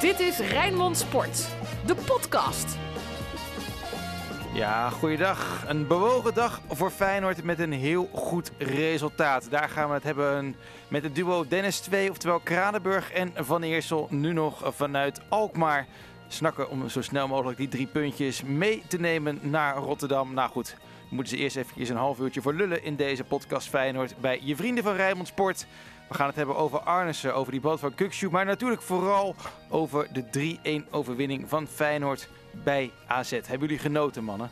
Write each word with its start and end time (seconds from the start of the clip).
Dit 0.00 0.20
is 0.20 0.38
Rijnmond 0.38 0.96
Sport, 0.96 1.48
de 1.86 1.94
podcast. 1.94 2.78
Ja, 4.54 4.90
goeiedag. 4.90 5.64
Een 5.68 5.86
bewogen 5.86 6.34
dag 6.34 6.60
voor 6.68 6.90
Feyenoord 6.90 7.44
met 7.44 7.58
een 7.58 7.72
heel 7.72 8.08
goed 8.12 8.52
resultaat. 8.58 9.50
Daar 9.50 9.68
gaan 9.68 9.88
we 9.88 9.94
het 9.94 10.02
hebben 10.02 10.56
met 10.88 11.02
het 11.02 11.14
duo 11.14 11.46
Dennis 11.48 11.78
2, 11.78 12.10
oftewel 12.10 12.38
Kranenburg 12.38 13.12
en 13.12 13.32
Van 13.34 13.62
Eersel. 13.62 14.06
Nu 14.10 14.32
nog 14.32 14.62
vanuit 14.74 15.20
Alkmaar 15.28 15.86
snakken 16.28 16.70
om 16.70 16.88
zo 16.88 17.02
snel 17.02 17.28
mogelijk 17.28 17.58
die 17.58 17.68
drie 17.68 17.86
puntjes 17.86 18.42
mee 18.42 18.82
te 18.88 18.98
nemen 18.98 19.38
naar 19.42 19.76
Rotterdam. 19.76 20.34
Nou 20.34 20.50
goed, 20.50 20.76
moeten 21.08 21.36
ze 21.36 21.42
eerst 21.42 21.56
even 21.56 21.90
een 21.90 21.96
half 21.96 22.18
uurtje 22.18 22.42
voor 22.42 22.54
lullen 22.54 22.84
in 22.84 22.96
deze 22.96 23.24
podcast 23.24 23.68
Feyenoord 23.68 24.14
bij 24.20 24.40
je 24.42 24.56
vrienden 24.56 24.84
van 24.84 24.94
Rijnmond 24.94 25.28
Sport. 25.28 25.66
We 26.08 26.14
gaan 26.14 26.26
het 26.26 26.36
hebben 26.36 26.56
over 26.56 26.78
Arnissen, 26.80 27.34
over 27.34 27.52
die 27.52 27.60
boot 27.60 27.80
van 27.80 27.94
Kukshoe, 27.94 28.30
maar 28.30 28.44
natuurlijk 28.44 28.82
vooral 28.82 29.34
over 29.70 30.08
de 30.12 30.82
3-1 30.86 30.90
overwinning 30.90 31.48
van 31.48 31.66
Feyenoord 31.66 32.28
bij 32.64 32.90
AZ. 33.06 33.30
Hebben 33.30 33.60
jullie 33.60 33.78
genoten, 33.78 34.24
mannen? 34.24 34.50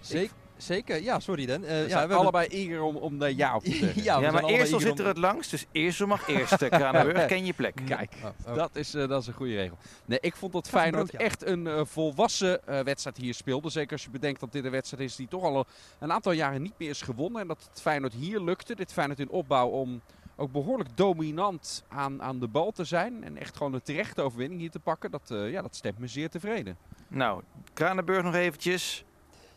Zeker. 0.00 0.36
Zeker, 0.58 1.02
ja, 1.02 1.20
sorry 1.20 1.46
Dan. 1.46 1.62
Uh, 1.62 1.88
ja, 1.88 1.92
we 1.92 1.98
hebben 1.98 2.16
allebei 2.16 2.46
eager 2.46 2.82
om, 2.82 2.96
om 2.96 3.18
de 3.18 3.36
ja 3.36 3.54
op 3.54 3.64
te 3.64 3.74
zeggen. 3.82 4.02
ja, 4.02 4.20
ja 4.20 4.30
maar 4.30 4.44
Eersel 4.44 4.80
zit 4.80 4.98
er 4.98 5.06
het 5.06 5.16
langst, 5.16 5.50
dus 5.50 5.66
Eersel 5.72 6.06
mag 6.06 6.28
eerst. 6.28 6.68
Kranenburg, 6.68 7.26
ken 7.34 7.44
je 7.44 7.52
plek. 7.52 7.80
Kijk, 7.86 8.12
oh, 8.22 8.30
oh. 8.46 8.54
Dat, 8.54 8.76
is, 8.76 8.94
uh, 8.94 9.08
dat 9.08 9.22
is 9.22 9.28
een 9.28 9.34
goede 9.34 9.54
regel. 9.54 9.78
Nee, 10.04 10.18
ik 10.20 10.36
vond 10.36 10.52
dat 10.52 10.68
Feyenoord 10.68 11.12
ja. 11.12 11.18
echt 11.18 11.46
een 11.46 11.66
uh, 11.66 11.80
volwassen 11.84 12.60
wedstrijd 12.64 13.16
hier 13.16 13.34
speelde. 13.34 13.70
Zeker 13.70 13.92
als 13.92 14.04
je 14.04 14.10
bedenkt 14.10 14.40
dat 14.40 14.52
dit 14.52 14.64
een 14.64 14.70
wedstrijd 14.70 15.02
is 15.02 15.16
die 15.16 15.28
toch 15.28 15.42
al 15.42 15.66
een 15.98 16.12
aantal 16.12 16.32
jaren 16.32 16.62
niet 16.62 16.78
meer 16.78 16.90
is 16.90 17.02
gewonnen. 17.02 17.40
En 17.40 17.48
dat 17.48 17.68
het 17.70 17.80
Feyenoord 17.80 18.12
hier 18.12 18.40
lukte. 18.40 18.74
Dit 18.74 18.92
Feyenoord 18.92 19.20
in 19.20 19.30
opbouw 19.30 19.68
om 19.68 20.02
ook 20.40 20.52
behoorlijk 20.52 20.88
dominant 20.94 21.84
aan, 21.88 22.22
aan 22.22 22.38
de 22.38 22.48
bal 22.48 22.70
te 22.70 22.84
zijn. 22.84 23.24
En 23.24 23.36
echt 23.36 23.56
gewoon 23.56 23.72
een 23.72 23.82
terechte 23.82 24.22
overwinning 24.22 24.60
hier 24.60 24.70
te 24.70 24.78
pakken. 24.78 25.10
Dat, 25.10 25.22
ja, 25.28 25.62
dat 25.62 25.76
stemt 25.76 25.98
me 25.98 26.06
zeer 26.06 26.30
tevreden. 26.30 26.76
Nou, 27.08 27.42
Kranenburg 27.74 28.22
nog 28.22 28.34
eventjes. 28.34 29.04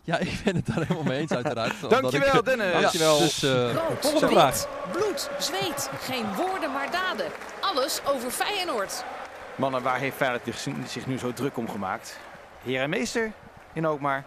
Ja, 0.04 0.18
ik 0.30 0.42
ben 0.44 0.56
het 0.56 0.66
daar 0.66 0.82
helemaal 0.82 1.04
mee 1.04 1.20
eens 1.20 1.32
uiteraard. 1.32 1.90
Dankjewel 1.90 2.36
ik, 2.36 2.46
Dennis. 2.46 2.72
Dankjewel. 2.82 3.18
Dus, 3.18 3.44
uh, 3.44 3.74
Rood, 3.74 4.20
wit, 4.20 4.68
bloed, 4.92 5.30
zweet. 5.40 5.90
Geen 6.00 6.36
woorden 6.36 6.72
maar 6.72 6.92
daden. 6.92 7.26
Alles 7.62 8.02
over 8.06 8.32
Feyenoord. 8.32 9.04
Mannen, 9.56 9.82
waar 9.82 10.00
heeft 10.00 10.16
Feyenoord 10.16 10.60
zich 10.86 11.08
nu 11.08 11.18
zo 11.18 11.34
druk 11.34 11.58
om 11.58 11.70
gemaakt? 11.70 12.20
Heer 12.64 12.82
en 12.82 12.90
meester 12.90 13.32
in 13.74 13.86
Alkmaar. 13.86 14.26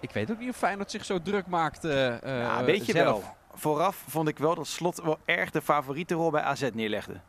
Ik 0.00 0.10
weet 0.10 0.30
ook 0.30 0.38
niet 0.38 0.48
of 0.48 0.56
Feyenoord 0.56 0.90
zich 0.90 1.04
zo 1.04 1.22
druk 1.22 1.46
maakt 1.46 1.84
uh, 1.84 2.20
ja, 2.20 2.64
weet 2.64 2.86
je 2.86 2.92
zelf. 2.92 3.22
wel. 3.22 3.36
Vooraf 3.58 4.04
vond 4.08 4.28
ik 4.28 4.38
wel 4.38 4.54
dat 4.54 4.66
Slot 4.66 5.02
wel 5.02 5.18
erg 5.24 5.50
de 5.50 5.62
favoriete 5.62 6.14
rol 6.14 6.30
bij 6.30 6.42
AZ 6.42 6.68
neerlegde. 6.72 7.20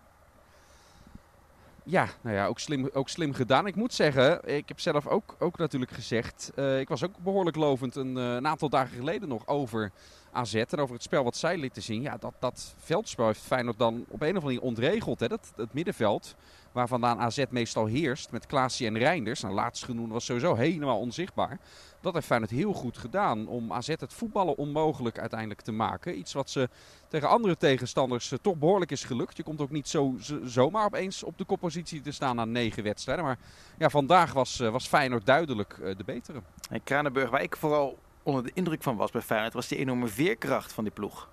Ja, 1.84 2.08
nou 2.22 2.36
ja, 2.36 2.46
ook 2.46 2.60
slim, 2.60 2.90
ook 2.94 3.10
slim 3.10 3.34
gedaan. 3.34 3.68
Ik 3.68 3.76
moet 3.76 3.94
zeggen, 3.94 4.48
ik 4.56 4.68
heb 4.68 4.80
zelf 4.80 5.08
ook, 5.08 5.36
ook 5.40 5.58
natuurlijk 5.58 5.92
gezegd. 5.92 6.52
Uh, 6.56 6.80
ik 6.80 6.88
was 6.88 7.04
ook 7.04 7.18
behoorlijk 7.18 7.56
lovend 7.56 7.96
een, 7.96 8.18
uh, 8.18 8.34
een, 8.34 8.48
aantal 8.48 8.70
dagen 8.70 8.98
geleden 8.98 9.30
nog 9.30 9.48
over 9.48 9.92
AZ 10.32 10.54
en 10.54 10.80
over 10.80 10.94
het 10.94 11.04
spel 11.04 11.24
wat 11.24 11.36
zij 11.36 11.58
lieten 11.58 11.82
zien. 11.82 12.02
Ja, 12.02 12.18
dat, 12.18 12.34
dat 12.40 12.76
veldspel 12.78 13.26
heeft 13.26 13.40
Feyenoord 13.40 13.80
dan 13.80 14.06
op 14.08 14.22
een 14.22 14.28
of 14.38 14.44
andere 14.44 14.46
manier 14.46 14.62
ontregeld. 14.62 15.20
Hè? 15.20 15.28
Dat, 15.28 15.54
het 15.56 15.74
middenveld, 15.74 16.36
waar 16.78 16.88
vandaan 16.88 17.20
AZ 17.20 17.44
meestal 17.50 17.86
heerst, 17.86 18.32
met 18.32 18.46
Klaasie 18.46 18.88
en 18.88 18.98
Reinders. 18.98 19.42
Nou, 19.42 19.54
laatstgenoemde 19.54 20.14
was 20.14 20.26
sowieso 20.26 20.56
helemaal 20.56 21.00
onzichtbaar. 21.00 21.60
Dat 22.02 22.14
heeft 22.14 22.26
Feyenoord 22.26 22.52
heel 22.52 22.74
goed 22.74 22.98
gedaan 22.98 23.48
om 23.48 23.74
AZ 23.74 23.88
het 23.88 24.14
voetballen 24.14 24.58
onmogelijk 24.58 25.20
uiteindelijk 25.20 25.62
te 25.62 25.72
maken. 25.72 26.18
Iets 26.18 26.34
wat 26.34 26.50
ze 26.50 26.70
tegen 27.08 27.30
andere 27.30 27.58
tegenstanders 27.58 28.32
uh, 28.32 28.40
toch 28.42 28.56
behoorlijk 28.56 28.92
is 28.92 29.04
gelukt. 29.04 29.38
Je 29.38 29.44
komt 29.44 29.62
ook 29.62 29.70
niet 29.70 29.88
zo, 29.88 30.16
zo, 30.20 30.40
zomaar 30.44 30.86
opeens 30.86 31.24
op 31.24 31.38
de 31.38 31.46
koppositie 31.46 32.02
te 32.02 32.12
staan 32.12 32.36
na 32.36 32.46
negen 32.46 32.84
wedstrijden. 32.84 33.26
Maar 33.26 33.38
ja, 33.78 33.90
vandaag 33.90 34.34
was, 34.34 34.60
uh, 34.60 34.70
was 34.70 34.88
Feyenoord 34.88 35.26
duidelijk 35.26 35.78
uh, 35.82 35.96
de 35.98 36.04
betere. 36.04 36.42
En 36.70 36.84
Kranenburg, 36.84 37.30
waar 37.30 37.44
ik 37.44 37.56
vooral 37.56 37.98
onder 38.24 38.44
de 38.44 38.52
indruk 38.54 38.84
van 38.84 38.96
was 38.96 39.12
bij 39.12 39.22
Feyenoord, 39.22 39.54
was 39.54 39.68
die 39.68 39.78
enorme 39.78 40.08
veerkracht 40.08 40.74
van 40.74 40.84
die 40.84 40.94
ploeg. 40.94 41.30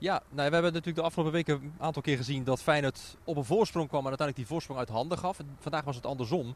Ja, 0.00 0.22
nou, 0.28 0.48
we 0.48 0.54
hebben 0.54 0.62
natuurlijk 0.62 0.96
de 0.96 1.02
afgelopen 1.02 1.32
weken 1.32 1.54
een 1.54 1.74
aantal 1.78 2.02
keer 2.02 2.16
gezien 2.16 2.44
dat 2.44 2.62
Feyenoord 2.62 3.16
op 3.24 3.36
een 3.36 3.44
voorsprong 3.44 3.88
kwam 3.88 4.00
en 4.00 4.08
uiteindelijk 4.08 4.36
die 4.36 4.56
voorsprong 4.56 4.78
uit 4.78 4.88
handen 4.88 5.18
gaf. 5.18 5.38
Vandaag 5.58 5.84
was 5.84 5.96
het 5.96 6.06
andersom. 6.06 6.54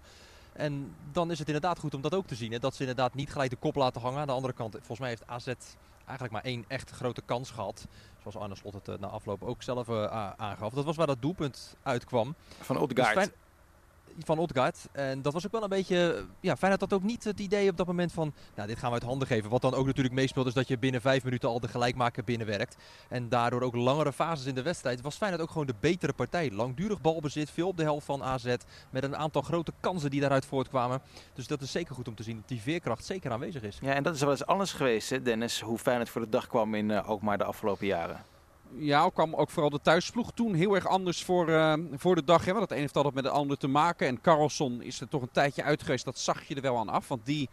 En 0.53 0.95
dan 1.13 1.31
is 1.31 1.39
het 1.39 1.47
inderdaad 1.47 1.79
goed 1.79 1.95
om 1.95 2.01
dat 2.01 2.15
ook 2.15 2.27
te 2.27 2.35
zien. 2.35 2.53
Hè? 2.53 2.59
Dat 2.59 2.75
ze 2.75 2.81
inderdaad 2.81 3.15
niet 3.15 3.33
gelijk 3.33 3.51
de 3.51 3.57
kop 3.57 3.75
laten 3.75 4.01
hangen. 4.01 4.21
Aan 4.21 4.27
de 4.27 4.33
andere 4.33 4.53
kant, 4.53 4.73
volgens 4.73 4.99
mij 4.99 5.09
heeft 5.09 5.27
AZ 5.27 5.47
eigenlijk 6.05 6.31
maar 6.33 6.45
één 6.45 6.65
echt 6.69 6.91
grote 6.91 7.23
kans 7.25 7.51
gehad. 7.51 7.87
Zoals 8.21 8.37
Arne 8.37 8.55
Slot 8.55 8.75
het 8.75 8.89
uh, 8.89 8.95
na 8.99 9.07
afloop 9.07 9.43
ook 9.43 9.63
zelf 9.63 9.89
uh, 9.89 10.31
aangaf. 10.37 10.73
Dat 10.73 10.85
was 10.85 10.97
waar 10.97 11.07
dat 11.07 11.23
doelpunt 11.23 11.77
uitkwam. 11.83 12.35
Van 12.61 12.79
Odegaard. 12.79 13.15
Dus 13.15 13.29
van 14.19 14.39
Odgaard. 14.39 14.89
En 14.93 15.23
dat 15.23 15.33
was 15.33 15.47
ook 15.47 15.53
wel 15.53 15.63
een 15.63 15.69
beetje... 15.69 16.27
Ja, 16.41 16.57
Feyenoord 16.57 16.81
had 16.81 16.93
ook 16.93 17.03
niet 17.03 17.25
het 17.25 17.41
idee 17.41 17.71
op 17.71 17.77
dat 17.77 17.87
moment 17.87 18.13
van... 18.13 18.35
Nou, 18.55 18.69
dit 18.69 18.79
gaan 18.79 18.89
we 18.89 18.95
uit 18.95 19.05
handen 19.05 19.29
geven. 19.29 19.51
Wat 19.51 19.63
dan 19.63 19.75
ook 19.75 19.87
natuurlijk 19.87 20.15
meespeelt 20.15 20.47
is 20.47 20.55
dat 20.55 20.69
je 20.69 20.79
binnen 20.79 21.01
vijf 21.01 21.25
minuten 21.25 21.49
al 21.49 21.61
de 21.61 21.69
gelijkmaker 21.69 22.25
binnenwerkt. 22.25 22.77
En 23.09 23.29
daardoor 23.29 23.63
ook 23.63 23.75
langere 23.75 24.13
fases 24.13 24.47
in 24.47 24.55
de 24.55 24.63
wedstrijd. 24.63 25.01
Was 25.01 25.17
Feyenoord 25.17 25.43
ook 25.43 25.51
gewoon 25.51 25.67
de 25.67 25.75
betere 25.81 26.13
partij. 26.13 26.51
Langdurig 26.51 27.01
balbezit, 27.01 27.51
veel 27.51 27.69
op 27.69 27.77
de 27.77 27.83
helft 27.83 28.07
van 28.07 28.23
AZ. 28.23 28.55
Met 28.91 29.03
een 29.05 29.17
aantal 29.17 29.43
grote 29.43 29.73
kansen 29.81 30.11
die 30.11 30.21
daaruit 30.21 30.47
voortkwamen. 30.47 31.03
Dus 31.35 31.47
dat 31.47 31.61
is 31.61 31.73
zeker 31.73 31.95
goed 31.95 32.09
om 32.09 32.15
te 32.15 32.23
zien 32.23 32.37
dat 32.37 32.49
die 32.49 32.61
veerkracht 32.61 33.05
zeker 33.05 33.31
aanwezig 33.31 33.63
is. 33.63 33.79
Ja, 33.83 33.93
en 33.93 34.03
dat 34.03 34.15
is 34.15 34.21
wel 34.21 34.31
eens 34.31 34.47
anders 34.47 34.73
geweest, 34.73 35.11
hè, 35.11 35.23
Dennis. 35.23 35.61
Hoe 35.61 35.79
Feyenoord 35.79 36.09
voor 36.09 36.21
de 36.21 36.29
dag 36.29 36.47
kwam 36.47 36.75
in 36.75 37.05
ook 37.05 37.23
maar 37.23 37.39
de 37.39 37.45
afgelopen 37.45 37.87
jaren 37.87 38.34
ja, 38.77 39.11
kwam 39.15 39.35
ook 39.35 39.51
vooral 39.51 39.71
de 39.71 39.81
thuisploeg 39.81 40.33
toen 40.33 40.55
heel 40.55 40.75
erg 40.75 40.87
anders 40.87 41.25
voor, 41.25 41.49
uh, 41.49 41.75
voor 41.93 42.15
de 42.15 42.25
dag. 42.25 42.45
Hè? 42.45 42.51
Want 42.51 42.63
het 42.63 42.73
een 42.73 42.79
heeft 42.79 42.97
altijd 42.97 43.15
met 43.15 43.25
het 43.25 43.33
ander 43.33 43.57
te 43.57 43.69
maken. 43.69 44.07
En 44.07 44.21
Carlson 44.21 44.83
is 44.83 45.01
er 45.01 45.09
toch 45.09 45.23
een 45.23 45.31
tijdje 45.31 45.63
uit 45.63 45.83
geweest. 45.83 46.05
Dat 46.05 46.19
zag 46.19 46.45
je 46.45 46.55
er 46.55 46.63
wel 46.63 46.79
aan 46.79 46.89
af. 46.89 47.09
Want 47.09 47.27
die, 47.27 47.49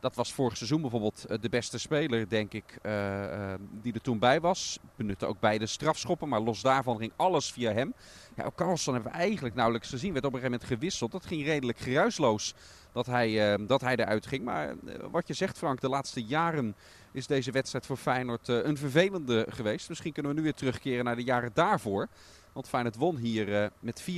dat 0.00 0.14
was 0.14 0.32
vorig 0.32 0.56
seizoen 0.56 0.80
bijvoorbeeld 0.80 1.24
uh, 1.30 1.36
de 1.40 1.48
beste 1.48 1.78
speler, 1.78 2.28
denk 2.28 2.52
ik, 2.52 2.78
uh, 2.82 3.54
die 3.82 3.92
er 3.92 4.00
toen 4.00 4.18
bij 4.18 4.40
was. 4.40 4.78
Benutte 4.96 5.26
ook 5.26 5.40
beide 5.40 5.66
strafschoppen. 5.66 6.28
Maar 6.28 6.40
los 6.40 6.62
daarvan 6.62 6.98
ging 6.98 7.12
alles 7.16 7.52
via 7.52 7.72
hem. 7.72 7.94
Ja, 8.36 8.44
ook 8.44 8.54
Carlson 8.54 8.94
hebben 8.94 9.12
we 9.12 9.18
eigenlijk 9.18 9.54
nauwelijks 9.54 9.88
gezien. 9.88 10.12
Werd 10.12 10.24
op 10.24 10.32
een 10.32 10.38
gegeven 10.38 10.58
moment 10.58 10.78
gewisseld. 10.78 11.12
Dat 11.12 11.26
ging 11.26 11.44
redelijk 11.44 11.78
geruisloos 11.78 12.54
dat 12.92 13.06
hij, 13.06 13.58
dat 13.66 13.80
hij 13.80 13.96
eruit 13.96 14.26
ging. 14.26 14.44
Maar 14.44 14.74
wat 15.10 15.26
je 15.28 15.34
zegt 15.34 15.58
Frank, 15.58 15.80
de 15.80 15.88
laatste 15.88 16.24
jaren 16.24 16.76
is 17.16 17.26
deze 17.26 17.50
wedstrijd 17.50 17.86
voor 17.86 17.96
Feyenoord 17.96 18.48
uh, 18.48 18.64
een 18.64 18.76
vervelende 18.76 19.46
geweest. 19.48 19.88
Misschien 19.88 20.12
kunnen 20.12 20.32
we 20.32 20.38
nu 20.38 20.44
weer 20.44 20.54
terugkeren 20.54 21.04
naar 21.04 21.16
de 21.16 21.24
jaren 21.24 21.50
daarvoor. 21.54 22.08
Want 22.52 22.68
Feyenoord 22.68 22.96
won 22.96 23.16
hier 23.16 23.48
uh, 23.48 23.66
met 23.80 24.02
4-0, 24.02 24.04
4-0 24.04 24.08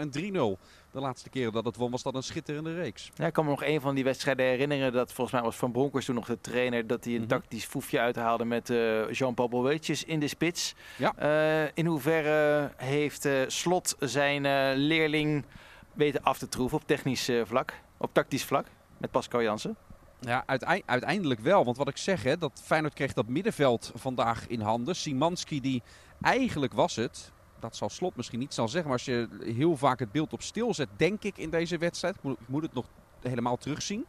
en 0.00 0.10
3-0. 0.56 0.60
De 0.90 1.00
laatste 1.00 1.30
keren 1.30 1.52
dat 1.52 1.64
het 1.64 1.76
won 1.76 1.90
was 1.90 2.02
dat 2.02 2.14
een 2.14 2.22
schitterende 2.22 2.74
reeks. 2.74 3.10
Ja, 3.14 3.26
ik 3.26 3.32
kan 3.32 3.44
me 3.44 3.50
nog 3.50 3.64
een 3.64 3.80
van 3.80 3.94
die 3.94 4.04
wedstrijden 4.04 4.46
herinneren. 4.46 4.92
Dat 4.92 5.12
volgens 5.12 5.36
mij 5.36 5.44
was 5.44 5.56
Van 5.56 5.72
Bronckhorst 5.72 6.06
toen 6.06 6.14
nog 6.14 6.26
de 6.26 6.40
trainer. 6.40 6.86
Dat 6.86 7.04
hij 7.04 7.12
een 7.14 7.20
mm 7.20 7.28
-hmm. 7.28 7.38
tactisch 7.38 7.64
foefje 7.64 7.98
uithaalde 7.98 8.44
met 8.44 8.70
uh, 8.70 9.12
Jean-Paul 9.12 9.48
Boetjes 9.48 10.04
in 10.04 10.20
de 10.20 10.28
spits. 10.28 10.74
Ja. 10.96 11.70
in 11.74 11.86
hoeverre 11.86 12.70
heeft 12.76 13.28
Slot 13.46 13.96
zijn 13.98 14.42
leerling 14.76 15.44
weten 15.92 16.22
af 16.22 16.38
te 16.38 16.48
troeven 16.48 16.78
op 16.78 16.86
technisch 16.86 17.30
vlak? 17.44 17.74
Op 17.96 18.14
tactisch 18.14 18.44
vlak? 18.44 18.66
Met 18.98 19.10
Pascal 19.10 19.42
Jansen? 19.42 19.76
Ja, 20.20 20.44
uiteindelijk 20.86 21.40
wel. 21.40 21.64
Want 21.64 21.76
wat 21.76 21.88
ik 21.88 21.96
zeg, 21.96 22.22
hè, 22.22 22.38
dat 22.38 22.60
Feyenoord 22.64 22.94
kreeg 22.94 23.12
dat 23.12 23.28
middenveld 23.28 23.92
vandaag 23.94 24.46
in 24.46 24.60
handen. 24.60 24.96
Simanski 24.96 25.60
die 25.60 25.82
eigenlijk 26.20 26.72
was 26.72 26.96
het, 26.96 27.32
dat 27.58 27.76
zal 27.76 27.88
Slot 27.88 28.16
misschien 28.16 28.38
niet 28.38 28.54
zal 28.54 28.68
zeggen, 28.68 28.90
maar 28.90 28.98
als 28.98 29.06
je 29.06 29.28
heel 29.54 29.76
vaak 29.76 29.98
het 29.98 30.12
beeld 30.12 30.32
op 30.32 30.42
stil 30.42 30.74
zet, 30.74 30.88
denk 30.96 31.22
ik 31.22 31.38
in 31.38 31.50
deze 31.50 31.78
wedstrijd, 31.78 32.16
ik 32.16 32.22
moet, 32.22 32.40
ik 32.40 32.48
moet 32.48 32.62
het 32.62 32.74
nog 32.74 32.86
helemaal 33.20 33.56
terugzien. 33.56 34.06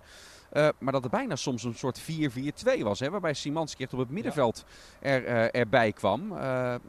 Uh, 0.53 0.69
maar 0.79 0.94
dat 0.94 1.03
er 1.03 1.09
bijna 1.09 1.35
soms 1.35 1.63
een 1.63 1.75
soort 1.75 2.01
4-4-2 2.01 2.03
was. 2.81 2.99
Hè, 2.99 3.09
waarbij 3.09 3.33
Simanski 3.33 3.83
echt 3.83 3.93
op 3.93 3.99
het 3.99 4.09
middenveld 4.09 4.66
er, 4.99 5.23
uh, 5.23 5.55
erbij 5.61 5.91
kwam. 5.91 6.31
Uh, 6.31 6.38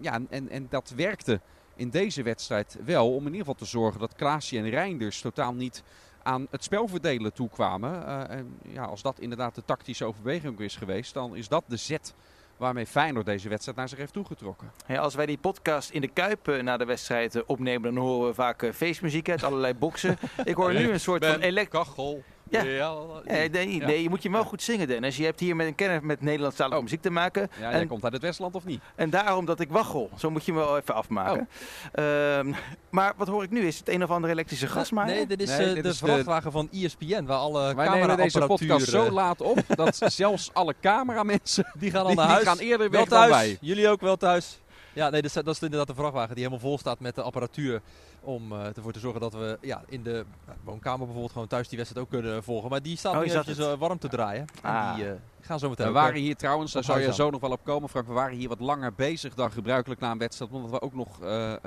ja, 0.01 0.21
en, 0.31 0.49
en 0.49 0.67
dat 0.69 0.93
werkte 0.97 1.41
in 1.77 1.91
deze 1.91 2.23
wedstrijd 2.23 2.79
wel. 2.85 3.15
Om 3.15 3.21
in 3.21 3.25
ieder 3.25 3.39
geval 3.39 3.55
te 3.55 3.65
zorgen 3.65 4.01
dat 4.01 4.15
Klaasje 4.15 4.59
en 4.59 4.71
Reinders 4.71 5.21
totaal 5.21 5.55
niet 5.55 5.83
aan 6.23 6.47
het 6.51 6.65
spelverdelen 6.65 7.33
toekwamen. 7.33 8.03
Uh, 8.03 8.31
en 8.31 8.59
ja, 8.63 8.85
als 8.85 9.03
dat 9.03 9.19
inderdaad 9.19 9.55
de 9.55 9.65
tactische 9.65 10.05
overweging 10.05 10.61
is 10.61 10.77
geweest, 10.77 11.15
dan 11.15 11.37
is 11.37 11.49
dat 11.49 11.65
de 11.67 11.77
zet 11.77 12.15
waarmee 12.57 12.87
Feyenoord 12.87 13.27
deze 13.27 13.49
wedstrijd 13.49 13.77
naar 13.77 13.89
zich 13.89 13.99
heeft 13.99 14.13
toegetrokken. 14.13 14.73
Ja, 14.87 15.01
als 15.01 15.15
wij 15.15 15.27
die 15.27 15.39
podcast 15.39 15.91
in 15.91 16.01
de 16.01 16.09
Kuip 16.09 16.49
uh, 16.49 16.63
na 16.63 16.77
de 16.77 16.85
wedstrijd 16.85 17.35
uh, 17.35 17.43
opnemen, 17.47 17.95
dan 17.95 18.05
horen 18.05 18.29
we 18.29 18.35
vaak 18.35 18.63
uh, 18.63 18.73
feestmuziek 18.73 19.31
uit 19.31 19.45
allerlei 19.45 19.75
boksen. 19.75 20.19
Ik 20.45 20.55
hoor 20.55 20.73
nu 20.73 20.91
een 20.91 21.01
soort 21.01 21.27
van 21.27 21.41
elektrokachel. 21.41 22.23
Ja. 22.53 22.63
ja. 22.63 22.95
Nee, 23.25 23.49
nee, 23.49 23.67
nee, 23.67 24.03
je 24.03 24.09
moet 24.09 24.23
je 24.23 24.31
wel 24.31 24.45
goed 24.45 24.63
zingen, 24.63 24.89
Dennis. 24.89 25.17
Je 25.17 25.25
hebt 25.25 25.41
hier 25.41 25.57
met 25.57 25.67
een 25.67 25.75
kenner 25.75 26.05
met 26.05 26.21
Nederlandstalige 26.21 26.77
oh. 26.77 26.83
muziek 26.83 27.03
te 27.03 27.11
maken. 27.11 27.51
Ja, 27.61 27.71
en, 27.71 27.77
jij 27.77 27.87
komt 27.87 28.05
uit 28.05 28.13
het 28.13 28.23
Westland 28.23 28.55
of 28.55 28.65
niet? 28.65 28.81
En 28.95 29.11
daarom 29.11 29.45
dat 29.45 29.61
ik 29.61 29.71
waggel. 29.71 30.11
Zo 30.19 30.31
moet 30.31 30.45
je 30.45 30.53
me 30.53 30.59
wel 30.59 30.79
even 30.79 30.95
afmaken. 30.95 31.49
Oh. 31.95 32.05
Um, 32.39 32.55
maar 32.91 33.13
wat 33.17 33.29
hoor 33.29 33.43
ik 33.43 33.51
nu? 33.51 33.67
Is 33.67 33.79
het 33.79 33.89
een 33.89 34.03
of 34.03 34.11
andere 34.11 34.33
elektrische 34.33 34.67
gasmaaier? 34.67 35.15
Nee, 35.15 35.27
dit 35.27 35.41
is 35.41 35.49
nee, 35.49 35.69
uh, 35.69 35.75
dit 35.75 35.83
de 35.83 35.89
is 35.89 35.99
vrachtwagen 35.99 36.51
de... 36.51 36.51
van 36.51 36.69
ESPN, 36.73 37.25
waar 37.25 37.39
alle 37.39 37.75
Wij 37.75 37.89
nemen 37.89 38.17
deze 38.17 38.39
podcast 38.47 38.89
zo 38.89 39.11
laat 39.11 39.41
op 39.41 39.59
dat 39.77 40.01
zelfs 40.07 40.51
alle 40.53 40.75
cameramensen 40.81 41.73
die 41.79 41.91
gaan 41.91 42.05
al 42.05 42.15
naar 42.15 42.27
huis. 42.27 42.39
Die 42.39 42.49
gaan 42.49 42.59
eerder 42.59 42.91
wel 42.91 43.01
weg 43.01 43.09
thuis. 43.09 43.31
dan 43.31 43.39
wij. 43.39 43.59
Jullie 43.61 43.89
ook 43.89 44.01
wel 44.01 44.17
thuis. 44.17 44.61
Ja, 44.93 45.11
nee, 45.11 45.23
dat 45.23 45.37
is, 45.37 45.43
dat 45.43 45.55
is 45.55 45.63
inderdaad 45.63 45.87
de 45.87 45.95
vrachtwagen 45.95 46.35
die 46.35 46.45
helemaal 46.45 46.69
vol 46.69 46.79
staat 46.79 47.01
met 47.01 47.15
de 47.15 47.23
apparatuur. 47.23 47.81
Om 48.25 48.53
eh, 48.53 48.77
ervoor 48.77 48.93
te 48.93 48.99
zorgen 48.99 49.21
dat 49.21 49.33
we 49.33 49.59
ja, 49.61 49.83
in 49.89 50.03
de 50.03 50.25
nou, 50.47 50.59
woonkamer 50.65 50.99
bijvoorbeeld 50.99 51.33
gewoon 51.33 51.49
thuis 51.49 51.69
die 51.69 51.79
wedstrijd 51.79 52.07
ook 52.07 52.13
kunnen 52.13 52.43
volgen. 52.43 52.71
Maar 52.71 52.83
die 52.83 52.97
staat 52.97 53.13
Oh, 53.13 53.19
nu 53.19 53.25
je 53.25 53.31
zat 53.31 53.41
eventjes 53.43 53.67
het. 53.67 53.75
eh, 53.75 53.81
warm 53.81 53.99
te 53.99 54.09
draaien. 54.09 54.45
Ah. 54.63 54.89
En 54.89 54.95
die 54.97 55.09
eh, 55.09 55.15
gaan 55.41 55.59
zo 55.59 55.69
meteen 55.69 55.87
We 55.87 55.93
eh, 55.93 55.99
waren 56.03 56.21
hier 56.21 56.37
trouwens, 56.37 56.73
daar 56.73 56.85
zou 56.85 57.01
je 57.01 57.13
zo 57.15 57.31
nog 57.31 57.41
wel 57.41 57.51
op 57.51 57.65
komen 57.65 57.89
Frank, 57.89 58.07
we 58.07 58.13
waren 58.13 58.37
hier 58.37 58.49
wat 58.49 58.61
langer 58.61 58.93
bezig 58.95 59.35
dan 59.35 59.53
gebruikelijk 59.53 60.01
na 60.01 60.11
een 60.11 60.19
wedstrijd. 60.19 60.51
Omdat 60.53 60.71
we 60.71 60.81
ook 60.81 60.95
nog 60.95 61.21
eh, 61.23 61.53
ehm, 61.53 61.63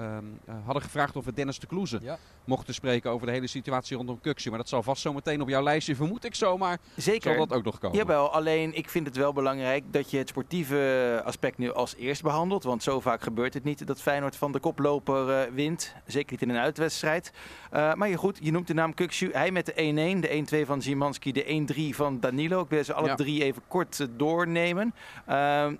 eh, 0.45 0.55
hadden 0.65 0.83
gevraagd 0.83 1.15
of 1.15 1.25
we 1.25 1.33
Dennis 1.33 1.59
de 1.59 1.67
Kloeze 1.67 1.99
Ja. 2.01 2.17
mochten 2.45 2.73
spreken 2.73 3.11
over 3.11 3.27
de 3.27 3.33
hele 3.33 3.47
situatie 3.47 3.97
rondom 3.97 4.19
Kuxu. 4.21 4.49
Maar 4.49 4.59
dat 4.59 4.69
zal 4.69 4.83
vast 4.83 5.01
zo 5.01 5.13
meteen 5.13 5.41
op 5.41 5.49
jouw 5.49 5.63
lijstje, 5.63 5.95
vermoed 5.95 6.23
ik 6.25 6.35
zomaar, 6.35 6.79
Zeker. 6.95 7.35
zal 7.35 7.47
dat 7.47 7.57
ook 7.57 7.63
nog 7.63 7.79
komen. 7.79 7.97
Jawel, 7.97 8.31
alleen 8.31 8.73
ik 8.77 8.89
vind 8.89 9.07
het 9.07 9.15
wel 9.15 9.33
belangrijk 9.33 9.83
dat 9.93 10.11
je 10.11 10.17
het 10.17 10.27
sportieve 10.29 11.21
aspect 11.25 11.57
nu 11.57 11.73
als 11.73 11.95
eerst 11.95 12.21
behandelt. 12.21 12.63
Want 12.63 12.83
zo 12.83 12.99
vaak 12.99 13.21
gebeurt 13.21 13.53
het 13.53 13.63
niet 13.63 13.87
dat 13.87 14.01
Feyenoord 14.01 14.35
van 14.35 14.51
de 14.51 14.59
koploper 14.59 15.29
eh, 15.29 15.51
wint. 15.53 15.93
Zeker 16.05 16.31
niet 16.31 16.41
in 16.45 16.55
een 16.55 16.61
uitwedstrijd. 16.61 17.31
Eh, 17.71 17.93
maar 17.93 18.09
je 18.09 18.17
goed, 18.17 18.37
je 18.41 18.51
noemt 18.51 18.67
de 18.67 18.73
naam 18.73 18.93
Kukshu. 18.93 19.29
Hij 19.33 19.51
met 19.51 19.65
de 19.65 19.73
1-1, 19.75 20.19
de 20.21 20.61
1-2 20.63 20.65
van 20.65 20.81
Zimanski, 20.81 21.31
de 21.31 21.43
1-3 21.91 21.95
van 21.95 22.19
Danilo. 22.19 22.61
Ik 22.61 22.69
wil 22.69 22.83
ze 22.83 22.93
alle 22.93 23.07
Ja. 23.07 23.15
drie 23.15 23.43
even 23.43 23.61
kort 23.67 23.99
eh, 23.99 24.07
doornemen. 24.11 24.93
Ehm, 25.25 25.75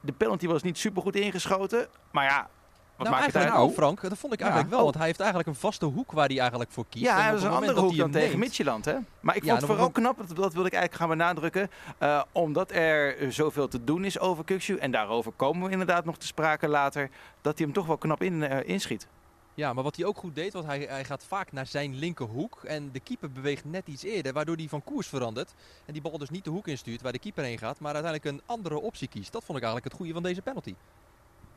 de 0.00 0.12
penalty 0.12 0.46
was 0.46 0.62
niet 0.62 0.78
super 0.78 1.02
goed 1.02 1.16
ingeschoten. 1.16 1.86
Maar 2.10 2.24
ja, 2.24 2.48
wat 2.96 3.06
nou, 3.08 3.20
maakt 3.20 3.32
het 3.34 3.44
wel, 3.52 3.70
Frank. 3.70 4.00
Dat 4.00 4.18
vond 4.18 4.32
ik 4.32 4.38
Ja. 4.38 4.44
eigenlijk 4.44 4.70
wel. 4.74 4.78
Oh. 4.78 4.84
Want 4.84 4.96
hij 4.96 5.06
heeft 5.06 5.20
eigenlijk 5.20 5.48
een 5.48 5.54
vaste 5.54 5.84
hoek 5.84 6.12
waar 6.12 6.26
hij 6.28 6.38
eigenlijk 6.38 6.70
voor 6.70 6.84
kiest. 6.88 7.04
Ja, 7.04 7.30
dat 7.30 7.38
is 7.38 7.44
een 7.44 7.50
andere 7.50 7.80
hoek 7.80 7.90
hij 7.90 7.98
dan 7.98 8.10
tegen 8.10 8.38
Midtjylland, 8.38 8.84
hè? 8.84 8.94
Maar 9.20 9.36
ik 9.36 9.42
Ja, 9.44 9.48
vond 9.48 9.60
het 9.60 9.70
vooral 9.70 9.90
knap, 9.90 10.16
dat, 10.18 10.36
dat 10.36 10.52
wil 10.54 10.64
ik 10.66 10.72
eigenlijk 10.72 10.94
gaan 11.02 11.18
benadrukken, 11.18 11.70
eh, 11.98 12.22
omdat 12.32 12.70
er 12.72 13.32
zoveel 13.32 13.68
te 13.68 13.84
doen 13.84 14.04
is 14.04 14.18
over 14.18 14.44
Kukshu. 14.44 14.76
En 14.76 14.90
daarover 14.90 15.32
komen 15.32 15.66
we 15.66 15.70
inderdaad 15.72 16.04
nog 16.04 16.16
te 16.18 16.26
sprake 16.26 16.68
later, 16.68 17.10
dat 17.40 17.56
hij 17.58 17.64
hem 17.66 17.74
toch 17.74 17.86
wel 17.86 17.98
knap 17.98 18.22
in, 18.22 18.42
inschiet. 18.66 19.06
Ja, 19.56 19.72
maar 19.72 19.84
wat 19.84 19.96
hij 19.96 20.04
ook 20.04 20.18
goed 20.18 20.34
deed, 20.34 20.52
want 20.52 20.66
hij, 20.66 20.78
hij 20.88 21.04
gaat 21.04 21.24
vaak 21.24 21.52
naar 21.52 21.66
zijn 21.66 21.94
linkerhoek. 21.94 22.64
En 22.64 22.90
de 22.92 23.00
keeper 23.00 23.32
beweegt 23.32 23.64
net 23.64 23.86
iets 23.86 24.02
eerder, 24.02 24.32
waardoor 24.32 24.56
hij 24.56 24.68
van 24.68 24.84
koers 24.84 25.06
verandert. 25.06 25.54
En 25.84 25.92
die 25.92 26.02
bal 26.02 26.18
dus 26.18 26.30
niet 26.30 26.44
de 26.44 26.50
hoek 26.50 26.68
instuurt 26.68 27.02
waar 27.02 27.12
de 27.12 27.18
keeper 27.18 27.44
heen 27.44 27.58
gaat, 27.58 27.80
maar 27.80 27.94
uiteindelijk 27.94 28.34
een 28.34 28.42
andere 28.46 28.78
optie 28.78 29.08
kiest. 29.08 29.32
Dat 29.32 29.44
vond 29.44 29.58
ik 29.58 29.64
eigenlijk 29.64 29.84
het 29.84 30.02
goede 30.02 30.12
van 30.12 30.22
deze 30.22 30.42
penalty. 30.42 30.74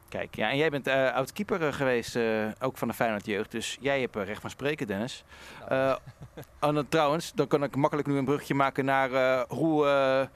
Kijk, 0.10 0.36
ja, 0.36 0.50
en 0.50 0.57
jij 0.57 0.69
bent 0.69 0.88
eh 0.88 1.13
oud-keeper 1.13 1.68
eh, 1.68 1.74
geweest, 1.74 2.16
eh, 2.16 2.48
ook 2.60 2.78
van 2.78 2.88
de 2.88 2.94
Feyenoord 2.94 3.25
jeugd. 3.25 3.51
Dus 3.51 3.78
jij 3.81 4.01
hebt 4.01 4.16
recht 4.16 4.42
van 4.42 4.50
spreken, 4.50 4.88
Dennis. 4.88 5.24
Nou, 5.69 6.00
en 6.60 6.74
dan 6.74 6.90
trouwens, 6.90 7.31
dan 7.36 7.48
kan 7.48 7.63
ik 7.63 7.75
makkelijk 7.75 8.07
nu 8.07 8.18
een 8.18 8.25
brugje 8.25 8.54
maken 8.54 8.86
naar 8.86 9.46
hoe 9.48 10.30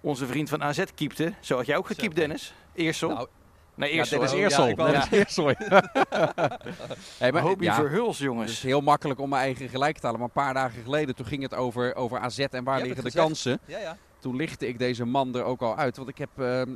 onze 0.00 0.26
vriend 0.26 0.48
van 0.48 0.62
AZ 0.62 0.84
keepte. 0.94 1.34
Zo 1.40 1.56
had 1.56 1.66
jij 1.66 1.76
ook 1.76 1.86
gekiept, 1.86 2.14
Zo. 2.14 2.20
Dennis. 2.20 2.54
Eersel. 2.74 3.08
Nou, 3.08 3.28
nee, 3.74 3.92
Ja, 3.92 3.98
Eersel. 3.98 4.18
dit 4.20 4.28
is 4.28 4.32
Oh, 4.34 4.38
ja, 4.38 4.44
Eersel. 4.44 4.68
ik 4.68 4.76
wou- 4.76 4.92
Dit 4.92 5.02
is 5.02 5.18
Eersel. 5.18 5.46
hey, 7.18 7.32
maar, 7.32 7.42
Hobie 7.42 7.68
ja, 7.68 7.74
Verhuls, 7.74 8.18
het 8.18 8.26
jongens. 8.26 8.50
is 8.52 8.62
heel 8.62 8.80
makkelijk 8.80 9.20
om 9.20 9.28
mijn 9.28 9.42
eigen 9.42 9.68
gelijk 9.68 9.96
te 9.98 10.06
halen. 10.06 10.18
Maar 10.20 10.28
een 10.28 10.42
paar 10.44 10.54
dagen 10.54 10.82
geleden, 10.82 11.14
toen 11.14 11.26
ging 11.26 11.42
het 11.42 11.54
over, 11.54 11.94
over 11.94 12.18
AZ 12.18 12.38
en 12.38 12.64
waar 12.64 12.76
liggen 12.80 12.94
de 12.96 13.02
het 13.02 13.10
gezegd. 13.12 13.26
kansen. 13.26 13.58
ja, 13.66 13.78
ja. 13.78 13.96
Toen 14.18 14.36
lichtte 14.36 14.68
ik 14.68 14.78
deze 14.78 15.04
man 15.04 15.34
er 15.34 15.42
ook 15.44 15.60
al 15.62 15.76
uit. 15.76 15.96
Want 15.96 16.08
ik 16.08 16.18
heb, 16.18 16.28
eh, 16.36 16.60
eh, 16.62 16.68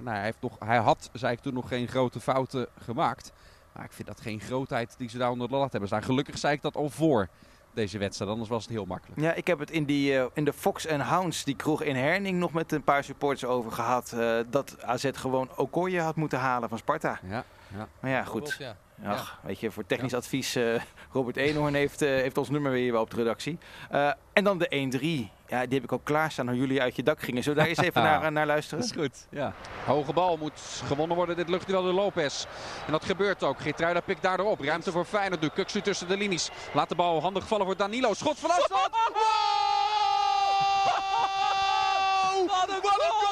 nou, 0.00 0.08
hij, 0.16 0.22
heeft 0.22 0.40
nog, 0.40 0.56
hij 0.58 0.76
had, 0.78 1.10
zei 1.12 1.32
ik 1.32 1.40
toen, 1.40 1.54
nog 1.54 1.68
geen 1.68 1.88
grote 1.88 2.20
fouten 2.20 2.66
gemaakt. 2.84 3.32
Maar 3.72 3.84
ik 3.84 3.92
vind 3.92 4.08
dat 4.08 4.20
geen 4.20 4.40
grootheid 4.40 4.94
die 4.98 5.08
ze 5.08 5.18
daar 5.18 5.30
onder 5.30 5.48
de 5.48 5.56
lat 5.56 5.70
hebben 5.70 5.88
staan. 5.88 6.02
Gelukkig 6.02 6.38
zei 6.38 6.54
ik 6.54 6.62
dat 6.62 6.76
al 6.76 6.90
voor 6.90 7.28
deze 7.76 7.98
wedstrijd, 7.98 8.30
anders 8.30 8.48
was 8.50 8.62
het 8.62 8.72
heel 8.72 8.84
makkelijk. 8.84 9.20
Ja, 9.20 9.32
ik 9.32 9.46
heb 9.46 9.58
het 9.58 9.70
in, 9.70 9.84
die, 9.84 10.18
eh, 10.18 10.26
in 10.34 10.44
de 10.44 10.52
Fox 10.52 10.88
and 10.88 11.02
Hounds, 11.02 11.44
die 11.44 11.56
kroeg 11.56 11.82
in 11.82 11.96
Herning, 11.96 12.38
nog 12.38 12.52
met 12.52 12.72
een 12.72 12.82
paar 12.82 13.04
supporters 13.04 13.44
over 13.44 13.72
gehad. 13.72 14.12
eh, 14.12 14.38
dat 14.50 14.82
AZ 14.82 15.10
gewoon 15.12 15.48
Okoye 15.56 16.00
had 16.00 16.16
moeten 16.16 16.38
halen 16.38 16.68
van 16.68 16.78
Sparta. 16.78 17.18
Ja, 17.28 17.44
Maar 18.00 18.10
ja, 18.10 18.24
goed. 18.24 18.58
Ja. 19.02 19.10
Ach, 19.10 19.38
weet 19.42 19.60
je, 19.60 19.70
voor 19.70 19.86
technisch 19.86 20.14
advies, 20.14 20.54
eh, 20.54 20.80
Robert 21.12 21.36
Eenhoorn 21.36 21.74
heeft, 21.74 22.02
eh, 22.02 22.08
heeft 22.08 22.38
ons 22.38 22.50
nummer 22.50 22.72
weer 22.72 22.92
wel 22.92 23.00
op 23.00 23.10
de 23.10 23.16
redactie. 23.16 23.58
Eh, 23.90 24.10
en 24.32 24.44
dan 24.44 24.58
de 24.58 24.66
1-3. 24.68 25.30
Ja, 25.48 25.60
die 25.66 25.74
heb 25.74 25.82
ik 25.82 25.92
ook 25.92 26.04
klaarstaan 26.04 26.48
hoe 26.48 26.56
jullie 26.56 26.80
uit 26.80 26.96
je 26.96 27.02
dak 27.02 27.22
gingen. 27.22 27.42
Zullen 27.42 27.58
we 27.58 27.64
daar 27.64 27.76
eens 27.76 27.88
even 27.88 28.02
naar, 28.10 28.32
naar 28.32 28.46
luisteren? 28.46 28.80
dat 28.80 28.90
is 28.90 28.96
goed. 29.02 29.26
Ja. 29.30 29.52
Hoge 29.84 30.12
bal 30.12 30.36
moet 30.36 30.82
gewonnen 30.84 31.16
worden, 31.16 31.36
dit 31.36 31.48
luchtduel 31.48 31.82
door 31.82 31.92
Lopez. 31.92 32.44
En 32.86 32.92
dat 32.92 33.04
gebeurt 33.04 33.42
ook. 33.42 33.60
Geertruida 33.60 34.00
pikt 34.00 34.22
daardoor 34.22 34.50
op. 34.50 34.60
Ruimte 34.60 34.92
voor 34.92 35.04
Feyenoord 35.04 35.40
nu. 35.40 35.48
Kuksu 35.48 35.80
tussen 35.80 36.08
de 36.08 36.16
linies. 36.16 36.50
Laat 36.72 36.88
de 36.88 36.94
bal 36.94 37.20
handig 37.20 37.46
vallen 37.46 37.66
voor 37.66 37.76
Danilo. 37.76 38.14
Schot 38.14 38.38
van 38.38 38.50
afstand. 38.50 38.88
Wow! 38.90 39.22
Wat 42.48 42.68
een 42.68 42.82
goal! 42.82 43.25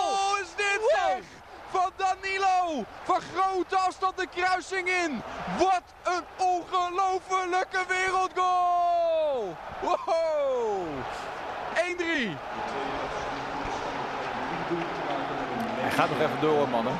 Van 3.02 3.20
grote 3.34 3.76
afstand 3.76 4.18
de 4.18 4.26
kruising 4.26 4.88
in! 4.88 5.22
Wat 5.58 5.82
een 6.02 6.24
ongelofelijke 6.46 7.84
wereldgoal! 7.88 9.56
Wow! 9.80 10.86
1-3! 11.74 12.36
Hij 15.80 15.90
gaat 15.90 16.08
nog 16.08 16.18
even 16.18 16.40
door, 16.40 16.68
mannen. 16.68 16.96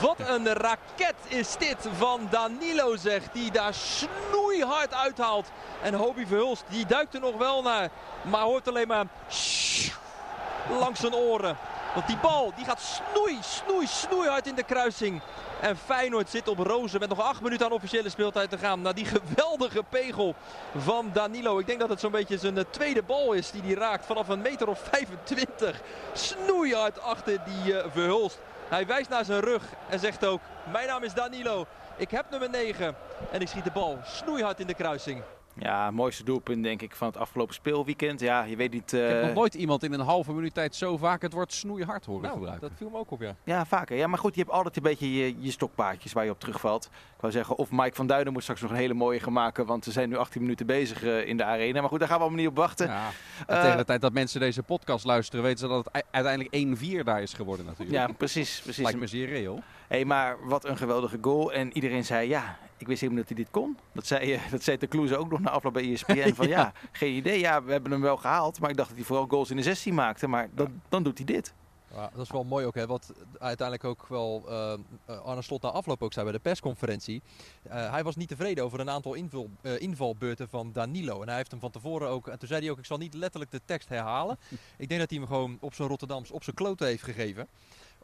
Wat 0.00 0.18
een 0.18 0.52
raket 0.52 1.14
is 1.28 1.56
dit 1.56 1.88
van 1.96 2.26
Danilo 2.30 2.96
zeg. 2.96 3.22
Die 3.32 3.50
daar 3.50 3.74
snoeihard 3.74 4.94
uithaalt. 4.94 5.50
En 5.82 5.94
Hobie 5.94 6.26
Verhulst 6.26 6.64
die 6.68 6.86
duikt 6.86 7.14
er 7.14 7.20
nog 7.20 7.36
wel 7.36 7.62
naar. 7.62 7.88
Maar 8.22 8.42
hoort 8.42 8.68
alleen 8.68 8.88
maar 8.88 9.06
langs 10.78 11.00
zijn 11.00 11.14
oren. 11.14 11.56
Want 11.94 12.06
die 12.06 12.18
bal 12.18 12.52
die 12.56 12.64
gaat 12.64 12.80
snoei, 12.80 13.38
snoei, 13.40 13.86
snoeihard 13.86 14.46
in 14.46 14.54
de 14.54 14.62
kruising. 14.62 15.20
En 15.60 15.76
Feyenoord 15.76 16.30
zit 16.30 16.48
op 16.48 16.58
rozen 16.58 17.00
met 17.00 17.08
nog 17.08 17.20
acht 17.20 17.40
minuten 17.40 17.66
aan 17.66 17.72
officiële 17.72 18.08
speeltijd 18.08 18.50
te 18.50 18.58
gaan. 18.58 18.82
Na 18.82 18.92
die 18.92 19.04
geweldige 19.04 19.82
pegel 19.82 20.34
van 20.76 21.10
Danilo. 21.12 21.58
Ik 21.58 21.66
denk 21.66 21.80
dat 21.80 21.88
het 21.88 22.00
zo'n 22.00 22.10
beetje 22.10 22.38
zijn 22.38 22.58
eh, 22.58 22.64
tweede 22.70 23.02
bal 23.02 23.32
is 23.32 23.50
die 23.50 23.62
hij 23.62 23.74
raakt 23.74 24.06
vanaf 24.06 24.28
een 24.28 24.42
meter 24.42 24.68
of 24.68 24.78
25. 24.78 25.80
Snoeihard 26.12 27.00
achter 27.00 27.38
die 27.44 27.78
eh, 27.78 27.90
Verhulst. 27.92 28.38
Hij 28.68 28.86
wijst 28.86 29.10
naar 29.10 29.24
zijn 29.24 29.40
rug 29.40 29.62
en 29.88 29.98
zegt 29.98 30.24
ook: 30.24 30.40
Mijn 30.72 30.86
naam 30.86 31.02
is 31.02 31.14
Danilo. 31.14 31.66
Ik 31.96 32.10
heb 32.10 32.30
nummer 32.30 32.50
9. 32.50 32.96
En 33.30 33.40
ik 33.40 33.48
schiet 33.48 33.64
de 33.64 33.70
bal 33.70 33.98
snoeihard 34.04 34.60
in 34.60 34.66
de 34.66 34.74
kruising. 34.74 35.22
Ja, 35.58 35.90
mooiste 35.90 36.24
doelpunt 36.24 36.62
denk 36.62 36.82
ik 36.82 36.94
van 36.96 37.06
het 37.08 37.16
afgelopen 37.16 37.54
speelweekend. 37.54 38.20
Ja, 38.20 38.42
je 38.42 38.56
weet 38.56 38.72
niet... 38.72 38.92
eh, 38.92 39.04
Ik 39.08 39.14
heb 39.14 39.22
nog 39.24 39.34
nooit 39.34 39.54
iemand 39.54 39.82
in 39.82 39.92
een 39.92 40.00
halve 40.00 40.32
minuut 40.32 40.54
tijd 40.54 40.74
zo 40.74 40.96
vaak 40.96 41.22
het 41.22 41.32
woord 41.32 41.52
snoeihard 41.52 42.04
horen 42.04 42.22
Nou, 42.22 42.34
gebruiken. 42.34 42.68
dat 42.68 42.78
viel 42.78 42.90
me 42.90 42.96
ook 42.98 43.10
op, 43.10 43.20
ja. 43.20 43.34
Ja, 43.44 43.66
vaker. 43.66 43.96
Ja, 43.96 44.06
maar 44.06 44.18
goed, 44.18 44.34
je 44.34 44.40
hebt 44.40 44.52
altijd 44.52 44.76
een 44.76 44.82
beetje 44.82 45.14
je, 45.14 45.34
je 45.38 45.50
stokpaardjes 45.50 46.12
waar 46.12 46.24
je 46.24 46.30
op 46.30 46.40
terugvalt. 46.40 46.84
Ik 47.14 47.20
wou 47.20 47.32
zeggen, 47.32 47.56
of 47.56 47.70
Mike 47.70 47.94
van 47.94 48.06
Duinen 48.06 48.32
moet 48.32 48.42
straks 48.42 48.60
nog 48.60 48.70
een 48.70 48.76
hele 48.76 48.94
mooie 48.94 49.20
gaan 49.20 49.32
maken, 49.32 49.66
want 49.66 49.84
we 49.84 49.90
zijn 49.92 50.08
nu 50.08 50.16
18 50.16 50.40
minuten 50.40 50.66
bezig 50.66 51.02
eh, 51.04 51.26
in 51.28 51.36
de 51.36 51.44
arena. 51.44 51.80
Maar 51.80 51.88
goed, 51.90 51.98
daar 51.98 52.08
gaan 52.08 52.16
we 52.16 52.22
allemaal 52.22 52.40
niet 52.42 52.50
op 52.50 52.56
wachten. 52.56 52.86
Ja, 52.86 53.08
Eh, 53.46 53.60
tegen 53.60 53.76
de 53.76 53.84
tijd 53.84 54.00
dat 54.00 54.12
mensen 54.12 54.40
deze 54.40 54.62
podcast 54.62 55.04
luisteren, 55.04 55.44
weten 55.44 55.58
ze 55.58 55.68
dat 55.68 55.84
het 55.92 56.04
uiteindelijk 56.10 56.54
1-4 57.00 57.04
daar 57.04 57.22
is 57.22 57.32
geworden 57.32 57.66
natuurlijk. 57.66 57.90
Ja, 58.08 58.08
precies. 58.16 58.60
precies. 58.62 58.82
Lijkt 58.82 58.98
me 58.98 59.06
zeer 59.06 59.28
reëel. 59.28 59.62
Hey, 59.88 60.04
maar 60.04 60.36
wat 60.48 60.64
een 60.64 60.76
geweldige 60.76 61.18
goal. 61.20 61.52
En 61.52 61.72
iedereen 61.72 62.04
zei, 62.04 62.28
ja, 62.28 62.56
ik 62.84 62.90
wist 62.90 63.00
helemaal 63.00 63.24
dat 63.24 63.34
hij 63.34 63.44
dit 63.44 63.52
kon. 63.52 63.76
Dat 63.92 64.06
zei, 64.06 64.32
eh, 64.32 64.40
dat 64.50 64.62
zei 64.62 64.76
de 64.76 64.86
Kloeze 64.86 65.16
ook 65.16 65.30
nog 65.30 65.40
na 65.40 65.50
afloop 65.50 65.72
bij 65.72 65.92
ESPN. 65.92 66.34
Van 66.42 66.48
ja. 66.48 66.72
geen 66.92 67.14
idee. 67.14 67.38
Ja, 67.38 67.62
we 67.62 67.72
hebben 67.72 67.90
hem 67.90 68.00
wel 68.00 68.16
gehaald. 68.16 68.60
Maar 68.60 68.70
ik 68.70 68.76
dacht 68.76 68.88
dat 68.88 68.98
hij 68.98 69.06
vooral 69.06 69.26
goals 69.26 69.50
in 69.50 69.56
de 69.56 69.62
16 69.62 69.94
maakte. 69.94 70.26
Maar 70.26 70.48
dan, 70.54 70.80
dan 70.88 71.02
doet 71.02 71.16
hij 71.16 71.26
dit. 71.26 71.54
Ja, 71.94 72.10
dat 72.14 72.24
is 72.24 72.30
wel 72.30 72.44
mooi 72.44 72.66
ook, 72.66 72.74
hè, 72.74 72.86
wat 72.86 73.12
uiteindelijk 73.38 73.88
ook 73.88 74.06
wel 74.08 74.44
eh, 74.48 75.20
Arne 75.24 75.42
Slot 75.42 75.62
na 75.62 75.68
afloop 75.68 76.02
ook 76.02 76.12
zei 76.12 76.24
bij 76.24 76.34
de 76.34 76.40
persconferentie. 76.40 77.22
Hij 77.68 78.04
was 78.04 78.16
niet 78.16 78.28
tevreden 78.28 78.64
over 78.64 78.80
een 78.80 78.90
aantal 78.90 79.14
invul, 79.14 79.50
invalbeurten 79.78 80.48
van 80.48 80.72
Danilo. 80.72 81.20
En 81.22 81.28
hij 81.28 81.36
heeft 81.36 81.50
hem 81.50 81.60
van 81.60 81.70
tevoren 81.70 82.08
ook, 82.08 82.28
en 82.28 82.38
toen 82.38 82.48
zei 82.48 82.60
hij 82.60 82.70
ook, 82.70 82.78
ik 82.78 82.84
zal 82.84 82.98
niet 82.98 83.14
letterlijk 83.14 83.50
de 83.50 83.60
tekst 83.64 83.88
herhalen. 83.88 84.38
ik 84.76 84.88
denk 84.88 85.00
dat 85.00 85.10
hij 85.10 85.18
hem 85.18 85.28
gewoon 85.28 85.56
op 85.60 85.74
zijn 85.74 85.88
Rotterdams, 85.88 86.30
op 86.30 86.44
zijn 86.44 86.56
kloten 86.56 86.86
heeft 86.86 87.02
gegeven 87.02 87.48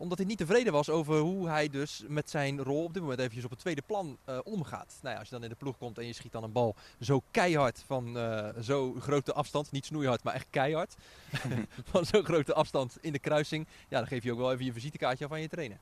omdat 0.01 0.19
hij 0.19 0.27
niet 0.27 0.39
tevreden 0.39 0.73
was 0.73 0.91
over 0.91 1.19
hoe 1.19 1.49
hij 1.49 1.69
dus 1.69 2.05
met 2.09 2.31
zijn 2.31 2.63
rol 2.63 2.85
op 2.85 2.93
dit 2.93 3.03
moment 3.03 3.21
eventjes 3.21 3.45
op 3.45 3.51
het 3.51 3.59
tweede 3.59 3.83
plan 3.87 4.19
eh, 4.25 4.39
omgaat. 4.45 4.99
Nou 5.03 5.15
ja, 5.15 5.21
als 5.21 5.29
je 5.29 5.35
dan 5.35 5.45
in 5.45 5.51
de 5.51 5.57
ploeg 5.57 5.79
komt 5.79 5.99
en 5.99 6.07
je 6.07 6.13
schiet 6.13 6.33
dan 6.33 6.43
een 6.43 6.53
bal 6.53 6.75
zo 7.01 7.23
keihard 7.31 7.83
van 7.87 8.19
eh 8.19 8.49
zo'n 8.59 9.01
grote 9.01 9.33
afstand. 9.33 9.71
Niet 9.71 9.87
snoeihard, 9.87 10.23
maar 10.23 10.35
echt 10.35 10.47
keihard. 10.51 10.97
van 11.91 12.05
zo'n 12.07 12.25
grote 12.25 12.55
afstand 12.55 12.99
in 13.01 13.13
de 13.13 13.19
kruising. 13.19 13.67
Ja, 13.89 13.99
dan 13.99 14.07
geef 14.07 14.23
je 14.23 14.33
ook 14.33 14.39
wel 14.39 14.53
even 14.53 14.65
je 14.65 14.73
visitekaartje 14.73 15.25
af 15.25 15.33
aan 15.33 15.41
je 15.41 15.49
trainer. 15.49 15.79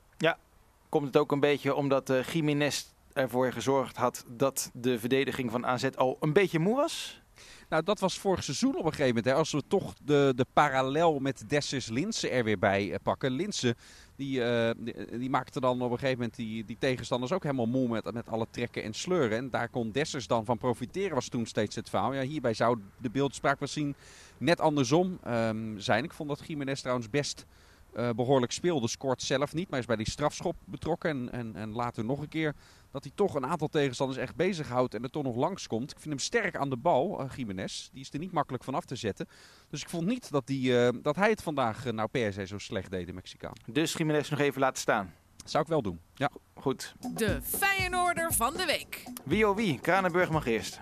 Komt 0.89 1.07
het 1.07 1.17
ook 1.17 1.33
een 1.33 1.41
beetje 1.41 1.75
omdat 1.75 2.11
eh 2.11 2.25
Jiménez 2.25 2.85
ervoor 3.13 3.53
gezorgd 3.53 3.97
had 3.97 4.25
dat 4.27 4.71
de 4.73 4.99
verdediging 4.99 5.51
van 5.51 5.67
AZ 5.67 5.89
al 5.97 6.17
een 6.21 6.33
beetje 6.33 6.59
moe 6.59 6.77
was? 6.77 7.21
Nou, 7.69 7.83
dat 7.83 8.01
was 8.01 8.19
vorig 8.19 8.45
seizoen 8.45 8.77
op 8.77 8.85
een 8.85 8.91
gegeven 8.91 9.07
moment. 9.07 9.25
Hè. 9.25 9.35
Als 9.35 9.53
we 9.53 9.63
toch 9.69 9.95
de, 10.03 10.33
de 10.37 10.47
parallel 10.53 11.19
met 11.19 11.45
Dessus 11.49 11.89
Linsen 11.89 12.31
er 12.31 12.45
weer 12.45 12.59
bij 12.59 12.99
pakken. 13.03 13.31
Linsen, 13.31 13.77
die, 14.19 14.45
eh, 14.45 14.71
die, 14.79 15.19
die 15.19 15.31
maakte 15.31 15.61
dan 15.61 15.83
op 15.83 15.91
een 15.91 15.99
gegeven 15.99 16.19
moment 16.19 16.37
die, 16.37 16.65
die 16.65 16.77
tegenstanders 16.79 17.33
ook 17.33 17.43
helemaal 17.43 17.67
moe 17.67 17.89
met, 17.89 18.13
met 18.13 18.29
alle 18.29 18.47
trekken 18.51 18.83
en 18.83 18.93
sleuren. 18.93 19.39
En 19.39 19.51
daar 19.51 19.69
kon 19.69 19.91
Dessers 19.91 20.27
dan 20.27 20.45
van 20.45 20.59
profiteren, 20.59 21.15
was 21.15 21.29
toen 21.29 21.47
steeds 21.47 21.77
het 21.77 21.89
verhaal. 21.89 22.13
Ja, 22.13 22.23
hierbij 22.23 22.55
zou 22.55 22.79
de 22.97 23.11
beeldspraak 23.11 23.61
misschien 23.61 23.95
net 24.39 24.61
andersom 24.61 25.19
ehm, 25.25 25.79
zijn. 25.79 26.05
Ik 26.05 26.13
vond 26.13 26.29
dat 26.29 26.47
Jiménez 26.47 26.81
trouwens 26.81 27.11
best 27.11 27.47
eh, 27.93 28.11
behoorlijk 28.17 28.53
speelde. 28.53 28.89
Scoort 28.89 29.23
zelf 29.23 29.55
niet, 29.55 29.71
maar 29.71 29.79
is 29.79 29.87
bij 29.87 29.97
die 29.97 30.11
strafschop 30.11 30.57
betrokken. 30.65 31.11
En, 31.11 31.33
en, 31.33 31.57
en 31.57 31.73
later 31.73 32.05
nog 32.05 32.21
een 32.21 32.29
keer 32.29 32.55
dat 32.90 33.04
hij 33.04 33.12
toch 33.14 33.35
een 33.35 33.47
aantal 33.47 33.68
tegenstanders 33.68 34.18
echt 34.18 34.37
bezighoudt 34.37 34.95
en 34.95 35.02
er 35.02 35.11
toch 35.11 35.23
nog 35.23 35.37
langskomt. 35.37 35.90
Ik 35.90 35.99
vind 35.99 36.14
hem 36.14 36.18
sterk 36.18 36.57
aan 36.57 36.71
de 36.71 36.76
bal, 36.76 37.21
uh, 37.21 37.30
Jiménez. 37.37 37.88
Die 37.92 38.00
is 38.00 38.12
er 38.12 38.18
niet 38.18 38.33
makkelijk 38.33 38.64
van 38.64 38.75
af 38.75 38.85
te 38.85 38.97
zetten. 38.97 39.28
Dus 39.71 39.83
ik 39.83 39.88
vond 39.88 40.07
niet 40.07 40.30
dat, 40.30 40.47
die, 40.47 40.71
uh, 40.71 40.88
dat 41.02 41.16
hij 41.16 41.30
het 41.30 41.42
vandaag 41.42 41.87
uh, 41.87 41.92
nou 41.92 42.09
per 42.09 42.33
se 42.33 42.47
zo 42.47 42.59
slecht 42.59 42.90
deed, 42.90 43.07
de 43.07 43.12
Mexicaan. 43.12 43.52
Dus 43.66 43.92
Jiménez 43.92 44.30
nog 44.30 44.40
even 44.40 44.61
laten 44.61 44.80
staan. 44.80 45.14
Zou 45.45 45.62
ik 45.62 45.68
wel 45.68 45.83
doen, 45.83 46.00
ja. 46.14 46.30
Goed. 46.54 46.95
De 47.14 47.42
Feyenoorder 47.42 48.33
van 48.33 48.52
de 48.57 48.64
week. 48.64 49.04
Wie 49.25 49.49
oh 49.49 49.57
wie? 49.57 49.78
Kranenburg 49.80 50.30
mag 50.30 50.47
eerst. 50.47 50.80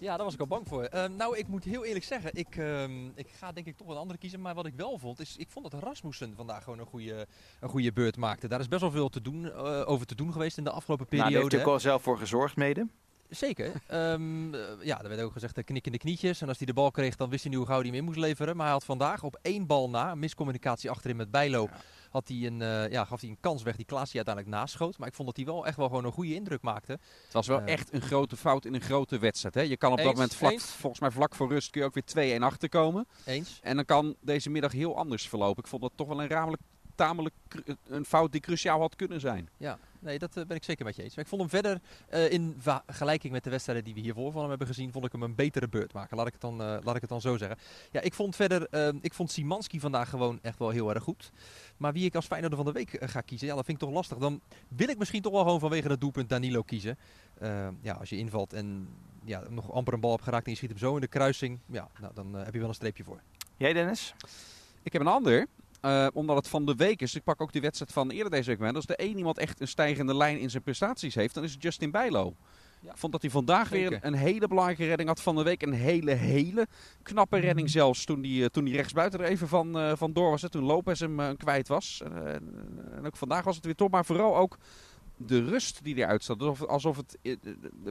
Ja, 0.00 0.16
daar 0.16 0.24
was 0.24 0.34
ik 0.34 0.40
al 0.40 0.46
bang 0.46 0.68
voor. 0.68 0.88
Uh, 0.94 1.04
nou, 1.08 1.38
ik 1.38 1.48
moet 1.48 1.64
heel 1.64 1.84
eerlijk 1.84 2.04
zeggen, 2.04 2.30
ik, 2.34 2.56
uh, 2.56 2.82
ik 3.14 3.28
ga 3.38 3.52
denk 3.52 3.66
ik 3.66 3.76
toch 3.76 3.88
een 3.88 3.96
andere 3.96 4.18
kiezen. 4.18 4.40
Maar 4.40 4.54
wat 4.54 4.66
ik 4.66 4.74
wel 4.74 4.98
vond, 4.98 5.20
is 5.20 5.36
ik 5.36 5.50
vond 5.50 5.70
dat 5.70 5.82
Rasmussen 5.82 6.34
vandaag 6.36 6.62
gewoon 6.64 6.78
een 6.78 6.86
goede, 6.86 7.26
een 7.60 7.68
goede 7.68 7.92
beurt 7.92 8.16
maakte. 8.16 8.48
Daar 8.48 8.60
is 8.60 8.68
best 8.68 8.80
wel 8.80 8.90
veel 8.90 9.08
te 9.08 9.20
doen, 9.20 9.44
uh, 9.44 9.82
over 9.88 10.06
te 10.06 10.14
doen 10.14 10.32
geweest 10.32 10.58
in 10.58 10.64
de 10.64 10.70
afgelopen 10.70 11.06
periode. 11.06 11.30
Nou, 11.30 11.42
daar 11.42 11.50
heeft 11.50 11.64
hij 11.64 11.72
ook 11.72 11.78
al 11.78 11.90
zelf 11.90 12.02
voor 12.02 12.18
gezorgd 12.18 12.56
mede. 12.56 12.86
Zeker. 13.30 13.72
Um, 13.92 14.54
ja, 14.80 15.02
er 15.02 15.08
werd 15.08 15.20
ook 15.20 15.32
gezegd 15.32 15.64
knik 15.64 15.86
in 15.86 15.92
de 15.92 15.98
knietjes. 15.98 16.40
En 16.40 16.48
als 16.48 16.56
hij 16.56 16.66
de 16.66 16.72
bal 16.72 16.90
kreeg, 16.90 17.16
dan 17.16 17.30
wist 17.30 17.42
hij 17.42 17.50
nu 17.52 17.56
hoe 17.58 17.66
gauw 17.66 17.78
hij 17.78 17.86
hem 17.86 17.96
in 17.96 18.04
moest 18.04 18.18
leveren. 18.18 18.56
Maar 18.56 18.64
hij 18.64 18.74
had 18.74 18.84
vandaag 18.84 19.22
op 19.22 19.38
één 19.42 19.66
bal 19.66 19.90
na, 19.90 20.14
miscommunicatie 20.14 20.90
achterin 20.90 21.16
met 21.16 21.30
Bijlo, 21.30 21.68
ja. 21.70 21.80
had 22.10 22.28
hij 22.28 22.36
een, 22.36 22.60
uh, 22.60 22.90
ja, 22.90 23.04
gaf 23.04 23.20
hij 23.20 23.30
een 23.30 23.40
kans 23.40 23.62
weg 23.62 23.76
die 23.76 23.84
Klaas 23.84 24.14
uiteindelijk 24.14 24.54
naschoot. 24.54 24.98
Maar 24.98 25.08
ik 25.08 25.14
vond 25.14 25.28
dat 25.28 25.36
hij 25.36 25.46
wel 25.46 25.66
echt 25.66 25.76
wel 25.76 25.86
gewoon 25.86 26.04
een 26.04 26.12
goede 26.12 26.34
indruk 26.34 26.62
maakte. 26.62 26.92
Het 27.24 27.32
was 27.32 27.46
wel 27.46 27.60
uh, 27.60 27.68
echt 27.68 27.92
een 27.92 28.02
grote 28.02 28.36
fout 28.36 28.64
in 28.64 28.74
een 28.74 28.80
grote 28.80 29.18
wedstrijd. 29.18 29.54
Hè? 29.54 29.60
Je 29.60 29.76
kan 29.76 29.92
op 29.92 29.98
eens, 29.98 30.06
dat 30.06 30.16
moment, 30.16 30.34
vlak, 30.34 30.52
eens. 30.52 30.64
volgens 30.64 31.00
mij 31.00 31.10
vlak 31.10 31.34
voor 31.34 31.48
rust, 31.48 31.70
kun 31.70 31.80
je 31.80 31.86
ook 31.86 32.14
weer 32.14 32.38
2-1 32.38 32.42
achterkomen. 32.42 33.06
Eens. 33.24 33.58
En 33.62 33.76
dan 33.76 33.84
kan 33.84 34.16
deze 34.20 34.50
middag 34.50 34.72
heel 34.72 34.96
anders 34.96 35.28
verlopen. 35.28 35.62
Ik 35.62 35.68
vond 35.68 35.82
dat 35.82 35.92
toch 35.94 36.08
wel 36.08 36.22
een 36.22 36.28
ramelijk 36.28 36.62
tamelijk 37.00 37.34
een 37.88 38.04
fout 38.04 38.32
die 38.32 38.40
cruciaal 38.40 38.80
had 38.80 38.96
kunnen 38.96 39.20
zijn. 39.20 39.48
Ja, 39.56 39.78
nee, 39.98 40.18
dat 40.18 40.36
uh, 40.36 40.44
ben 40.44 40.56
ik 40.56 40.64
zeker 40.64 40.84
met 40.84 40.96
je 40.96 41.02
eens. 41.02 41.14
Maar 41.14 41.24
ik 41.24 41.30
vond 41.30 41.40
hem 41.40 41.50
verder 41.50 41.80
uh, 42.12 42.32
in 42.32 42.56
vergelijking 42.58 43.32
met 43.32 43.44
de 43.44 43.50
wedstrijden 43.50 43.84
die 43.84 43.94
we 43.94 44.00
hiervoor 44.00 44.32
van 44.32 44.40
hem 44.40 44.48
hebben 44.48 44.66
gezien, 44.66 44.92
vond 44.92 45.04
ik 45.04 45.12
hem 45.12 45.22
een 45.22 45.34
betere 45.34 45.68
beurt 45.68 45.92
maken. 45.92 46.16
Laat 46.16 46.26
ik 46.26 46.32
het 46.32 46.40
dan, 46.40 46.52
uh, 46.52 46.76
laat 46.82 46.94
ik 46.94 47.00
het 47.00 47.10
dan 47.10 47.20
zo 47.20 47.36
zeggen. 47.36 47.58
Ja, 47.90 48.00
ik 48.00 48.14
vond 48.14 48.36
verder, 48.36 48.94
ik 49.00 49.14
vond 49.14 49.30
Simanski 49.30 49.80
vandaag 49.80 50.10
gewoon 50.10 50.38
echt 50.42 50.58
wel 50.58 50.70
heel 50.70 50.94
erg 50.94 51.02
goed. 51.02 51.30
Maar 51.76 51.92
wie 51.92 52.04
ik 52.04 52.14
als 52.14 52.26
Feyenoorder 52.26 52.58
van 52.58 52.66
de 52.66 52.72
week 52.72 52.96
ga 53.00 53.20
kiezen, 53.20 53.46
ja, 53.46 53.54
dat 53.54 53.64
vind 53.64 53.80
ik 53.80 53.84
toch 53.86 53.94
lastig. 53.94 54.18
Dan 54.18 54.40
wil 54.68 54.88
ik 54.88 54.98
misschien 54.98 55.22
toch 55.22 55.32
wel 55.32 55.42
gewoon 55.42 55.60
vanwege 55.60 55.88
het 55.88 56.00
doelpunt 56.00 56.28
Danilo 56.28 56.62
kiezen. 56.62 56.98
ja, 57.82 57.92
als 57.92 58.08
je 58.08 58.16
invalt 58.16 58.52
en 58.52 58.88
ja, 59.24 59.42
nog 59.48 59.72
amper 59.72 59.94
een 59.94 60.00
bal 60.00 60.10
hebt 60.10 60.24
geraakt 60.24 60.44
en 60.44 60.50
je 60.50 60.56
schiet 60.56 60.70
hem 60.70 60.78
zo 60.78 60.94
in 60.94 61.00
de 61.00 61.06
kruising, 61.06 61.58
ja, 61.66 61.88
nou, 62.00 62.14
dan 62.14 62.34
heb 62.34 62.52
je 62.52 62.60
wel 62.60 62.68
een 62.68 62.74
streepje 62.74 63.04
voor. 63.04 63.20
Jij 63.56 63.72
Dennis? 63.72 64.14
Ik 64.82 64.92
heb 64.92 65.02
een 65.02 65.08
ander. 65.08 65.46
Uh, 65.82 66.06
omdat 66.12 66.36
het 66.36 66.48
van 66.48 66.66
de 66.66 66.74
week 66.74 67.02
is. 67.02 67.14
Ik 67.14 67.24
pak 67.24 67.40
ook 67.40 67.52
die 67.52 67.60
wedstrijd 67.60 67.92
van 67.92 68.10
eerder 68.10 68.30
deze 68.30 68.56
week. 68.56 68.74
Als 68.74 68.86
er 68.86 68.94
één 68.94 69.16
iemand 69.16 69.38
echt 69.38 69.60
een 69.60 69.68
stijgende 69.68 70.16
lijn 70.16 70.38
in 70.38 70.50
zijn 70.50 70.62
prestaties 70.62 71.14
heeft, 71.14 71.34
dan 71.34 71.44
is 71.44 71.52
het 71.52 71.62
Justin 71.62 71.90
Bijlo. 71.90 72.34
Ja. 72.80 72.90
Ik 72.90 72.96
vond 72.96 73.12
dat 73.12 73.22
hij 73.22 73.30
vandaag 73.30 73.68
Zeker. 73.68 73.90
weer 73.90 73.98
een, 74.02 74.14
hele 74.14 74.48
belangrijke 74.48 74.86
redding 74.86 75.08
had 75.08 75.22
van 75.22 75.36
de 75.36 75.42
week. 75.42 75.62
Een 75.62 75.72
hele, 75.72 76.12
hele 76.12 76.66
knappe 77.02 77.38
redding 77.38 77.70
zelfs. 77.70 78.04
Toen 78.04 78.20
hij, 78.20 78.30
uh, 78.30 78.46
toen 78.46 78.68
rechtsbuiten 78.68 79.20
er 79.20 79.26
even 79.26 79.48
van, 79.48 79.76
uh, 79.76 79.92
van 79.96 80.12
door 80.12 80.30
was. 80.30 80.42
Hè, 80.42 80.50
toen 80.50 80.64
Lopez 80.64 81.00
hem 81.00 81.20
uh, 81.20 81.28
kwijt 81.36 81.68
was. 81.68 82.02
en 82.94 83.06
ook 83.06 83.16
vandaag 83.16 83.44
was 83.44 83.56
het 83.56 83.64
weer 83.64 83.74
top. 83.74 83.90
Maar 83.90 84.04
vooral 84.04 84.36
ook 84.36 84.56
de 85.16 85.44
rust 85.44 85.84
die 85.84 85.96
eruit 85.96 86.24
zat. 86.24 86.40
Alsof, 86.40 86.68
alsof 86.68 86.96
het 86.96 87.18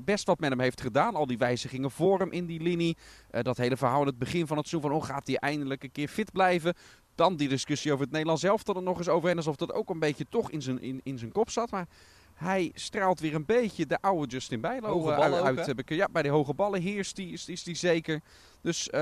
best 0.03 0.25
wat 0.25 0.39
met 0.39 0.49
hem 0.49 0.59
heeft 0.59 0.81
gedaan. 0.81 1.15
Al 1.15 1.27
die 1.27 1.37
wijzigingen 1.37 1.91
voor 1.91 2.19
hem 2.19 2.31
in 2.31 2.45
die 2.45 2.61
linie. 2.61 2.97
dat 3.41 3.57
hele 3.57 3.77
verhaal 3.77 4.01
in 4.01 4.07
het 4.07 4.17
begin 4.17 4.47
van 4.47 4.57
het 4.57 4.67
seizoen. 4.67 4.91
Van 4.91 4.99
oh, 4.99 5.05
gaat 5.05 5.27
hij 5.27 5.35
eindelijk 5.35 5.83
een 5.83 5.91
keer 5.91 6.07
fit 6.07 6.31
blijven? 6.31 6.73
Dan 7.19 7.35
die 7.35 7.47
discussie 7.47 7.91
over 7.91 8.03
het 8.03 8.11
Nederlands 8.11 8.41
zelf 8.41 8.67
er 8.67 8.81
nog 8.83 8.97
eens 8.97 9.09
over. 9.09 9.29
En 9.29 9.37
alsof 9.37 9.55
dat 9.55 9.73
ook 9.73 9.89
een 9.89 9.99
beetje 9.99 10.25
toch 10.29 10.51
in 10.51 10.61
zijn, 10.61 10.81
in, 10.81 11.01
in 11.03 11.17
zijn 11.17 11.31
kop 11.31 11.49
zat. 11.49 11.71
Maar 11.71 11.87
hij 12.33 12.71
straalt 12.73 13.19
weer 13.19 13.35
een 13.35 13.45
beetje 13.45 13.85
de 13.85 14.01
oude 14.01 14.27
Justin 14.27 14.61
Bijlo 14.61 14.87
hoge 14.87 15.15
ballen 15.15 15.43
uit. 15.43 15.59
Ook, 15.59 15.65
heb 15.65 15.79
ik, 15.79 15.89
ja, 15.89 16.07
bij 16.11 16.21
de 16.21 16.29
hoge 16.29 16.53
ballen 16.53 16.81
heerst 16.81 17.15
die, 17.15 17.31
is, 17.31 17.49
is 17.49 17.63
die 17.63 17.75
zeker. 17.75 18.21
Dus 18.61 18.87
uh, 18.87 18.99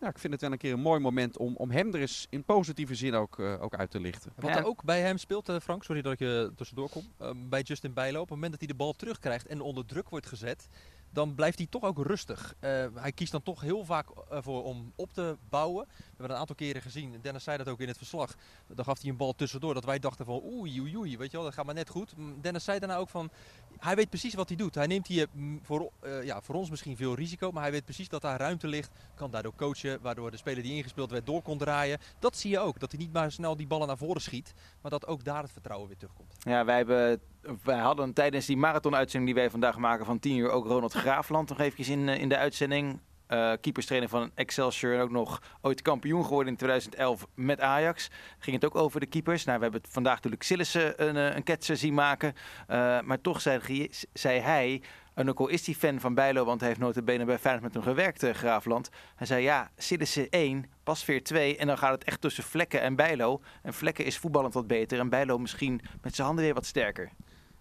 ja, 0.00 0.08
ik 0.08 0.18
vind 0.18 0.32
het 0.32 0.42
wel 0.42 0.52
een 0.52 0.58
keer 0.58 0.72
een 0.72 0.80
mooi 0.80 1.00
moment 1.00 1.36
om, 1.36 1.56
om 1.56 1.70
hem 1.70 1.94
er 1.94 2.00
eens 2.00 2.26
in 2.30 2.44
positieve 2.44 2.94
zin 2.94 3.14
ook, 3.14 3.38
uh, 3.38 3.62
ook 3.62 3.74
uit 3.74 3.90
te 3.90 4.00
lichten. 4.00 4.32
Wat 4.36 4.50
Ja. 4.50 4.58
er 4.58 4.66
ook 4.66 4.84
bij 4.84 5.00
hem 5.00 5.18
speelt, 5.18 5.48
eh, 5.48 5.56
Frank, 5.62 5.84
sorry 5.84 6.02
dat 6.02 6.12
ik 6.12 6.18
je 6.18 6.52
tussendoor 6.56 6.88
kom. 6.88 7.04
Bij 7.48 7.62
Justin 7.62 7.92
Bijlo, 7.92 8.16
op 8.20 8.26
het 8.28 8.34
moment 8.34 8.50
dat 8.50 8.60
hij 8.60 8.68
de 8.68 8.74
bal 8.74 8.92
terugkrijgt 8.92 9.46
en 9.46 9.60
onder 9.60 9.86
druk 9.86 10.08
wordt 10.08 10.26
gezet, 10.26 10.68
dan 11.12 11.34
blijft 11.34 11.58
hij 11.58 11.66
toch 11.70 11.82
ook 11.82 12.06
rustig. 12.06 12.54
Eh, 12.58 12.86
hij 12.94 13.12
kiest 13.12 13.32
dan 13.32 13.42
toch 13.42 13.60
heel 13.60 13.84
vaak 13.84 14.08
eh, 14.10 14.38
voor 14.42 14.64
om 14.64 14.92
op 14.96 15.12
te 15.12 15.36
bouwen. 15.48 15.86
We 15.86 16.04
hebben 16.08 16.30
een 16.30 16.40
aantal 16.40 16.56
keren 16.56 16.82
gezien, 16.82 17.18
Dennis 17.22 17.44
zei 17.44 17.56
dat 17.56 17.68
ook 17.68 17.80
in 17.80 17.88
het 17.88 17.96
verslag. 17.96 18.34
Dan 18.66 18.84
gaf 18.84 19.00
hij 19.00 19.10
een 19.10 19.16
bal 19.16 19.34
tussendoor 19.34 19.74
dat 19.74 19.84
wij 19.84 19.98
dachten 19.98 20.24
van 20.24 20.42
oei 20.42 20.80
oei 20.80 20.96
oei, 20.96 21.18
weet 21.18 21.30
je 21.30 21.36
wel, 21.36 21.46
dat 21.46 21.54
gaat 21.54 21.64
maar 21.64 21.74
net 21.74 21.88
goed. 21.88 22.14
Dennis 22.40 22.64
zei 22.64 22.78
daarna 22.78 22.96
ook 22.96 23.08
van, 23.08 23.30
hij 23.78 23.96
weet 23.96 24.08
precies 24.08 24.34
wat 24.34 24.48
hij 24.48 24.56
doet. 24.56 24.74
Hij 24.74 24.86
neemt 24.86 25.06
hier 25.06 25.28
voor, 25.62 25.90
eh, 26.00 26.24
ja, 26.24 26.40
voor 26.40 26.54
ons 26.54 26.70
misschien 26.70 26.96
veel 26.96 27.14
risico, 27.14 27.52
maar 27.52 27.62
hij 27.62 27.72
weet 27.72 27.84
precies 27.84 28.08
dat 28.08 28.22
daar 28.22 28.38
ruimte 28.38 28.68
ligt. 28.68 28.90
Kan 29.14 29.30
daardoor 29.30 29.54
coachen, 29.56 30.00
waardoor 30.00 30.30
de 30.30 30.36
speler 30.36 30.62
die 30.62 30.74
ingespeeld 30.74 31.10
werd 31.10 31.26
door 31.26 31.42
kon 31.42 31.58
draaien. 31.58 31.98
Dat 32.18 32.36
zie 32.36 32.50
je 32.50 32.58
ook, 32.58 32.80
dat 32.80 32.90
hij 32.90 33.00
niet 33.00 33.12
maar 33.12 33.32
snel 33.32 33.56
die 33.56 33.66
ballen 33.66 33.86
naar 33.86 33.98
voren 33.98 34.20
schiet, 34.20 34.54
maar 34.80 34.90
dat 34.90 35.06
ook 35.06 35.24
daar 35.24 35.42
het 35.42 35.52
vertrouwen 35.52 35.88
weer 35.88 35.96
terugkomt. 35.96 36.34
Ja, 36.38 36.64
wij, 36.64 36.76
hebben, 36.76 37.20
wij 37.62 37.78
hadden 37.78 38.12
tijdens 38.12 38.46
die 38.46 38.56
marathon-uitzending 38.56 39.32
die 39.32 39.42
wij 39.42 39.50
vandaag 39.50 39.78
maken 39.78 40.06
van 40.06 40.18
10 40.18 40.36
uur 40.36 40.50
ook 40.50 40.66
Ronald 40.66 40.92
Graafland 41.02 41.48
nog 41.48 41.60
eventjes 41.60 41.88
in, 41.88 42.08
eh, 42.08 42.20
in 42.20 42.28
de 42.28 42.36
uitzending. 42.36 43.00
Uh, 43.28 43.52
keeperstrainer 43.60 44.08
van 44.08 44.30
Excelsior 44.34 44.94
en 44.94 45.00
ook 45.00 45.10
nog 45.10 45.42
ooit 45.60 45.82
kampioen 45.82 46.24
geworden 46.24 46.52
in 46.52 46.58
2011 46.58 47.26
met 47.34 47.60
Ajax. 47.60 48.10
Ging 48.38 48.56
het 48.56 48.64
ook 48.64 48.74
over 48.74 49.00
de 49.00 49.06
keepers. 49.06 49.44
Nou, 49.44 49.56
we 49.56 49.62
hebben 49.62 49.80
het 49.82 49.92
vandaag 49.92 50.14
natuurlijk 50.14 50.42
Sillissen 50.42 51.08
een, 51.08 51.16
eh, 51.16 51.36
een 51.36 51.42
ketser 51.42 51.76
zien 51.76 51.94
maken. 51.94 52.34
Uh, 52.70 53.00
maar 53.00 53.20
toch 53.20 53.40
zei, 53.40 53.90
zei 54.12 54.40
hij, 54.40 54.82
en 55.20 55.28
ook 55.28 55.38
al 55.38 55.48
is 55.48 55.66
hij 55.66 55.74
fan 55.74 56.00
van 56.00 56.14
Bijlo, 56.14 56.44
want 56.44 56.60
hij 56.60 56.68
heeft 56.68 56.80
notabene 56.80 57.24
bij 57.24 57.38
Feyenoord 57.38 57.64
met 57.64 57.74
hem 57.74 57.82
gewerkt, 57.82 58.22
uh, 58.22 58.34
Graafland. 58.34 58.88
Hij 59.14 59.26
zei 59.26 59.42
ja, 59.42 59.70
Sillissen 59.76 60.28
1, 60.30 60.70
Pasveer 60.82 61.22
2 61.22 61.56
en 61.56 61.66
dan 61.66 61.78
gaat 61.78 61.92
het 61.92 62.04
echt 62.04 62.20
tussen 62.20 62.44
Vlekken 62.44 62.80
en 62.80 62.96
Bijlo. 62.96 63.40
En 63.62 63.74
Vlekken 63.74 64.04
is 64.04 64.18
voetballend 64.18 64.54
wat 64.54 64.66
beter 64.66 64.98
en 64.98 65.08
Bijlo 65.08 65.38
misschien 65.38 65.80
met 66.02 66.14
zijn 66.14 66.26
handen 66.26 66.44
weer 66.44 66.54
wat 66.54 66.66
sterker. 66.66 67.10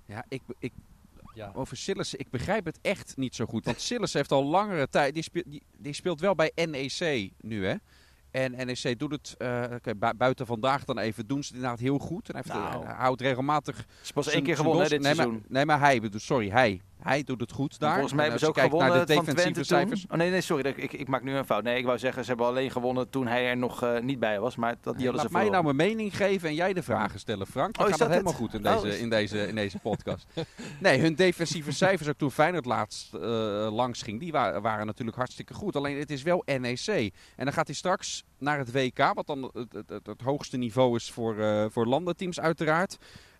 Ja, 0.05 0.25
ik, 0.27 0.41
ik, 0.59 0.71
ja. 1.33 1.51
over 1.53 1.77
Sillissen, 1.77 2.19
ik 2.19 2.29
begrijp 2.29 2.65
het 2.65 2.79
echt 2.81 3.17
niet 3.17 3.35
zo 3.35 3.45
goed. 3.45 3.65
Want 3.65 3.81
Sillissen 3.81 4.19
heeft 4.19 4.31
al 4.31 4.43
langere 4.43 4.89
tijd, 4.89 5.13
die 5.13 5.23
speelt, 5.23 5.51
die, 5.51 5.63
die 5.77 5.93
speelt 5.93 6.19
wel 6.19 6.35
bij 6.35 6.51
NEC 6.55 7.31
nu 7.41 7.65
hè. 7.65 7.75
En 8.31 8.51
NEC 8.51 8.99
doet 8.99 9.11
het, 9.11 9.35
uh, 9.37 9.63
okay, 9.73 10.13
buiten 10.15 10.45
vandaag 10.45 10.85
dan 10.85 10.97
even, 10.97 11.27
doen 11.27 11.43
ze 11.43 11.47
het 11.47 11.55
inderdaad 11.55 11.79
heel 11.79 11.97
goed. 11.97 12.29
En 12.29 12.35
hij, 12.35 12.43
heeft, 12.45 12.59
Nou. 12.59 12.85
hij 12.85 12.95
houdt 12.95 13.21
regelmatig... 13.21 13.85
is 14.01 14.11
pas 14.11 14.27
één 14.27 14.43
keer 14.43 14.55
gewonnen 14.55 14.83
hè, 14.83 14.89
dit 14.89 15.01
nee, 15.01 15.13
seizoen. 15.13 15.33
Maar, 15.33 15.43
nee, 15.47 15.65
maar 15.65 15.79
hij, 15.79 15.99
bedoel, 16.01 16.19
sorry, 16.19 16.49
hij. 16.49 16.81
Hij 17.01 17.23
doet 17.23 17.39
het 17.41 17.51
goed 17.51 17.79
daar. 17.79 17.91
Volgens 17.91 18.13
mij 18.13 18.25
En 18.25 18.31
hebben 18.31 18.47
ze 18.53 18.59
ook 18.61 18.65
gewonnen 18.65 18.97
naar 18.97 19.05
de 19.05 19.13
defensieve 19.15 19.63
cijfers. 19.63 20.01
toen. 20.01 20.11
Oh 20.11 20.17
nee, 20.17 20.29
nee, 20.31 20.41
sorry, 20.41 20.65
ik, 20.75 20.93
ik, 20.93 21.07
maak 21.07 21.23
nu 21.23 21.33
een 21.35 21.45
fout. 21.45 21.63
Nee, 21.63 21.77
ik 21.77 21.85
wou 21.85 21.97
zeggen, 21.97 22.23
ze 22.23 22.29
hebben 22.29 22.47
alleen 22.47 22.71
gewonnen 22.71 23.09
toen 23.09 23.27
hij 23.27 23.47
er 23.49 23.57
nog 23.57 23.83
uh, 23.83 23.99
niet 23.99 24.19
bij 24.19 24.39
was. 24.39 24.55
Maar 24.55 24.75
dat, 24.81 24.97
die 24.97 25.05
hadden 25.05 25.13
Laat 25.23 25.31
ze 25.31 25.37
mij 25.37 25.49
nou 25.49 25.63
mijn 25.63 25.75
mening 25.75 26.15
geven 26.17 26.49
en 26.49 26.55
jij 26.55 26.73
de 26.73 26.83
vragen 26.83 27.19
stellen, 27.19 27.47
Frank. 27.47 27.73
Dan 27.77 27.85
Oh, 27.85 27.91
is 27.91 27.97
gaat 27.97 28.09
het 28.11 28.23
dat 28.23 28.25
helemaal 28.25 28.41
het? 28.41 28.41
goed 28.41 28.81
in 28.81 28.83
deze, 28.83 28.95
Oh, 28.97 29.01
in 29.03 29.09
deze, 29.09 29.47
in 29.47 29.55
deze 29.55 29.79
podcast. 29.79 30.27
nee, 30.79 30.99
hun 30.99 31.15
defensieve 31.15 31.71
cijfers, 31.71 32.09
ook 32.09 32.17
toen 32.17 32.31
Feyenoord 32.31 32.65
laatst 32.65 33.13
eh, 33.13 33.19
langs 33.71 34.01
ging, 34.01 34.19
die 34.19 34.31
wa- 34.31 34.61
waren 34.61 34.85
natuurlijk 34.85 35.17
hartstikke 35.17 35.53
goed. 35.53 35.75
Alleen 35.75 35.99
het 35.99 36.11
is 36.11 36.23
wel 36.23 36.43
NEC. 36.45 36.87
En 37.35 37.45
dan 37.45 37.53
gaat 37.53 37.67
hij 37.67 37.75
straks 37.75 38.23
naar 38.37 38.57
het 38.57 38.71
WK, 38.71 39.11
wat 39.13 39.27
dan 39.27 39.51
het, 39.53 39.73
het, 39.73 39.89
het, 39.89 40.07
het 40.07 40.21
hoogste 40.21 40.57
niveau 40.57 40.95
is 40.95 41.11
voor, 41.11 41.39
eh, 41.39 41.65
voor 41.69 41.85
landenteams 41.87 42.39
uiteraard. 42.39 42.97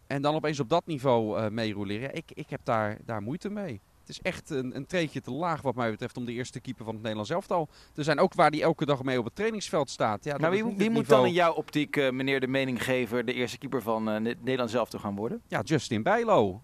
En 0.10 0.22
dan 0.22 0.36
opeens 0.36 0.60
op 0.60 0.70
dat 0.70 0.86
niveau 0.86 1.40
eh 1.40 1.50
meeroleren. 1.50 2.02
Ja, 2.02 2.12
ik, 2.12 2.32
ik 2.34 2.50
heb 2.50 2.60
daar, 2.64 2.98
daar 3.06 3.22
moeite 3.22 3.50
mee. 3.50 3.82
Het 4.00 4.10
is 4.10 4.22
echt 4.22 4.50
een, 4.50 4.76
een 4.76 4.86
treetje 4.86 5.22
te 5.22 5.32
laag 5.32 5.62
wat 5.62 5.76
mij 5.76 5.92
betreft 5.92 6.18
om 6.18 6.26
de 6.26 6.32
eerste 6.32 6.60
keeper 6.60 6.84
van 6.84 6.94
het 6.94 7.02
Nederlands 7.02 7.32
elftal 7.32 7.68
te 7.94 8.04
zijn. 8.04 8.20
Ook 8.20 8.34
waar 8.34 8.52
die 8.52 8.62
elke 8.62 8.86
dag 8.86 9.04
mee 9.04 9.20
op 9.20 9.26
het 9.26 9.36
trainingsveld 9.36 9.90
staat. 9.90 10.24
Ja, 10.24 10.38
Nou, 10.38 10.52
wie, 10.64 10.66
het 10.86 10.94
moet 10.94 11.08
dan 11.08 11.26
in 11.26 11.34
jouw 11.34 11.54
optiek, 11.54 11.96
eh, 11.98 12.12
meneer 12.12 12.40
de 12.40 12.48
meninggever, 12.48 13.26
de 13.26 13.34
eerste 13.34 13.58
keeper 13.58 13.82
van 13.82 14.10
eh, 14.10 14.20
Ne- 14.20 14.36
Nederland 14.40 14.70
zelf 14.70 14.90
te 14.90 15.00
gaan 15.00 15.16
worden? 15.16 15.42
Ja, 15.48 15.62
Justin 15.62 16.04
Bijlo. 16.04 16.62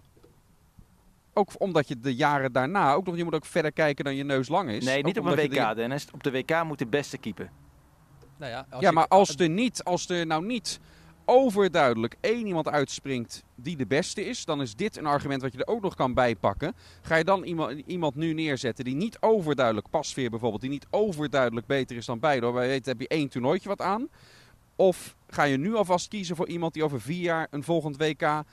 Ook 1.34 1.50
omdat 1.58 1.88
je 1.88 2.00
de 2.00 2.16
jaren 2.16 2.52
daarna 2.52 2.94
ook 2.94 3.06
nog, 3.06 3.18
je 3.18 3.24
moet 3.24 3.36
ook 3.36 3.46
verder 3.46 3.72
kijken 3.72 4.06
dan 4.06 4.16
je 4.16 4.24
neus 4.24 4.48
lang 4.48 4.70
is. 4.70 4.86
nee, 4.86 4.98
Ook 4.98 5.06
niet 5.06 5.20
op 5.20 5.26
een 5.26 5.36
WK, 5.36 5.50
de- 5.70 5.74
Dennis. 5.76 6.08
Op 6.14 6.24
de 6.24 6.32
WK 6.32 6.64
moet 6.64 6.80
de 6.80 6.88
beste 6.88 7.18
keeper. 7.18 7.50
Nou 8.38 8.52
ja, 8.52 8.66
als 8.70 8.82
ja, 8.82 8.92
maar 8.92 9.08
als 9.08 9.36
er, 9.36 9.50
niet, 9.50 9.84
als 9.84 10.10
er 10.10 10.26
nou 10.26 10.46
niet 10.46 10.80
overduidelijk 11.26 12.16
één 12.22 12.48
iemand 12.48 12.68
uitspringt 12.68 13.44
die 13.56 13.78
de 13.78 13.86
beste 13.86 14.26
is, 14.26 14.46
dan 14.46 14.62
is 14.62 14.76
dit 14.76 14.98
een 14.98 15.06
argument 15.06 15.42
wat 15.42 15.54
je 15.54 15.58
er 15.64 15.74
ook 15.74 15.82
nog 15.82 15.96
kan 15.96 16.14
bijpakken. 16.14 16.76
Ga 17.02 17.16
je 17.16 17.24
dan 17.24 17.44
iemand, 17.44 17.82
iemand 17.86 18.16
nu 18.16 18.34
neerzetten 18.34 18.86
die 18.86 18.96
niet 18.96 19.18
overduidelijk, 19.20 19.90
Pasveer 19.90 20.30
bijvoorbeeld, 20.30 20.62
die 20.62 20.70
niet 20.70 20.88
overduidelijk 20.90 21.68
beter 21.68 21.98
is 21.98 22.06
dan 22.06 22.20
beide, 22.20 22.52
wij 22.52 22.68
weten 22.68 22.92
heb 22.92 23.02
je 23.02 23.08
één 23.08 23.30
toernooitje 23.30 23.70
wat 23.70 23.82
aan. 23.82 24.10
Of 24.76 25.16
ga 25.28 25.44
je 25.44 25.58
nu 25.58 25.76
alvast 25.76 26.08
kiezen 26.08 26.36
voor 26.36 26.48
iemand 26.48 26.74
die 26.74 26.84
over 26.84 27.02
vier 27.02 27.22
jaar 27.22 27.48
een 27.50 27.64
volgend 27.64 27.98
WK 27.98 28.44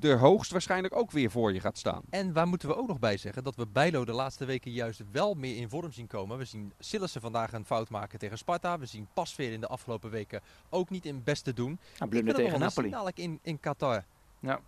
er 0.00 0.18
hoogstwaarschijnlijk 0.18 0.96
ook 0.96 1.10
weer 1.10 1.30
voor 1.30 1.52
je 1.52 1.60
gaat 1.60 1.78
staan. 1.78 2.02
En 2.10 2.32
waar 2.32 2.46
moeten 2.48 2.68
we 2.68 2.76
ook 2.76 2.88
nog 2.88 2.98
bij 2.98 3.16
zeggen 3.16 3.44
dat 3.44 3.56
we 3.56 3.66
Bijlo 3.66 4.04
de 4.04 4.12
laatste 4.12 4.44
weken 4.44 4.70
juist 4.70 5.02
wel 5.12 5.34
meer 5.34 5.56
in 5.56 5.68
vorm 5.68 5.92
zien 5.92 6.06
komen. 6.06 6.38
We 6.38 6.44
zien 6.44 6.72
Sillissen 6.78 7.20
vandaag 7.20 7.52
een 7.52 7.64
fout 7.64 7.90
maken 7.90 8.18
tegen 8.18 8.38
Sparta. 8.38 8.78
We 8.78 8.86
zien 8.86 9.08
Pasveer 9.14 9.52
in 9.52 9.60
de 9.60 9.66
afgelopen 9.66 10.10
weken 10.10 10.40
ook 10.70 10.90
niet 10.90 11.06
in 11.06 11.22
beste 11.24 11.52
doen. 11.52 11.78
Nou, 11.98 12.10
blunder 12.10 12.34
tegen 12.34 12.58
Napoli. 12.58 12.90
Dadelijk 12.90 13.18
in, 13.18 13.38
in 13.42 13.60
Qatar. 13.60 14.04
Ja. 14.40 14.60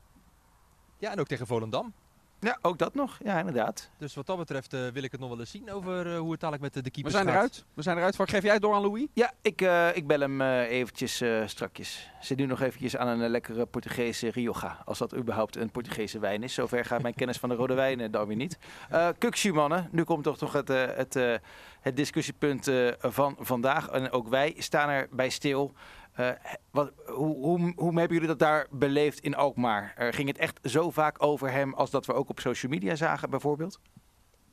Ja, 0.99 1.13
en 1.13 1.21
ook 1.21 1.27
tegen 1.27 1.47
Volendam. 1.47 1.93
Ja, 2.41 2.59
ook 2.63 2.79
dat 2.79 2.95
nog. 2.95 3.19
Ja, 3.25 3.39
inderdaad. 3.39 3.91
Dus 3.99 4.15
wat 4.15 4.27
dat 4.27 4.37
betreft 4.37 4.75
uh, 4.75 4.89
wil 4.89 5.03
ik 5.03 5.11
het 5.13 5.21
nog 5.21 5.29
wel 5.29 5.39
eens 5.39 5.51
zien 5.51 5.73
over 5.73 6.07
uh, 6.07 6.19
hoe 6.19 6.31
het 6.31 6.41
dadelijk 6.41 6.63
met 6.63 6.75
de, 6.75 6.83
de 6.83 6.91
keepers 6.91 7.15
We 7.15 7.21
zijn 7.21 7.33
gaat. 7.33 7.43
eruit. 7.45 7.65
We 7.75 7.83
zijn 7.83 7.97
eruit. 7.97 8.17
Geef 8.17 8.43
jij 8.43 8.53
het 8.53 8.63
door 8.63 8.75
aan 8.75 8.83
Louis? 8.83 9.07
Ja, 9.13 9.33
ik, 9.43 9.61
uh, 9.61 9.97
ik 9.97 10.07
bel 10.07 10.21
hem 10.21 10.41
eventjes 10.43 11.23
strakjes. 11.47 12.11
Zit 12.21 12.39
nu 12.39 12.47
nog 12.47 12.61
eventjes 12.61 12.97
aan 12.97 13.09
een 13.09 13.31
lekkere 13.31 13.67
Portugese 13.67 14.31
Rioja. 14.31 14.83
Als 14.85 14.99
dat 14.99 15.17
überhaupt 15.17 15.57
een 15.57 15.71
Portugese 15.71 16.19
wijn 16.19 16.43
is. 16.43 16.55
Zover 16.55 16.85
gaat 16.85 17.03
mijn 17.03 17.15
kennis 17.15 17.39
van 17.39 17.49
de 17.49 17.55
rode 17.55 17.75
wijnen 17.75 18.11
dan 18.11 18.27
weer 18.27 18.37
niet. 18.37 18.59
Uh, 18.93 19.53
mannen, 19.53 19.89
nu 19.93 20.05
komt 20.05 20.25
toch 20.25 20.39
toch 20.39 20.53
het, 20.53 20.69
het, 20.69 21.41
het 21.81 21.97
discussiepunt 21.97 22.71
van 22.99 23.37
vandaag. 23.39 23.89
En 23.89 24.11
ook 24.11 24.29
wij 24.29 24.55
staan 24.59 24.89
erbij 24.89 25.29
stil. 25.29 25.75
Uh, 26.21 26.31
wat, 26.71 26.93
hoe, 27.07 27.73
hoe, 27.77 27.99
hebben 27.99 28.13
jullie 28.13 28.27
dat 28.27 28.39
daar 28.39 28.67
beleefd 28.71 29.21
in 29.21 29.35
Alkmaar? 29.35 29.95
Uh, 29.99 30.13
ging 30.13 30.29
het 30.29 30.39
echt 30.39 30.59
zo 30.63 30.91
vaak 30.91 31.23
over 31.23 31.51
hem 31.51 31.75
als 31.75 31.91
dat 31.91 32.07
we 32.07 32.13
ook 32.13 32.29
op 32.29 32.41
social 32.41 32.73
media 32.73 32.95
zagen 32.95 33.31
bijvoorbeeld? 33.31 33.81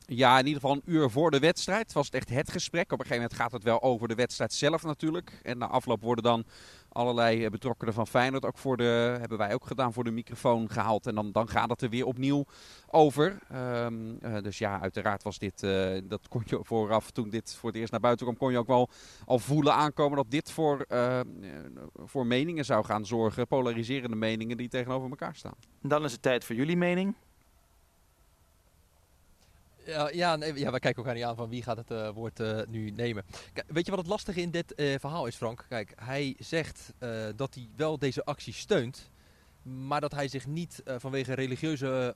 Ja, 0.06 0.38
in 0.38 0.46
ieder 0.46 0.60
geval 0.60 0.76
een 0.76 0.92
uur 0.92 1.10
voor 1.10 1.30
de 1.30 1.38
wedstrijd 1.38 1.92
was 1.92 2.06
het 2.06 2.14
echt 2.14 2.28
het 2.28 2.50
gesprek. 2.50 2.84
Op 2.84 2.98
een 2.98 3.06
gegeven 3.06 3.22
moment 3.22 3.40
gaat 3.40 3.52
het 3.52 3.62
wel 3.62 3.82
over 3.82 4.08
de 4.08 4.14
wedstrijd 4.14 4.52
zelf 4.52 4.82
natuurlijk. 4.82 5.40
En 5.42 5.58
na 5.58 5.66
afloop 5.66 6.02
worden 6.02 6.24
dan 6.24 6.44
allerlei 6.94 7.50
betrokkenen 7.50 7.94
van 7.94 8.06
Feyenoord 8.06 8.44
ook 8.44 8.58
voor 8.58 8.76
de, 8.76 9.16
hebben 9.20 9.38
wij 9.38 9.54
ook 9.54 9.66
gedaan, 9.66 9.92
voor 9.92 10.04
de 10.04 10.10
microfoon 10.10 10.70
gehaald. 10.70 11.06
En 11.06 11.14
dan, 11.14 11.32
dan 11.32 11.48
gaat 11.48 11.70
het 11.70 11.82
er 11.82 11.88
weer 11.88 12.06
opnieuw 12.06 12.44
over. 12.86 13.38
Um, 13.84 14.18
uh, 14.22 14.42
dus 14.42 14.58
ja, 14.58 14.80
uiteraard 14.80 15.22
was 15.22 15.38
dit, 15.38 15.62
uh, 15.62 16.00
dat 16.04 16.28
kon 16.28 16.42
je 16.44 16.58
vooraf, 16.62 17.10
toen 17.10 17.30
dit 17.30 17.54
voor 17.54 17.70
het 17.70 17.78
eerst 17.78 17.90
naar 17.90 18.00
buiten 18.00 18.26
kwam, 18.26 18.38
kon 18.38 18.52
je 18.52 18.58
ook 18.58 18.66
wel 18.66 18.88
al 19.24 19.38
voelen 19.38 19.74
aankomen 19.74 20.16
dat 20.16 20.30
dit 20.30 20.50
voor, 20.50 20.86
voor 22.04 22.26
meningen 22.26 22.64
zou 22.64 22.84
gaan 22.84 23.06
zorgen. 23.06 23.46
Polariserende 23.46 24.16
meningen 24.16 24.56
die 24.56 24.68
tegenover 24.68 25.10
elkaar 25.10 25.34
staan. 25.34 25.56
Dan 25.82 26.04
is 26.04 26.12
het 26.12 26.22
tijd 26.22 26.44
voor 26.44 26.56
jullie 26.56 26.76
mening. 26.76 27.14
Ja, 29.86 30.08
ja, 30.12 30.36
nee, 30.36 30.54
ja, 30.54 30.70
wij 30.70 30.80
kijken 30.80 31.02
elkaar 31.02 31.14
niet 31.14 31.24
aan 31.24 31.36
van 31.36 31.48
wie 31.48 31.62
gaat 31.62 31.76
het 31.76 31.90
uh, 31.90 32.08
woord 32.08 32.40
uh, 32.40 32.60
nu 32.68 32.90
nemen. 32.90 33.24
Kijk, 33.52 33.66
weet 33.72 33.84
je 33.84 33.90
wat 33.90 34.00
het 34.00 34.08
lastige 34.08 34.40
in 34.40 34.50
dit 34.50 34.72
uh, 34.76 34.98
verhaal 34.98 35.26
is, 35.26 35.36
Frank? 35.36 35.66
Kijk, 35.68 35.92
hij 35.96 36.36
zegt 36.38 36.92
dat 37.36 37.54
hij 37.54 37.68
wel 37.76 37.98
deze 37.98 38.24
actie 38.24 38.52
steunt, 38.52 39.10
maar 39.62 40.00
dat 40.00 40.12
hij 40.12 40.28
zich 40.28 40.46
niet 40.46 40.82
vanwege 40.84 41.34
religieuze 41.34 42.14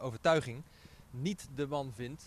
overtuiging 0.00 0.62
niet 1.10 1.48
de 1.54 1.66
man 1.66 1.92
vindt 1.94 2.24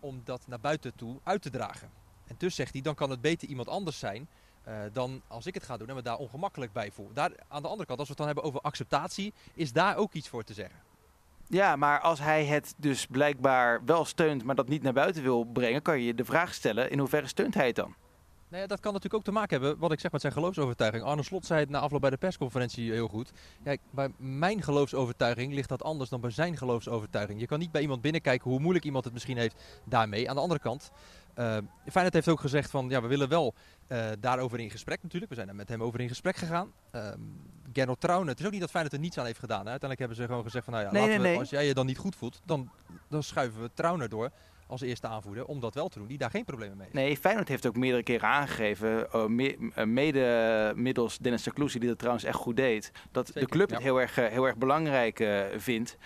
om 0.00 0.20
dat 0.24 0.46
naar 0.46 0.60
buiten 0.60 0.92
toe 0.96 1.18
uit 1.22 1.42
te 1.42 1.50
dragen. 1.50 1.90
En 2.26 2.34
dus 2.38 2.54
zegt 2.54 2.72
hij, 2.72 2.82
dan 2.82 2.94
kan 2.94 3.10
het 3.10 3.20
beter 3.20 3.48
iemand 3.48 3.68
anders 3.68 3.98
zijn 3.98 4.28
dan 4.92 5.22
als 5.26 5.46
ik 5.46 5.54
het 5.54 5.64
ga 5.64 5.76
doen 5.76 5.88
en 5.88 5.94
me 5.94 6.02
daar 6.02 6.16
ongemakkelijk 6.16 6.72
bij 6.72 6.90
voel. 6.90 7.10
Daar, 7.12 7.30
aan 7.48 7.62
de 7.62 7.68
andere 7.68 7.86
kant, 7.86 7.98
als 7.98 8.08
we 8.08 8.14
het 8.14 8.16
dan 8.16 8.26
hebben 8.26 8.44
over 8.44 8.60
acceptatie, 8.60 9.32
is 9.54 9.72
daar 9.72 9.96
ook 9.96 10.12
iets 10.12 10.28
voor 10.28 10.44
te 10.44 10.54
zeggen. 10.54 10.86
Ja, 11.50 11.76
maar 11.76 12.00
als 12.00 12.20
hij 12.20 12.44
het 12.44 12.74
dus 12.76 13.06
blijkbaar 13.06 13.84
wel 13.84 14.04
steunt, 14.04 14.44
maar 14.44 14.54
dat 14.54 14.68
niet 14.68 14.82
naar 14.82 14.92
buiten 14.92 15.22
wil 15.22 15.44
brengen, 15.44 15.82
kan 15.82 15.98
je 15.98 16.06
je 16.06 16.14
de 16.14 16.24
vraag 16.24 16.54
stellen: 16.54 16.90
in 16.90 16.98
hoeverre 16.98 17.26
steunt 17.26 17.54
hij 17.54 17.66
het 17.66 17.76
dan? 17.76 17.94
Nou 18.48 18.62
ja, 18.62 18.68
dat 18.68 18.80
kan 18.80 18.92
natuurlijk 18.92 19.20
ook 19.20 19.34
te 19.34 19.38
maken 19.40 19.60
hebben, 19.60 19.78
wat 19.78 19.92
ik 19.92 20.00
zeg 20.00 20.12
met 20.12 20.20
zijn 20.20 20.32
geloofsovertuiging. 20.32 21.04
Arne 21.04 21.22
Slot 21.22 21.46
zei 21.46 21.60
het 21.60 21.68
na 21.68 21.78
afloop 21.78 22.00
bij 22.00 22.10
de 22.10 22.16
persconferentie 22.16 22.92
heel 22.92 23.08
goed. 23.08 23.30
Kijk, 23.64 23.80
bij 23.90 24.12
mijn 24.16 24.62
geloofsovertuiging 24.62 25.52
ligt 25.52 25.68
dat 25.68 25.82
anders 25.82 26.10
dan 26.10 26.20
bij 26.20 26.30
zijn 26.30 26.56
geloofsovertuiging. 26.56 27.40
Je 27.40 27.46
kan 27.46 27.58
niet 27.58 27.72
bij 27.72 27.82
iemand 27.82 28.00
binnenkijken 28.00 28.50
hoe 28.50 28.60
moeilijk 28.60 28.84
iemand 28.84 29.04
het 29.04 29.12
misschien 29.12 29.36
heeft 29.36 29.80
daarmee. 29.84 30.28
Aan 30.28 30.34
de 30.34 30.40
andere 30.40 30.60
kant, 30.60 30.90
uh, 31.36 31.56
Feyenoord 31.84 32.14
heeft 32.14 32.28
ook 32.28 32.40
gezegd 32.40 32.70
van, 32.70 32.88
ja, 32.88 33.02
we 33.02 33.08
willen 33.08 33.28
wel 33.28 33.54
uh, 33.88 34.06
daarover 34.20 34.60
in 34.60 34.70
gesprek 34.70 35.02
natuurlijk. 35.02 35.30
We 35.30 35.36
zijn 35.36 35.48
er 35.48 35.54
met 35.54 35.68
hem 35.68 35.82
over 35.82 36.00
in 36.00 36.08
gesprek 36.08 36.36
gegaan. 36.36 36.72
Uh, 36.92 37.10
Gernot 37.72 38.00
Trauner, 38.00 38.28
het 38.28 38.40
is 38.40 38.46
ook 38.46 38.52
niet 38.52 38.60
dat 38.60 38.70
Feyenoord 38.70 38.94
er 38.94 39.00
niets 39.00 39.18
aan 39.18 39.26
heeft 39.26 39.38
gedaan. 39.38 39.64
Hè. 39.64 39.70
Uiteindelijk 39.70 39.98
hebben 39.98 40.16
ze 40.16 40.26
gewoon 40.26 40.44
gezegd 40.44 40.64
van, 40.64 40.72
nou 40.72 40.86
ja, 40.86 40.92
nee, 40.92 41.02
laten 41.02 41.16
nee, 41.16 41.24
we, 41.24 41.30
nee. 41.30 41.40
als 41.40 41.50
jij 41.50 41.66
je 41.66 41.74
dan 41.74 41.86
niet 41.86 41.98
goed 41.98 42.16
voelt, 42.16 42.40
dan, 42.44 42.70
dan 43.08 43.22
schuiven 43.22 43.62
we 43.62 43.70
Trauner 43.74 44.08
door 44.08 44.30
als 44.68 44.80
eerste 44.80 45.06
aanvoerder 45.06 45.44
om 45.44 45.60
dat 45.60 45.74
wel 45.74 45.88
te 45.88 45.98
doen, 45.98 46.08
die 46.08 46.18
daar 46.18 46.30
geen 46.30 46.44
problemen 46.44 46.76
mee 46.76 46.86
heeft. 46.86 46.98
Nee, 46.98 47.16
Feyenoord 47.16 47.48
heeft 47.48 47.66
ook 47.66 47.76
meerdere 47.76 48.02
keren 48.02 48.28
aangegeven, 48.28 49.06
uh, 49.14 49.26
me, 49.26 49.56
uh, 49.58 49.84
mede 49.84 50.72
middels 50.76 51.18
Dennis 51.18 51.42
de 51.42 51.52
Kloes, 51.52 51.72
die 51.72 51.88
dat 51.88 51.98
trouwens 51.98 52.24
echt 52.24 52.36
goed 52.36 52.56
deed, 52.56 52.92
dat 53.10 53.26
Zeker, 53.26 53.40
de 53.40 53.48
club 53.48 53.68
ja. 53.68 53.74
het 53.74 53.84
heel 53.84 54.00
erg, 54.00 54.18
uh, 54.18 54.26
heel 54.26 54.46
erg 54.46 54.56
belangrijk 54.56 55.24
vindt. 55.56 55.96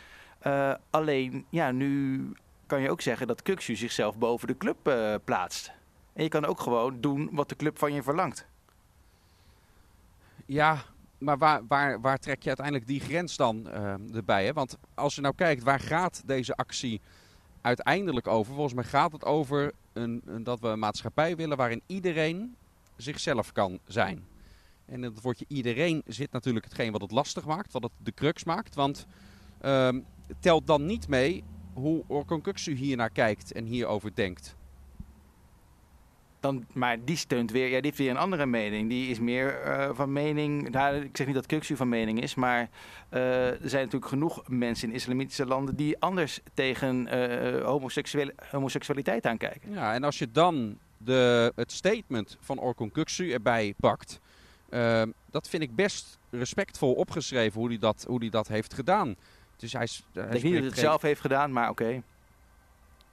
Uh, 0.47 0.75
alleen, 0.91 1.47
ja, 1.49 1.71
nu 1.71 2.33
kan 2.67 2.81
je 2.81 2.91
ook 2.91 3.01
zeggen 3.01 3.27
dat 3.27 3.43
Kukshu 3.43 3.77
zichzelf 3.77 4.19
boven 4.19 4.49
de 4.49 4.57
club 4.57 4.89
uh, 4.89 5.15
plaatst. 5.25 5.73
En 6.13 6.23
je 6.23 6.29
kan 6.29 6.45
ook 6.45 6.61
gewoon 6.61 7.01
doen 7.01 7.29
wat 7.33 7.49
de 7.49 7.57
club 7.57 7.79
van 7.79 7.93
je 7.93 8.03
verlangt. 8.03 8.47
Ja, 10.47 10.85
maar 11.19 11.39
waar, 11.39 11.67
waar, 11.67 12.01
waar 12.01 12.19
trek 12.19 12.43
je 12.43 12.49
uiteindelijk 12.49 12.87
die 12.87 13.01
grens 13.01 13.37
dan 13.37 13.67
uh, 13.69 13.95
erbij? 14.15 14.45
Hè? 14.45 14.53
Want 14.53 14.79
als 14.95 15.15
je 15.15 15.21
nou 15.21 15.35
kijkt, 15.35 15.63
waar 15.63 15.81
gaat 15.81 16.23
deze 16.27 16.55
actie 16.55 17.01
uiteindelijk 17.63 18.27
over? 18.27 18.53
Volgens 18.55 18.75
mij 18.75 18.85
gaat 18.85 19.13
het 19.13 19.25
over 19.25 19.73
een, 19.93 20.23
een, 20.25 20.45
dat 20.45 20.61
we 20.61 20.69
een 20.69 20.79
maatschappij 20.79 21.37
willen 21.37 21.57
waarin 21.57 21.83
iedereen 21.87 22.57
zichzelf 22.97 23.53
kan 23.53 23.79
zijn. 23.87 24.27
En 24.85 24.95
in 24.95 25.03
het 25.03 25.21
woordje 25.21 25.45
iedereen 25.49 26.03
zit 26.07 26.33
natuurlijk 26.33 26.65
hetgeen 26.65 26.93
wat 26.93 27.01
het 27.01 27.11
lastig 27.11 27.45
maakt, 27.45 27.73
wat 27.73 27.83
het 27.83 27.93
de 27.99 28.13
crux 28.13 28.45
maakt. 28.45 28.75
Want 28.75 29.07
uh, 29.63 29.89
telt 30.41 30.67
dan 30.67 30.87
niet 30.87 31.09
mee 31.09 31.45
hoe 31.73 32.05
Orkon 32.07 32.41
Kuksu 32.41 32.75
hier 32.75 32.97
naar 32.97 33.11
kijkt 33.11 33.53
en 33.53 33.65
hierover 33.65 34.15
denkt. 34.15 34.57
Dan, 36.43 36.67
maar 36.73 37.05
die 37.05 37.17
steunt 37.17 37.51
weer, 37.51 37.65
ja, 37.67 37.75
die 37.75 37.81
heeft 37.83 37.99
weer 37.99 38.11
een 38.11 38.17
andere 38.17 38.47
mening. 38.47 38.89
Die 38.89 39.11
is 39.11 39.19
meer 39.19 39.67
uh, 39.67 39.91
van 39.93 40.13
mening, 40.13 40.71
nou, 40.71 40.97
ik 40.97 41.17
zeg 41.17 41.27
niet 41.27 41.35
dat 41.35 41.47
Kuksu 41.47 41.77
van 41.77 41.89
mening 41.89 42.23
is, 42.23 42.35
maar 42.35 42.69
uh, 43.11 43.47
er 43.49 43.69
zijn 43.69 43.85
natuurlijk 43.85 44.11
genoeg 44.11 44.43
mensen 44.49 44.89
in 44.89 44.95
islamitische 44.95 45.47
landen 45.47 45.77
die 45.77 45.99
anders 45.99 46.41
tegen 46.55 47.09
uh, 47.15 47.65
homoseksuele, 47.65 48.35
homoseksualiteit 48.51 49.27
aankijken. 49.27 49.73
Ja, 49.73 49.95
en 49.95 50.05
als 50.05 50.19
je 50.19 50.31
dan 50.31 50.79
de, 50.97 51.53
het 51.57 51.73
statement 51.73 52.37
van 52.41 52.59
Orkun 52.59 52.93
Kuksu 52.93 53.33
erbij 53.33 53.75
pakt, 53.81 54.21
dat 55.31 55.49
vind 55.49 55.63
ik 55.63 55.75
best 55.75 56.19
respectvol 56.31 56.93
opgeschreven 56.93 57.61
hoe 57.61 57.69
hij 57.69 57.79
dat, 57.79 58.05
hoe 58.09 58.21
die 58.21 58.31
dat 58.31 58.49
heeft 58.49 58.75
gedaan. 58.75 59.17
Dus 59.57 59.73
hij, 59.73 59.89
hij 60.13 60.25
ik 60.25 60.31
denk 60.31 60.45
niet 60.45 60.53
dat 60.53 60.61
hij 60.61 60.71
het 60.71 60.79
zelf 60.79 61.03
heeft 61.03 61.21
gedaan, 61.21 61.53
maar 61.53 61.71
oké. 61.71 61.83
Okay. 61.83 62.03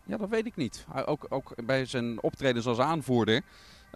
Ja, 0.10 0.18
dat 0.18 0.30
weet 0.30 0.46
ik 0.46 0.56
niet. 0.56 0.86
Ook, 1.06 1.26
ook 1.30 1.66
bij 1.66 1.86
zijn 1.86 2.22
optredens 2.22 2.66
als 2.66 2.80
aanvoerder 2.80 3.42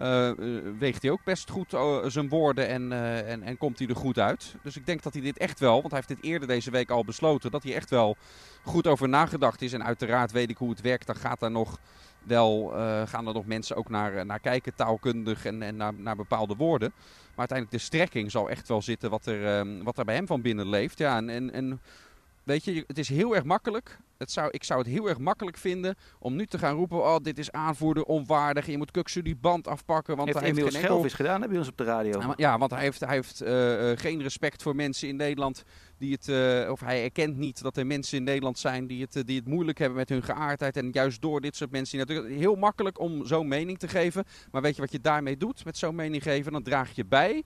uh, 0.02 0.32
weegt 0.80 1.02
hij 1.02 1.12
ook 1.12 1.24
best 1.24 1.50
goed 1.50 1.74
uh, 1.74 1.98
zijn 2.06 2.30
woorden 2.30 2.68
en, 2.68 2.92
en, 3.26 3.44
en 3.44 3.58
komt 3.58 3.80
hij 3.80 3.88
er 3.88 3.96
goed 3.96 4.20
uit. 4.20 4.56
Dus 4.64 4.78
ik 4.78 4.86
denk 4.86 5.04
dat 5.04 5.14
hij 5.14 5.22
dit 5.22 5.38
echt 5.38 5.60
wel, 5.60 5.82
want 5.82 5.92
hij 5.92 6.02
heeft 6.06 6.22
dit 6.22 6.32
eerder 6.32 6.48
deze 6.48 6.72
week 6.72 6.90
al 6.90 7.06
besloten, 7.06 7.52
dat 7.52 7.64
hij 7.64 7.76
echt 7.76 7.90
wel 7.90 8.18
goed 8.64 8.88
over 8.88 9.10
nagedacht 9.10 9.62
is. 9.62 9.74
En 9.74 9.84
uiteraard 9.84 10.32
weet 10.32 10.50
ik 10.50 10.58
hoe 10.58 10.70
het 10.70 10.82
werkt. 10.82 11.06
Dan 11.06 11.16
gaat 11.16 11.40
daar 11.40 11.52
nog 11.52 11.80
wel, 12.24 12.68
gaan 13.06 13.28
er 13.28 13.34
nog 13.34 13.46
mensen 13.46 13.76
ook 13.76 13.90
naar, 13.90 14.26
naar 14.26 14.40
kijken, 14.40 14.76
taalkundig 14.76 15.46
en, 15.46 15.62
en 15.62 15.76
naar, 15.76 15.94
naar 15.94 16.16
bepaalde 16.16 16.56
woorden. 16.56 16.94
Maar 16.96 17.48
uiteindelijk 17.48 17.78
de 17.78 17.86
strekking 17.86 18.32
zal 18.32 18.50
echt 18.50 18.68
wel 18.68 18.82
zitten 18.82 19.10
wat 19.10 19.26
er, 19.26 19.84
wat 19.84 19.98
er 19.98 20.06
bij 20.06 20.16
hem 20.16 20.28
van 20.28 20.42
binnen 20.42 20.70
leeft. 20.70 20.98
Ja, 20.98 21.18
en, 21.18 21.30
en, 21.30 21.52
en 21.52 21.82
weet 22.44 22.64
je, 22.64 22.84
het 22.88 22.98
is 22.98 23.10
heel 23.10 23.36
erg 23.36 23.44
makkelijk. 23.44 24.00
Het 24.18 24.32
zou, 24.32 24.50
ik 24.52 24.64
zou 24.64 24.80
het 24.80 24.90
heel 24.90 25.10
erg 25.10 25.18
makkelijk 25.18 25.58
vinden 25.58 25.96
om 26.20 26.36
nu 26.36 26.46
te 26.46 26.58
gaan 26.58 26.76
roepen: 26.76 26.98
oh, 26.98 27.16
dit 27.22 27.38
is 27.38 27.52
aanvoerder 27.52 28.04
onwaardig. 28.04 28.66
Je 28.66 28.78
moet 28.78 28.92
Kuksu 28.92 29.22
die 29.22 29.36
band 29.36 29.68
afpakken. 29.68 30.16
Want 30.16 30.28
heeft 30.28 30.40
hij 30.40 30.48
heeft 30.48 30.76
geen 30.76 30.82
enkel... 30.82 31.10
gedaan 31.10 31.42
hè, 31.42 31.48
bij 31.48 31.58
ons 31.58 31.68
op 31.68 31.78
de 31.78 31.84
radio. 31.84 32.20
Ja, 32.20 32.34
ja 32.36 32.58
want 32.58 32.72
hij 32.72 32.82
heeft, 32.82 33.00
hij 33.00 33.16
heeft 33.16 33.44
uh, 33.44 33.90
uh, 33.90 33.98
geen 33.98 34.22
respect 34.22 34.62
voor 34.62 34.76
mensen 34.76 35.08
in 35.08 35.16
Nederland. 35.16 35.64
Die 35.98 36.12
het, 36.12 36.28
uh, 36.28 36.72
of 36.72 36.80
hij 36.80 37.04
erkent 37.04 37.38
niet 37.38 37.62
dat 37.62 37.78
er 37.78 37.88
mensen 37.88 38.18
in 38.18 38.24
Nederland 38.24 38.60
zijn 38.60 38.88
die 38.88 39.02
het, 39.02 39.28
die 39.28 39.38
het 39.38 39.48
moeilijk 39.48 39.78
hebben 39.78 39.98
met 39.98 40.10
hun 40.10 40.24
geaardheid. 40.24 40.78
En 40.78 40.90
juist 40.92 41.22
door 41.22 41.42
dit 41.42 41.56
soort 41.56 41.72
mensen. 41.72 41.98
Natuurlijk 41.98 42.36
heel 42.36 42.56
makkelijk 42.56 43.00
om 43.00 43.26
zo'n 43.26 43.48
mening 43.48 43.80
te 43.80 43.88
geven. 43.88 44.24
Maar 44.52 44.62
weet 44.62 44.76
je 44.76 44.82
wat 44.82 44.92
je 44.92 45.02
daarmee 45.02 45.38
doet 45.38 45.66
met 45.66 45.78
zo'n 45.78 45.96
mening 45.96 46.24
geven? 46.24 46.52
Dan 46.52 46.64
draag 46.64 46.96
je 46.96 47.06
bij 47.06 47.44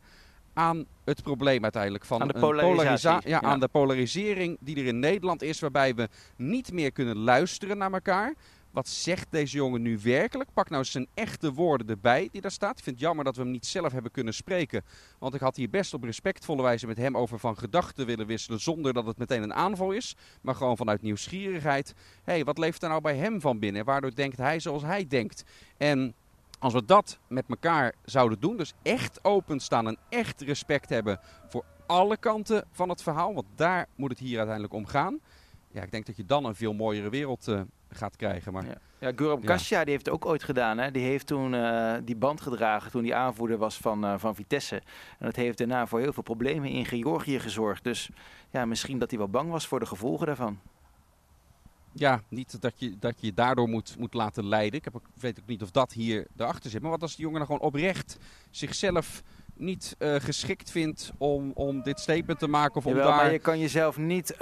aan 0.57 0.85
het 1.05 1.23
probleem 1.23 1.63
uiteindelijk 1.63 2.05
van 2.05 2.21
aan 2.21 2.27
de 2.27 2.39
polarisatie. 2.39 3.29
ja, 3.29 3.39
ja. 3.41 3.47
aan 3.47 3.59
de 3.59 3.67
polarisering 3.67 4.57
die 4.59 4.75
er 4.75 4.85
in 4.85 4.99
Nederland 4.99 5.41
is, 5.41 5.59
waarbij 5.59 5.95
we 5.95 6.09
niet 6.35 6.71
meer 6.71 6.91
kunnen 6.91 7.17
luisteren 7.17 7.77
naar 7.77 7.91
elkaar. 7.91 8.33
Wat 8.71 8.87
zegt 8.87 9.27
deze 9.31 9.55
jongen 9.55 9.81
nu 9.81 9.99
werkelijk? 10.03 10.53
Pak 10.53 10.69
nou 10.69 10.83
zijn 10.83 11.07
echte 11.13 11.53
woorden 11.53 11.87
erbij 11.87 12.29
die 12.31 12.41
daar 12.41 12.51
staat. 12.51 12.77
Ik 12.77 12.83
vind 12.83 12.95
het 12.95 13.05
jammer 13.05 13.25
dat 13.25 13.35
we 13.35 13.41
hem 13.41 13.51
niet 13.51 13.65
zelf 13.65 13.91
hebben 13.91 14.11
kunnen 14.11 14.33
spreken. 14.33 14.83
Want 15.19 15.33
ik 15.33 15.41
had 15.41 15.55
hier 15.55 15.69
best 15.69 15.93
op 15.93 16.03
respectvolle 16.03 16.61
wijze 16.61 16.87
met 16.87 16.97
hem 16.97 17.17
over 17.17 17.39
van 17.39 17.57
gedachten 17.57 18.05
willen 18.05 18.27
wisselen. 18.27 18.59
Zonder 18.59 18.93
dat 18.93 19.05
het 19.05 19.17
meteen 19.17 19.43
een 19.43 19.53
aanval 19.53 19.91
is. 19.91 20.15
Maar 20.41 20.55
gewoon 20.55 20.77
vanuit 20.77 21.01
nieuwsgierigheid. 21.01 21.93
Hé, 22.23 22.33
hey, 22.33 22.43
wat 22.43 22.57
leeft 22.57 22.83
er 22.83 22.89
nou 22.89 23.01
bij 23.01 23.15
hem 23.15 23.41
van 23.41 23.59
binnen? 23.59 23.85
Waardoor 23.85 24.15
denkt 24.15 24.37
hij 24.37 24.59
zoals 24.59 24.83
hij 24.83 25.07
denkt? 25.07 25.43
En 25.77 26.13
als 26.59 26.73
we 26.73 26.85
dat 26.85 27.19
met 27.27 27.45
elkaar 27.47 27.93
zouden 28.05 28.39
doen, 28.39 28.57
dus 28.57 28.73
echt 28.81 29.23
openstaan 29.23 29.87
en 29.87 29.97
echt 30.09 30.41
respect 30.41 30.89
hebben 30.89 31.19
voor 31.47 31.63
alle 31.85 32.17
kanten 32.17 32.65
van 32.71 32.89
het 32.89 33.01
verhaal. 33.01 33.33
Want 33.33 33.47
daar 33.55 33.87
moet 33.95 34.09
het 34.09 34.19
hier 34.19 34.37
uiteindelijk 34.37 34.73
om 34.73 34.85
gaan. 34.85 35.19
Ja, 35.71 35.81
ik 35.81 35.91
denk 35.91 36.05
dat 36.05 36.17
je 36.17 36.25
dan 36.25 36.45
een 36.45 36.55
veel 36.55 36.73
mooiere 36.73 37.09
wereld 37.09 37.47
uh, 37.47 37.61
gaat 37.89 38.15
krijgen. 38.15 38.53
Maar... 38.53 38.65
Ja, 38.65 38.77
ja 38.99 39.11
Guram 39.15 39.43
Kasia 39.43 39.83
die 39.83 39.93
heeft 39.93 40.05
het 40.05 40.15
ook 40.15 40.25
ooit 40.25 40.43
gedaan. 40.43 40.77
Hè? 40.77 40.91
Die 40.91 41.03
heeft 41.03 41.27
toen 41.27 41.53
uh, 41.53 41.93
die 42.03 42.15
band 42.15 42.41
gedragen 42.41 42.91
toen 42.91 43.03
hij 43.03 43.13
aanvoerder 43.13 43.57
was 43.57 43.77
van, 43.77 44.05
uh, 44.05 44.13
van 44.17 44.35
Vitesse. 44.35 44.75
En 45.19 45.25
dat 45.25 45.35
heeft 45.35 45.57
daarna 45.57 45.87
voor 45.87 45.99
heel 45.99 46.13
veel 46.13 46.23
problemen 46.23 46.69
in 46.69 46.85
Georgië 46.85 47.39
gezorgd. 47.39 47.83
Dus 47.83 48.09
ja, 48.49 48.65
misschien 48.65 48.99
dat 48.99 49.09
hij 49.09 49.19
wel 49.19 49.29
bang 49.29 49.51
was 49.51 49.67
voor 49.67 49.79
de 49.79 49.85
gevolgen 49.85 50.27
daarvan. 50.27 50.59
Ja, 51.99 52.21
niet 52.29 52.61
dat 52.61 52.73
je 52.75 52.95
dat 52.99 53.15
je 53.19 53.33
daardoor 53.33 53.69
moet, 53.69 53.95
moet 53.97 54.13
laten 54.13 54.47
leiden. 54.47 54.79
Ik 54.79 54.83
heb 54.83 54.95
ook, 54.95 55.09
weet 55.19 55.39
ook 55.39 55.47
niet 55.47 55.61
of 55.61 55.71
dat 55.71 55.93
hier 55.93 56.27
erachter 56.37 56.69
zit. 56.69 56.81
Maar 56.81 56.91
wat 56.91 57.01
als 57.01 57.15
die 57.15 57.25
jongen 57.25 57.37
dan 57.37 57.47
gewoon 57.47 57.67
oprecht 57.67 58.17
zichzelf 58.51 59.23
niet 59.53 59.95
uh, 59.99 60.15
geschikt 60.15 60.71
vindt 60.71 61.11
om, 61.17 61.51
om 61.51 61.81
dit 61.81 61.99
statement 61.99 62.39
te 62.39 62.47
maken. 62.47 62.75
Of 62.75 62.85
om 62.85 62.91
Jawel, 62.91 63.07
daar... 63.07 63.15
maar 63.15 63.31
je 63.31 63.39
kan 63.39 63.59
jezelf 63.59 63.97
niet, 63.97 64.31
uh, 64.31 64.37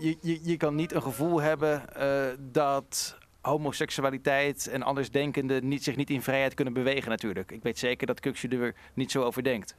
je, 0.00 0.16
je, 0.20 0.40
je 0.42 0.56
kan 0.56 0.74
niet 0.74 0.92
een 0.92 1.02
gevoel 1.02 1.40
hebben 1.40 1.82
uh, 1.98 2.26
dat 2.38 3.18
homoseksualiteit 3.40 4.66
en 4.68 4.82
andersdenkenden 4.82 5.68
niet, 5.68 5.84
zich 5.84 5.96
niet 5.96 6.10
in 6.10 6.22
vrijheid 6.22 6.54
kunnen 6.54 6.74
bewegen 6.74 7.10
natuurlijk. 7.10 7.52
Ik 7.52 7.62
weet 7.62 7.78
zeker 7.78 8.06
dat 8.06 8.20
Kuksje 8.20 8.48
er 8.48 8.74
niet 8.94 9.10
zo 9.10 9.22
over 9.22 9.42
denkt. 9.42 9.76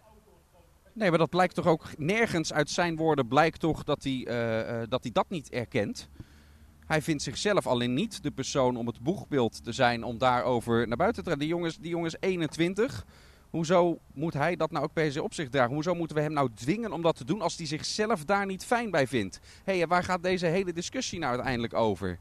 Nee, 0.93 1.09
maar 1.09 1.19
dat 1.19 1.29
blijkt 1.29 1.55
toch 1.55 1.67
ook 1.67 1.97
nergens 1.97 2.53
uit 2.53 2.69
zijn 2.69 2.95
woorden 2.95 3.27
blijkt 3.27 3.59
toch 3.59 3.83
dat 3.83 4.03
hij, 4.03 4.13
uh, 4.13 4.83
dat, 4.89 5.03
hij 5.03 5.11
dat 5.11 5.29
niet 5.29 5.49
erkent. 5.49 6.09
Hij 6.89 7.01
vindt 7.01 7.23
zichzelf 7.23 7.67
alleen 7.67 7.93
niet 7.93 8.23
de 8.23 8.31
persoon 8.31 8.77
om 8.77 8.87
het 8.87 8.99
boegbeeld 8.99 9.63
te 9.63 9.71
zijn 9.71 10.03
om 10.03 10.17
daarover 10.17 10.87
naar 10.87 10.97
buiten 10.97 11.23
te 11.23 11.29
treden. 11.29 11.47
Die 11.47 11.55
jongens, 11.55 11.77
die 11.77 11.89
jongens 11.89 12.15
21. 12.19 13.05
Hoezo 13.49 13.99
moet 14.13 14.33
hij 14.33 14.55
dat 14.55 14.71
nou 14.71 14.85
ook 14.85 14.93
per 14.93 15.11
se 15.11 15.23
op 15.23 15.33
zich 15.33 15.49
dragen? 15.49 15.73
Hoezo 15.73 15.93
moeten 15.93 16.15
we 16.15 16.21
hem 16.21 16.33
nou 16.33 16.49
dwingen 16.53 16.91
om 16.91 17.01
dat 17.01 17.15
te 17.15 17.25
doen 17.25 17.41
als 17.41 17.57
hij 17.57 17.65
zichzelf 17.65 18.25
daar 18.25 18.45
niet 18.45 18.65
fijn 18.65 18.91
bij 18.91 19.07
vindt? 19.07 19.39
Hé, 19.63 19.77
hey, 19.77 19.87
waar 19.87 20.03
gaat 20.03 20.23
deze 20.23 20.45
hele 20.45 20.73
discussie 20.73 21.19
nou 21.19 21.31
uiteindelijk 21.31 21.73
over? 21.73 22.19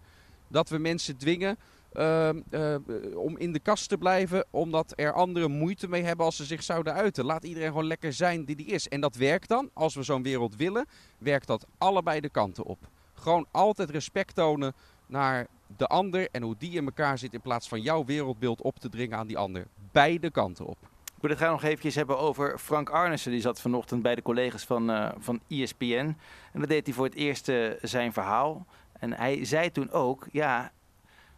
Dat 0.49 0.69
we 0.69 0.79
mensen 0.79 1.17
dwingen 1.17 1.59
uh, 1.93 2.29
uh, 2.51 2.75
om 3.15 3.39
in 3.39 3.53
de 3.53 3.61
kast 3.61 3.89
te 3.89 3.99
blijven, 3.99 4.47
omdat 4.51 4.93
er 4.97 5.13
anderen 5.13 5.51
moeite 5.51 5.89
mee 5.89 6.03
hebben 6.03 6.27
als 6.27 6.37
ze 6.37 6.45
zich 6.45 6.63
zouden 6.63 6.95
uiten. 6.95 7.25
Laat 7.25 7.45
iedereen 7.45 7.69
gewoon 7.69 7.87
lekker 7.87 8.13
zijn 8.13 8.45
die 8.45 8.57
die 8.57 8.67
is. 8.67 8.89
En 8.89 9.01
dat 9.01 9.17
werkt 9.17 9.49
dan, 9.49 9.71
als 9.73 9.95
we 9.95 10.03
zo'n 10.03 10.23
wereld 10.23 10.57
willen, 10.57 10.87
werkt 11.19 11.47
dat 11.47 11.67
allebei 11.79 12.21
de 12.21 12.31
kanten 12.31 12.65
op. 12.65 12.89
Gewoon 13.21 13.47
altijd 13.51 13.91
respect 13.91 14.35
tonen 14.35 14.75
naar 15.07 15.47
de 15.77 15.87
ander 15.87 16.29
en 16.31 16.43
hoe 16.43 16.55
die 16.59 16.73
in 16.73 16.85
elkaar 16.85 17.19
zit 17.19 17.33
in 17.33 17.41
plaats 17.41 17.69
van 17.69 17.81
jouw 17.81 18.05
wereldbeeld 18.05 18.63
op 18.63 18.79
te 18.79 18.89
dringen 18.89 19.19
aan 19.19 19.27
die 19.27 19.39
ander. 19.39 19.67
Beide 19.93 20.31
kanten 20.31 20.67
op. 20.67 20.79
Ik 21.05 21.25
wil 21.25 21.31
het 21.31 21.39
graag 21.39 21.51
nog 21.51 21.63
even 21.63 21.93
hebben 21.93 22.19
over 22.19 22.59
Frank 22.59 22.91
Arnissen. 22.91 23.31
Die 23.31 23.41
zat 23.41 23.61
vanochtend 23.61 24.03
bij 24.03 24.15
de 24.15 24.23
collega's 24.23 24.65
van, 24.65 24.91
uh, 24.91 25.11
van 25.19 25.41
ESPN. 25.49 26.17
En 26.53 26.61
dat 26.61 26.69
deed 26.69 26.87
hij 26.87 26.95
voor 26.95 27.05
het 27.05 27.15
eerst 27.15 27.49
uh, 27.49 27.73
zijn 27.83 28.13
verhaal. 28.13 28.67
En 28.99 29.13
hij 29.13 29.45
zei 29.45 29.71
toen 29.71 29.91
ook, 29.91 30.27
ja, 30.33 30.73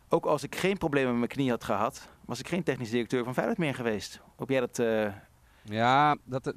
ook 0.08 0.26
als 0.26 0.42
ik 0.42 0.54
geen 0.54 0.78
problemen 0.78 1.10
met 1.10 1.18
mijn 1.18 1.30
knie 1.30 1.50
had 1.50 1.64
gehad, 1.64 2.08
was 2.24 2.38
ik 2.38 2.48
geen 2.48 2.62
technisch 2.62 2.90
directeur 2.90 3.24
van 3.24 3.34
Feyenoord 3.34 3.58
meer 3.58 3.74
geweest. 3.74 4.20
Hoop 4.36 4.48
jij 4.48 4.60
dat... 4.60 4.78
Uh... 4.78 5.06
Ja, 5.64 6.16
dat, 6.24 6.54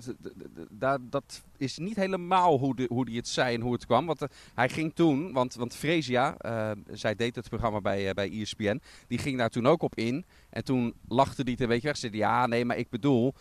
dat, 0.69 0.99
dat, 1.09 1.43
is 1.57 1.77
niet 1.77 1.95
helemaal 1.95 2.57
hoe, 2.57 2.75
de, 2.75 2.85
hoe 2.89 3.05
die 3.05 3.17
het 3.17 3.27
zei 3.27 3.55
en 3.55 3.61
hoe 3.61 3.73
het 3.73 3.85
kwam. 3.85 4.05
Want 4.05 4.21
uh, 4.21 4.27
hij 4.53 4.69
ging 4.69 4.93
toen, 4.95 5.33
want, 5.33 5.55
want 5.55 5.75
Fresia, 5.75 6.35
uh, 6.45 6.71
zij 6.91 7.15
deed 7.15 7.35
het 7.35 7.49
programma 7.49 7.81
bij, 7.81 8.07
uh, 8.07 8.11
bij 8.11 8.31
ESPN, 8.31 8.81
die 9.07 9.17
ging 9.17 9.37
daar 9.37 9.49
toen 9.49 9.67
ook 9.67 9.81
op 9.81 9.95
in. 9.95 10.25
En 10.49 10.63
toen 10.63 10.93
lachte 11.07 11.41
hij 11.41 11.51
het 11.51 11.61
een 11.61 11.67
beetje 11.67 11.87
weg. 11.87 11.97
Zei 11.97 12.17
ja, 12.17 12.47
nee, 12.47 12.65
maar 12.65 12.77
ik 12.77 12.89
bedoel 12.89 13.33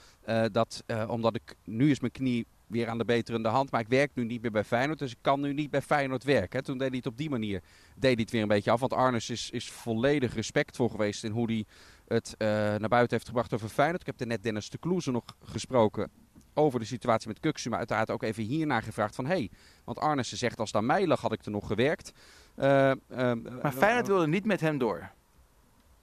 dat 0.52 0.84
omdat 1.06 1.34
ik, 1.34 1.54
nu 1.64 1.90
is 1.90 2.00
mijn 2.00 2.12
knie 2.12 2.46
weer 2.72 2.88
aan 2.88 2.98
de 2.98 3.04
beterende 3.04 3.48
hand. 3.48 3.70
Maar 3.70 3.80
ik 3.80 3.88
werk 3.88 4.10
nu 4.14 4.24
niet 4.24 4.42
meer 4.42 4.50
bij 4.50 4.64
Feyenoord, 4.64 4.98
dus 4.98 5.10
ik 5.10 5.18
kan 5.20 5.40
nu 5.40 5.52
niet 5.52 5.70
bij 5.70 5.82
Feyenoord 5.82 6.24
werken. 6.24 6.64
Toen 6.64 6.78
deed 6.78 6.88
hij 6.88 6.96
het 6.96 7.06
op 7.06 7.16
die 7.16 7.30
manier 7.30 7.62
deed 7.94 8.12
hij 8.12 8.22
het 8.22 8.30
weer 8.30 8.42
een 8.42 8.48
beetje 8.48 8.70
af. 8.70 8.80
Want 8.80 8.92
Arnes 8.92 9.30
is, 9.30 9.50
is 9.50 9.70
volledig 9.70 10.34
respectvol 10.34 10.88
geweest 10.88 11.24
in 11.24 11.32
hoe 11.32 11.46
hij 11.46 11.64
het 12.12 12.34
uh, 12.38 12.48
naar 12.48 12.88
buiten 12.88 13.16
heeft 13.16 13.26
gebracht 13.26 13.52
over 13.52 13.68
Feyenoord. 13.68 14.00
Ik 14.00 14.06
heb 14.06 14.20
er 14.20 14.26
net 14.26 14.42
Dennis 14.42 14.70
de 14.70 14.78
Kloeze 14.78 15.10
nog 15.10 15.24
gesproken 15.44 16.10
over 16.54 16.80
de 16.80 16.86
situatie 16.86 17.28
met 17.28 17.40
Kuksu. 17.40 17.68
Maar 17.68 17.78
uiteraard 17.78 18.10
ook 18.10 18.22
even 18.22 18.42
hiernaar 18.42 18.82
gevraagd 18.82 19.14
van... 19.14 19.24
hé, 19.24 19.34
hey, 19.34 19.50
want 19.84 19.98
Arnissen 19.98 20.38
zegt 20.38 20.58
als 20.58 20.72
het 20.72 20.80
aan 20.80 20.86
mij 20.86 21.06
lag 21.06 21.20
had 21.20 21.32
ik 21.32 21.44
er 21.44 21.50
nog 21.50 21.66
gewerkt. 21.66 22.12
Uh, 22.56 22.90
uh, 23.10 23.32
maar 23.62 23.72
Feyenoord 23.72 24.06
wilde 24.06 24.26
niet 24.26 24.44
met 24.44 24.60
hem 24.60 24.78
door. 24.78 25.10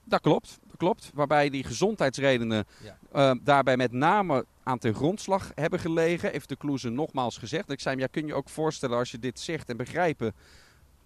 Dat 0.03 0.21
klopt, 0.21 0.59
dat 0.67 0.77
klopt. 0.77 1.11
Waarbij 1.13 1.49
die 1.49 1.63
gezondheidsredenen 1.63 2.65
ja. 3.11 3.35
daarbij 3.43 3.77
met 3.77 3.91
name 3.91 4.45
aan 4.63 4.77
ten 4.77 4.93
grondslag 4.93 5.51
hebben 5.55 5.79
gelegen. 5.79 6.31
Heeft 6.31 6.49
de 6.49 6.55
Kloeze 6.55 6.89
nogmaals 6.89 7.37
gezegd. 7.37 7.71
Ik 7.71 7.79
zei 7.79 7.95
hem, 7.95 8.03
ja, 8.03 8.09
kun 8.11 8.27
je 8.27 8.33
ook 8.33 8.49
voorstellen 8.49 8.97
als 8.97 9.11
je 9.11 9.19
dit 9.19 9.39
zegt 9.39 9.69
en 9.69 9.77
begrijpen 9.77 10.33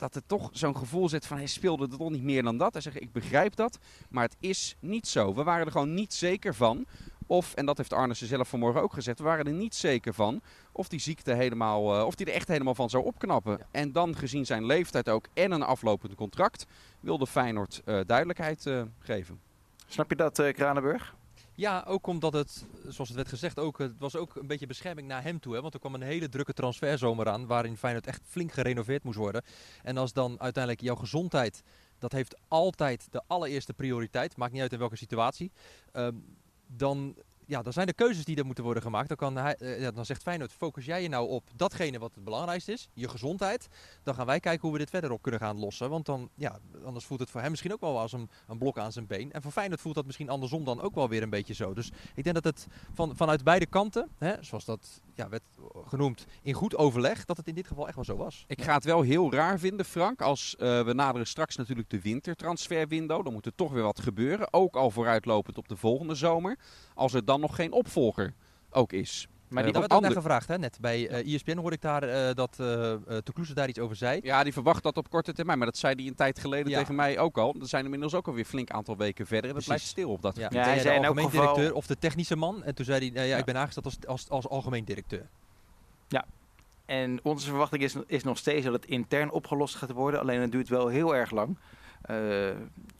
dat 0.04 0.16
er 0.16 0.26
toch 0.26 0.50
zo'n 0.52 0.78
gevoel 0.78 1.10
zit 1.10 1.26
van 1.26 1.38
hij 1.38 1.46
speelde 1.46 1.88
er 1.92 1.98
toch 1.98 2.10
niet 2.10 2.24
meer 2.24 2.44
dan 2.44 2.58
dat. 2.58 2.74
Hij 2.74 2.82
zegt 2.82 3.02
ik 3.02 3.12
begrijp 3.12 3.56
dat, 3.56 3.80
maar 4.10 4.24
het 4.24 4.36
is 4.39 4.76
niet 4.80 5.08
zo. 5.08 5.34
We 5.34 5.44
waren 5.44 5.66
er 5.66 5.72
gewoon 5.72 5.94
niet 5.94 6.13
zeker 6.13 6.56
van. 6.56 6.86
Of, 7.28 7.54
en 7.54 7.66
dat 7.66 7.78
heeft 7.78 7.94
Arnissen 7.94 8.28
zelf 8.28 8.50
vanmorgen 8.50 8.82
ook 8.82 8.94
gezegd, 8.94 9.18
we 9.18 9.24
waren 9.24 9.46
er 9.46 9.54
niet 9.54 9.76
zeker 9.76 10.13
van 10.13 10.42
of 10.72 10.88
die 10.88 11.00
ziekte 11.00 11.34
helemaal, 11.34 11.98
uh, 11.98 12.06
of 12.06 12.16
die 12.16 12.26
er 12.26 12.34
echt 12.34 12.48
helemaal 12.48 12.76
van 12.76 12.89
zou 12.89 13.04
opknappen. 13.04 13.58
Ja. 13.58 13.68
En 13.72 13.92
dan 13.92 14.16
gezien 14.16 14.46
zijn 14.46 14.66
leeftijd 14.66 15.10
ook 15.10 15.28
en 15.34 15.52
een 15.52 15.63
aflopend 15.63 16.16
contract, 16.16 16.66
wilde 17.00 17.28
Feyenoord 17.28 17.82
uh, 17.86 18.00
duidelijkheid 18.06 18.66
uh, 18.66 18.82
geven. 19.00 19.39
Snap 19.88 20.10
je 20.10 20.16
dat, 20.16 20.52
Kranenburg? 20.54 21.16
Ja, 21.56 21.84
ook 21.88 22.08
omdat 22.08 22.34
het, 22.34 22.66
zoals 22.82 23.10
het 23.10 23.13
werd 23.13 23.28
gezegd, 23.28 23.60
ook, 23.60 23.78
het 23.78 23.98
was 23.98 24.16
ook 24.16 24.36
een 24.36 24.48
beetje 24.48 24.68
bescherming 24.68 25.08
naar 25.08 25.24
hem 25.24 25.39
toe. 25.39 25.54
Hè? 25.54 25.62
Want 25.62 25.74
er 25.74 25.80
kwam 25.80 25.94
een 25.94 26.02
hele 26.02 26.30
drukke 26.30 26.54
transferzomer 26.54 27.30
aan, 27.30 27.46
waarin 27.46 27.78
Feyenoord 27.78 28.08
echt 28.08 28.22
flink 28.28 28.52
gerenoveerd 28.52 29.04
moest 29.04 29.18
worden. 29.18 29.44
En 29.84 29.98
als 29.98 30.13
dan 30.13 30.39
uiteindelijk 30.39 30.84
jouw 30.84 30.96
gezondheid, 30.96 31.63
dat 32.00 32.12
heeft 32.12 32.36
altijd 32.48 33.08
de 33.12 33.22
allereerste 33.28 33.74
prioriteit, 33.74 34.38
maakt 34.38 34.52
niet 34.52 34.62
uit 34.62 34.74
in 34.74 34.80
welke 34.80 34.96
situatie, 34.96 35.52
um, 35.94 36.38
dan 36.68 37.16
ja, 37.47 37.62
dan 37.62 37.73
zijn 37.73 37.88
er 37.88 37.95
keuzes 37.95 38.25
die 38.25 38.36
er 38.36 38.45
moeten 38.45 38.63
worden 38.63 38.84
gemaakt. 38.84 39.08
Dan, 39.08 39.17
kan 39.17 39.36
hij, 39.36 39.56
ja, 39.60 39.91
dan 39.91 40.06
zegt 40.06 40.21
Feyenoord, 40.21 40.51
focus 40.51 40.86
jij 40.86 41.01
je 41.01 41.10
nou 41.10 41.29
op 41.29 41.49
datgene 41.56 41.99
wat 41.99 42.15
het 42.15 42.23
belangrijkste 42.23 42.71
is, 42.71 42.89
je 42.93 43.10
gezondheid. 43.10 43.67
Dan 44.03 44.15
gaan 44.15 44.25
wij 44.25 44.39
kijken 44.39 44.62
hoe 44.62 44.71
we 44.71 44.77
dit 44.77 44.89
verder 44.89 45.12
op 45.12 45.21
kunnen 45.21 45.39
gaan 45.39 45.60
lossen. 45.60 45.89
Want 45.89 46.06
dan, 46.06 46.29
ja, 46.36 46.60
anders 46.86 47.06
voelt 47.06 47.19
het 47.19 47.29
voor 47.29 47.41
hem 47.41 47.49
misschien 47.49 47.73
ook 47.73 47.82
wel 47.82 47.99
als 47.99 48.12
een, 48.12 48.29
een 48.47 48.58
blok 48.58 48.77
aan 48.77 48.91
zijn 48.91 49.08
been. 49.08 49.32
En 49.32 49.41
voor 49.41 49.51
Feyenoord 49.51 49.82
voelt 49.82 49.95
dat 49.95 50.06
misschien 50.06 50.29
andersom 50.29 50.63
dan 50.63 50.82
ook 50.82 50.95
wel 50.95 51.10
weer 51.10 51.23
een 51.23 51.29
beetje 51.29 51.53
zo. 51.53 51.73
Dus 51.73 51.91
ik 52.15 52.23
denk 52.23 52.36
dat 52.36 52.43
het 52.43 52.67
van, 52.93 53.15
vanuit 53.15 53.43
beide 53.43 53.65
kanten, 53.65 54.10
hè, 54.17 54.34
zoals 54.39 54.65
dat 54.65 55.01
ja, 55.13 55.29
werd 55.29 55.43
genoemd, 55.86 56.25
in 56.41 56.53
goed 56.53 56.75
overleg, 56.75 57.25
dat 57.25 57.38
het 57.38 57.47
in 57.47 57.56
dit 57.56 57.67
geval 57.67 57.86
echt 57.88 57.95
wel 57.95 58.06
zo 58.06 58.15
was. 58.15 58.43
Ik 58.47 58.62
ga 58.62 58.73
het 58.73 58.84
wel 58.84 59.01
heel 59.01 59.32
raar 59.32 59.60
vinden, 59.60 59.86
Frank, 59.86 60.21
als 60.21 60.56
uh, 60.60 60.84
we 60.84 60.93
naderen 60.93 61.27
straks 61.27 61.56
natuurlijk 61.56 61.89
de 61.89 62.01
wintertransferwindow. 62.01 63.23
Dan 63.23 63.34
moet 63.34 63.45
er 63.45 63.56
toch 63.56 63.71
weer 63.71 63.84
wat 63.84 63.99
gebeuren, 63.99 64.53
ook 64.53 64.75
al 64.75 64.91
vooruitlopend 64.91 65.58
op 65.58 65.67
de 65.67 65.75
volgende 65.75 66.15
zomer. 66.15 66.58
Als 66.93 67.13
er 67.13 67.25
dan 67.25 67.33
nog 67.39 67.56
geen 67.56 67.72
opvolger 67.72 68.34
ook 68.69 68.93
is. 68.93 69.28
Maar 69.48 69.63
die 69.63 69.74
uh, 69.74 69.80
werd 69.80 69.91
ook 69.91 70.02
naar 70.02 70.12
gevraagd, 70.12 70.48
hè? 70.48 70.58
net 70.58 70.78
bij 70.82 71.24
uh, 71.24 71.34
ESPN 71.34 71.58
hoorde 71.58 71.76
ik 71.76 71.82
daar 71.82 72.04
uh, 72.04 72.34
dat 72.34 72.58
uh, 72.62 73.54
daar 73.54 73.67
iets 73.67 73.80
over 73.80 73.96
zei. 73.96 74.19
Ja, 74.24 74.43
die 74.43 74.54
verwacht 74.54 74.84
dat 74.84 74.98
op 74.98 75.10
korte 75.10 75.34
termijn, 75.34 75.58
maar 75.58 75.67
dat 75.67 75.78
zei 75.78 75.96
hij 75.96 76.06
een 76.06 76.15
tijd 76.15 76.39
geleden 76.39 76.72
ja. 76.72 76.80
tegen 76.80 76.96
mij 76.96 77.19
ook 77.19 77.38
al. 77.38 77.56
Er 77.60 77.67
zijn 77.67 77.84
inmiddels 77.84 78.13
ook 78.13 78.28
alweer 78.28 78.46
flink 78.46 78.69
aantal 78.69 78.98
weken 78.98 79.28
verder 79.28 79.50
en 79.50 79.56
dat 79.56 79.65
blijft 79.65 79.86
stil 79.86 80.10
op 80.10 80.22
dat 80.22 80.36
ja. 80.36 80.48
Ja, 80.52 80.63
hij 80.63 80.80
zei 80.80 81.00
de 81.00 81.08
algemeen 81.08 81.30
geval... 81.30 81.41
directeur 81.41 81.74
of 81.74 81.88
de 81.88 81.98
technische 81.98 82.36
man. 82.36 82.63
En 82.63 82.76
toen 82.76 82.86
zei 82.86 83.12
hij, 83.13 83.28
ja, 83.28 83.38
ik 83.38 83.46
ben 83.46 83.58
aangesteld 83.58 83.86
als, 83.86 83.98
als, 84.08 84.30
als 84.30 84.48
algemeen 84.48 84.86
directeur. 84.86 85.28
Ja, 86.08 86.26
en 86.86 87.19
onze 87.24 87.48
verwachting 87.48 87.84
is, 87.84 87.96
is 88.08 88.24
nog 88.24 88.38
steeds 88.38 88.65
dat 88.65 88.74
het 88.74 88.86
intern 88.86 89.32
opgelost 89.32 89.76
gaat 89.76 89.91
worden. 89.91 90.19
Alleen 90.19 90.41
het 90.41 90.52
duurt 90.52 90.69
wel 90.69 90.88
heel 90.88 91.15
erg 91.15 91.32
lang. 91.32 91.58
Uh, 92.12 92.50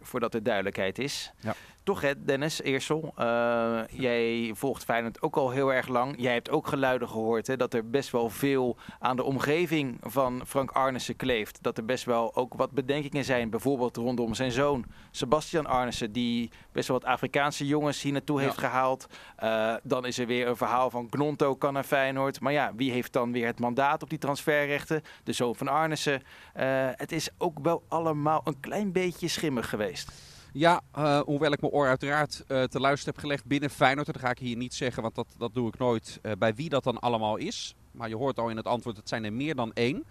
voordat 0.02 0.34
er 0.34 0.44
duidelijkheid 0.44 1.00
is. 1.00 1.34
Ja. 1.40 1.56
Toch 1.84 2.02
hè, 2.02 2.24
Dennis 2.24 2.62
Eersel, 2.62 3.14
uh, 3.20 3.80
jij 3.90 4.52
volgt 4.54 4.84
Feyenoord 4.84 5.22
ook 5.22 5.36
al 5.36 5.50
heel 5.50 5.74
erg 5.74 5.88
lang. 5.88 6.16
Jij 6.18 6.34
hebt 6.34 6.50
ook 6.50 6.68
geluiden 6.68 7.10
gehoord 7.10 7.48
hè, 7.48 7.58
dat 7.58 7.74
er 7.74 7.90
best 7.90 8.12
wel 8.12 8.30
veel 8.30 8.78
aan 9.00 9.16
de 9.16 9.24
omgeving 9.24 9.98
van 10.02 10.42
Frank 10.46 10.72
Arnissen 10.72 11.16
kleeft. 11.16 11.58
Dat 11.62 11.78
er 11.78 11.86
best 11.86 12.06
wel 12.06 12.36
ook 12.36 12.54
wat 12.54 12.72
bedenkingen 12.72 13.26
zijn, 13.26 13.50
bijvoorbeeld 13.50 13.98
rondom 13.98 14.34
zijn 14.34 14.52
zoon 14.52 14.86
Sebastian 15.12 15.66
Arnissen, 15.66 16.12
die 16.12 16.52
best 16.72 16.88
wel 16.88 17.00
wat 17.00 17.10
Afrikaanse 17.10 17.68
jongens 17.68 18.02
hier 18.02 18.12
naartoe 18.12 18.40
ja. 18.40 18.46
heeft 18.46 18.58
gehaald. 18.58 19.08
Uh, 19.44 19.76
dan 19.84 20.06
is 20.06 20.20
er 20.20 20.28
weer 20.28 20.48
een 20.48 20.58
verhaal 20.58 20.90
van 20.90 21.08
Gnonto 21.10 21.56
kan 21.56 21.74
naar 21.74 21.84
Feyenoord. 21.84 22.40
Maar 22.40 22.54
ja, 22.54 22.72
wie 22.76 22.92
heeft 22.92 23.14
dan 23.14 23.32
weer 23.32 23.46
het 23.46 23.60
mandaat 23.60 24.04
op 24.04 24.10
die 24.10 24.20
transferrechten? 24.20 25.02
De 25.24 25.34
zoon 25.34 25.56
van 25.56 25.68
Arnissen. 25.68 26.22
Uh, 26.58 26.90
het 26.92 27.12
is 27.12 27.30
ook 27.38 27.60
wel 27.62 27.84
allemaal 27.88 28.42
een 28.44 28.60
klein 28.60 28.92
beetje 28.92 29.28
schimmig 29.28 29.70
geweest. 29.70 30.33
Ja, 30.56 30.82
uh, 30.98 31.20
hoewel 31.20 31.52
ik 31.52 31.62
mijn 31.62 31.74
oor 31.74 31.88
uiteraard 31.88 32.44
uh, 32.48 32.64
te 32.64 32.80
luisteren 32.80 33.14
heb 33.14 33.24
gelegd 33.24 33.46
binnen 33.46 33.70
Feyenoord. 33.70 34.08
Dat 34.08 34.20
ga 34.20 34.30
ik 34.30 34.40
hier 34.40 34.58
niet 34.58 34.74
zeggen, 34.74 35.02
want 35.02 35.16
dat, 35.16 35.28
dat 35.38 35.54
doe 35.54 35.68
ik 35.68 35.78
nooit 35.78 36.20
uh, 36.22 36.32
bij 36.40 36.56
wie 36.56 36.70
dat 36.70 36.84
dan 36.84 37.00
allemaal 37.00 37.38
is. 37.38 37.76
Maar 37.92 38.10
je 38.10 38.16
hoort 38.16 38.40
al 38.40 38.50
in 38.50 38.58
het 38.58 38.66
antwoord, 38.66 38.98
het 38.98 39.10
zijn 39.10 39.24
er 39.24 39.34
meer 39.34 39.56
dan 39.56 39.74
één. 39.74 40.04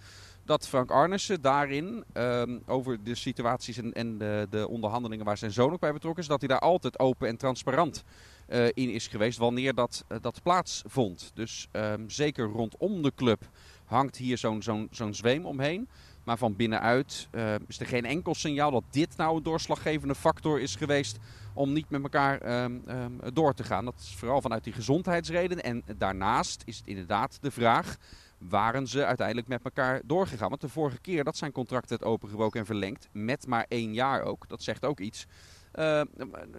Dat 0.44 0.68
Frank 0.68 0.90
Arnissen 0.90 1.40
daarin, 1.40 2.04
um, 2.14 2.62
over 2.66 3.04
de 3.04 3.14
situaties 3.14 3.76
en, 3.76 3.92
en 3.92 4.18
de, 4.18 4.46
de, 4.50 4.68
onderhandelingen 4.68 5.24
waar 5.24 5.38
zijn 5.38 5.52
zoon 5.52 5.72
ook 5.72 5.80
bij 5.80 5.92
betrokken 5.92 6.22
is, 6.22 6.28
dat 6.28 6.40
hij 6.40 6.48
daar 6.48 6.58
altijd 6.58 6.98
open 6.98 7.28
en 7.28 7.36
transparant 7.36 8.04
eh, 8.46 8.66
in 8.66 8.90
is 8.90 9.06
geweest 9.06 9.38
wanneer 9.38 9.74
dat, 9.74 10.04
eh, 10.08 10.18
dat 10.20 10.42
plaatsvond. 10.42 11.30
Dus 11.34 11.68
ehm, 11.70 12.08
zeker 12.08 12.44
rondom 12.44 13.02
de 13.02 13.12
club 13.14 13.48
hangt 13.84 14.16
hier 14.16 14.38
zo'n 14.38 14.62
zo'n 14.62 14.88
zo'n 14.90 15.14
zweem 15.14 15.46
omheen. 15.46 15.88
Maar 16.24 16.38
van 16.38 16.56
binnenuit 16.56 17.28
eh, 17.30 17.54
is 17.66 17.80
er 17.80 17.86
geen 17.86 18.04
enkel 18.04 18.34
signaal 18.34 18.70
dat 18.70 18.84
dit 18.90 19.16
nou 19.16 19.36
een 19.36 19.42
doorslaggevende 19.42 20.14
factor 20.14 20.60
is 20.60 20.76
geweest 20.76 21.18
om 21.54 21.72
niet 21.72 21.90
met 21.90 22.02
elkaar 22.02 22.40
ehm, 22.40 22.78
ehm, 22.86 23.12
door 23.32 23.54
te 23.54 23.64
gaan. 23.64 23.84
Dat 23.84 23.98
is 23.98 24.14
vooral 24.16 24.40
vanuit 24.40 24.64
die 24.64 24.72
gezondheidsredenen. 24.72 25.64
En 25.64 25.82
daarnaast 25.96 26.62
is 26.64 26.76
het 26.78 26.86
inderdaad 26.86 27.38
de 27.40 27.50
vraag, 27.50 27.96
waren 28.38 28.86
ze 28.86 29.04
uiteindelijk 29.04 29.48
met 29.48 29.62
elkaar 29.62 30.00
doorgegaan? 30.04 30.48
Want 30.48 30.60
de 30.60 30.68
vorige 30.68 31.00
keer 31.00 31.24
dat 31.24 31.36
zijn 31.36 31.52
contract 31.52 31.90
werd 31.90 32.04
opengebroken 32.04 32.60
en 32.60 32.66
verlengd, 32.66 33.08
met 33.12 33.46
maar 33.46 33.66
één 33.68 33.94
jaar 33.94 34.22
ook, 34.22 34.48
dat 34.48 34.62
zegt 34.62 34.84
ook 34.84 35.00
iets. 35.00 35.26
eh, 35.72 36.00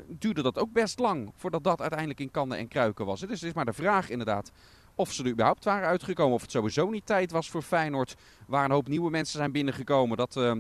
duurde 0.08 0.42
dat 0.42 0.58
ook 0.58 0.72
best 0.72 1.00
lang 1.00 1.32
voordat 1.36 1.64
dat 1.64 1.82
uiteindelijk 1.82 2.20
in 2.20 2.32
kannen 2.32 2.58
en 2.58 2.68
kruiken 2.68 3.06
was. 3.06 3.20
Dus 3.20 3.30
het 3.30 3.50
is 3.50 3.54
maar 3.54 3.66
de 3.66 3.74
vraag 3.74 4.10
inderdaad 4.10 4.52
of 4.96 5.12
ze 5.12 5.24
er 5.24 5.30
überhaupt 5.30 5.64
waren 5.64 5.88
uitgekomen. 5.88 6.34
Of 6.34 6.42
het 6.42 6.52
sowieso 6.52 6.90
niet 6.90 7.06
tijd 7.06 7.32
was 7.32 7.50
voor 7.50 7.62
Feyenoord. 7.62 8.16
Waar 8.48 8.66
een 8.66 8.72
hoop 8.72 8.88
nieuwe 8.88 9.10
mensen 9.10 9.38
zijn 9.38 9.52
binnengekomen. 9.52 10.18
Dat 10.18 10.38
eh, 10.38 10.52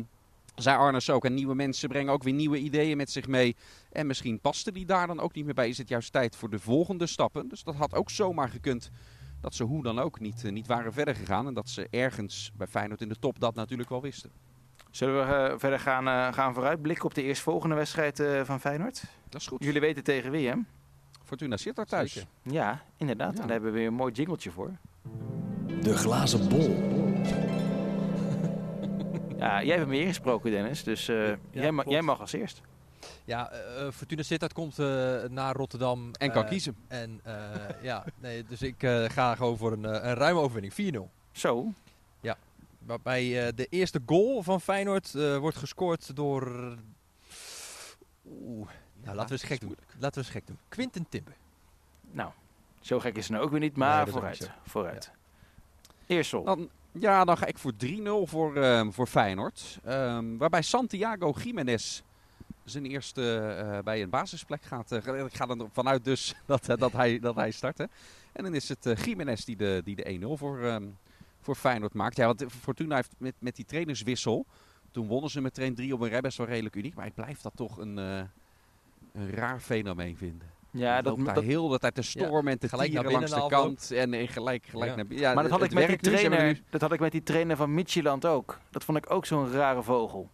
zei 0.55 0.77
Arnes 0.77 1.09
ook. 1.09 1.25
En 1.25 1.33
nieuwe 1.33 1.55
mensen 1.55 1.89
brengen 1.89 2.13
ook 2.13 2.23
weer 2.23 2.33
nieuwe 2.33 2.57
ideeën 2.57 2.97
met 2.97 3.11
zich 3.11 3.27
mee. 3.27 3.55
En 3.91 4.07
misschien 4.07 4.39
paste 4.39 4.71
die 4.71 4.85
daar 4.85 5.07
dan 5.07 5.19
ook 5.19 5.33
niet 5.33 5.45
meer 5.45 5.53
bij. 5.53 5.69
Is 5.69 5.77
het 5.77 5.89
juist 5.89 6.11
tijd 6.11 6.35
voor 6.35 6.49
de 6.49 6.59
volgende 6.59 7.07
stappen. 7.07 7.47
Dus 7.47 7.63
dat 7.63 7.75
had 7.75 7.95
ook 7.95 8.09
zomaar 8.09 8.49
gekund. 8.49 8.91
Dat 9.41 9.55
ze 9.55 9.63
hoe 9.63 9.83
dan 9.83 9.99
ook 9.99 10.19
niet, 10.19 10.43
eh, 10.43 10.51
niet 10.51 10.67
waren 10.67 10.93
verder 10.93 11.15
gegaan. 11.15 11.47
En 11.47 11.53
dat 11.53 11.69
ze 11.69 11.87
ergens 11.89 12.51
bij 12.55 12.67
Feyenoord 12.67 13.01
in 13.01 13.09
de 13.09 13.19
top 13.19 13.39
dat 13.39 13.55
natuurlijk 13.55 13.89
wel 13.89 14.01
wisten. 14.01 14.31
Zullen 14.91 15.15
we 15.15 15.33
eh, 15.33 15.59
verder 15.59 15.79
gaan, 15.79 16.07
eh, 16.07 16.33
gaan 16.33 16.53
vooruitblikken 16.53 17.05
op 17.05 17.13
de 17.13 17.23
eerstvolgende 17.23 17.75
wedstrijd 17.75 18.23
van 18.43 18.59
Feyenoord? 18.59 19.03
Dat 19.29 19.41
is 19.41 19.47
goed. 19.47 19.63
Jullie 19.63 19.81
weten 19.81 20.03
tegen 20.03 20.31
wie, 20.31 20.47
hè? 20.47 20.55
Fortuna 21.33 21.57
zit 21.57 21.75
daar 21.75 21.85
thuis. 21.85 22.11
Zeker. 22.13 22.29
Ja, 22.41 22.81
inderdaad. 22.97 23.33
Ja. 23.35 23.41
En 23.41 23.47
daar 23.47 23.51
hebben 23.55 23.71
we 23.71 23.77
weer 23.77 23.87
een 23.87 23.93
mooi 23.93 24.11
jingletje 24.13 24.51
voor. 24.51 24.71
De 25.81 25.97
glazen 25.97 26.49
bol. 26.49 26.75
Ja, 29.37 29.63
jij 29.63 29.75
hebt 29.77 29.87
me 29.89 29.99
ingesproken, 29.99 30.51
Dennis. 30.51 30.83
Dus 30.83 31.07
eh, 31.07 31.15
jij, 31.51 31.71
ma- 31.71 31.81
klopt. 31.81 31.89
jij 31.89 32.01
mag 32.01 32.19
als 32.19 32.33
eerst. 32.33 32.61
Ja, 33.25 33.51
eh, 33.51 33.85
eh, 33.87 33.91
Fortuna 33.93 34.21
Sittard 34.23 34.53
komt 34.53 34.79
eh, 34.79 34.85
naar 35.29 35.55
Rotterdam. 35.55 36.11
En 36.17 36.31
kan 36.31 36.45
kiezen. 36.45 36.75
En 36.87 37.19
eh, 37.23 37.33
ja, 37.81 38.03
nee, 38.21 38.43
dus 38.43 38.61
ik 38.61 38.83
eh, 38.83 39.03
ga 39.09 39.35
gewoon 39.35 39.57
voor 39.57 39.71
een, 39.71 39.83
een 39.83 40.13
ruime 40.13 40.39
overwinning. 40.39 40.95
4-0. 40.95 41.11
Zo. 41.31 41.73
Waarbij 42.85 43.45
eh, 43.47 43.53
de 43.55 43.67
eerste 43.69 44.01
goal 44.05 44.41
van 44.43 44.61
Feyenoord 44.61 45.15
eh, 45.15 45.37
wordt 45.37 45.57
gescoord 45.57 46.15
door... 46.15 46.75
Oeh, 48.27 48.69
nou, 49.03 49.15
laten 49.15 49.35
we 49.35 49.41
eens 49.41 49.51
gek 49.51 49.59
doen. 49.59 49.75
Laten 49.99 50.21
we 50.21 50.25
eens 50.27 50.35
gek 50.35 50.47
doen. 50.47 50.57
Quinten 50.69 51.05
Timber. 51.09 51.33
Nou, 52.11 52.31
zo 52.79 52.99
gek 52.99 53.15
is 53.17 53.23
het 53.23 53.31
nou 53.31 53.43
ook 53.43 53.51
weer 53.51 53.59
niet, 53.59 53.75
maar 53.75 54.03
Nee, 54.03 54.11
vooruit. 54.13 54.51
Vooruit. 54.63 55.11
Eersel. 56.07 56.43
Dan, 56.43 56.69
ja, 56.91 57.25
dan 57.25 57.37
ga 57.37 57.45
ik 57.45 57.57
voor 57.57 57.71
3-0 57.75 58.27
voor, 58.27 58.55
ehm, 58.55 58.91
voor 58.91 59.07
Feyenoord. 59.07 59.79
Ehm, 59.83 60.37
waarbij 60.37 60.61
Santiago 60.61 61.33
Jiménez 61.43 62.01
zijn 62.63 62.85
eerste 62.85 63.37
eh, 63.39 63.79
bij 63.79 64.01
een 64.01 64.09
basisplek 64.09 64.61
gaat. 64.63 64.91
eh, 64.91 65.25
ik 65.25 65.33
ga 65.35 65.47
er 65.47 65.67
vanuit 65.71 66.03
dus 66.05 66.35
dat, 66.45 66.69
eh, 66.69 66.77
dat, 66.77 66.91
hij, 66.91 67.19
dat 67.19 67.35
hij 67.35 67.51
start. 67.51 67.77
hè. 67.77 67.85
En 68.31 68.43
dan 68.43 68.55
is 68.55 68.69
het 68.69 68.85
eh 68.85 68.95
Jiménez 68.95 69.43
die 69.43 69.55
de, 69.55 69.81
die 69.83 69.95
de 69.95 70.03
1-0 70.03 70.37
voor, 70.37 70.63
ehm, 70.63 70.87
voor 71.41 71.55
Feyenoord 71.55 71.93
maakt. 71.93 72.15
Ja, 72.17 72.25
want 72.25 72.45
Fortuna 72.61 72.95
heeft 72.95 73.11
met, 73.17 73.33
met 73.39 73.55
die 73.55 73.65
trainerswissel... 73.65 74.45
Toen 74.91 75.07
wonnen 75.07 75.29
ze 75.29 75.41
met 75.41 75.53
train 75.53 75.75
3 75.75 75.93
op 75.93 76.01
een 76.01 76.09
rij 76.09 76.21
best 76.21 76.37
wel 76.37 76.47
redelijk 76.47 76.75
uniek. 76.75 76.95
Maar 76.95 77.05
ik 77.05 77.13
blijf 77.13 77.41
dat 77.41 77.51
toch 77.55 77.77
een, 77.77 77.97
eh, 77.99 78.21
een 79.13 79.31
raar 79.31 79.59
fenomeen 79.59 80.17
vinden. 80.17 80.47
ja, 80.71 81.01
dat, 81.01 81.13
loopt 81.13 81.25
daar 81.25 81.35
dat, 81.35 81.43
heel 81.43 81.67
de 81.67 81.79
tijd 81.79 81.95
te 81.95 82.01
stormen 82.01 82.51
en 82.51 82.59
te 82.59 82.69
gelijk 82.69 82.93
naar 82.93 83.11
langs 83.11 83.31
de 83.33 83.45
kant. 83.47 83.91
En, 83.91 84.13
en 84.13 84.27
gelijk, 84.27 84.65
gelijk 84.65 84.89
Ja. 84.89 84.95
naar 84.95 85.07
binnen. 85.07 85.27
Ja, 85.27 85.33
maar 85.33 85.43
dat 85.43 85.51
had, 85.51 85.63
ik 85.63 85.73
met 85.73 85.87
die 85.87 85.97
trainer, 85.97 86.43
nu- 86.43 86.61
dat 86.69 86.81
had 86.81 86.91
ik 86.93 86.99
met 86.99 87.11
die 87.11 87.23
trainer 87.23 87.55
van 87.55 87.73
Midtjylland 87.73 88.25
ook. 88.25 88.59
Dat 88.71 88.83
vond 88.83 88.97
ik 88.97 89.11
ook 89.11 89.25
zo'n 89.25 89.51
rare 89.51 89.83
vogel. 89.83 90.29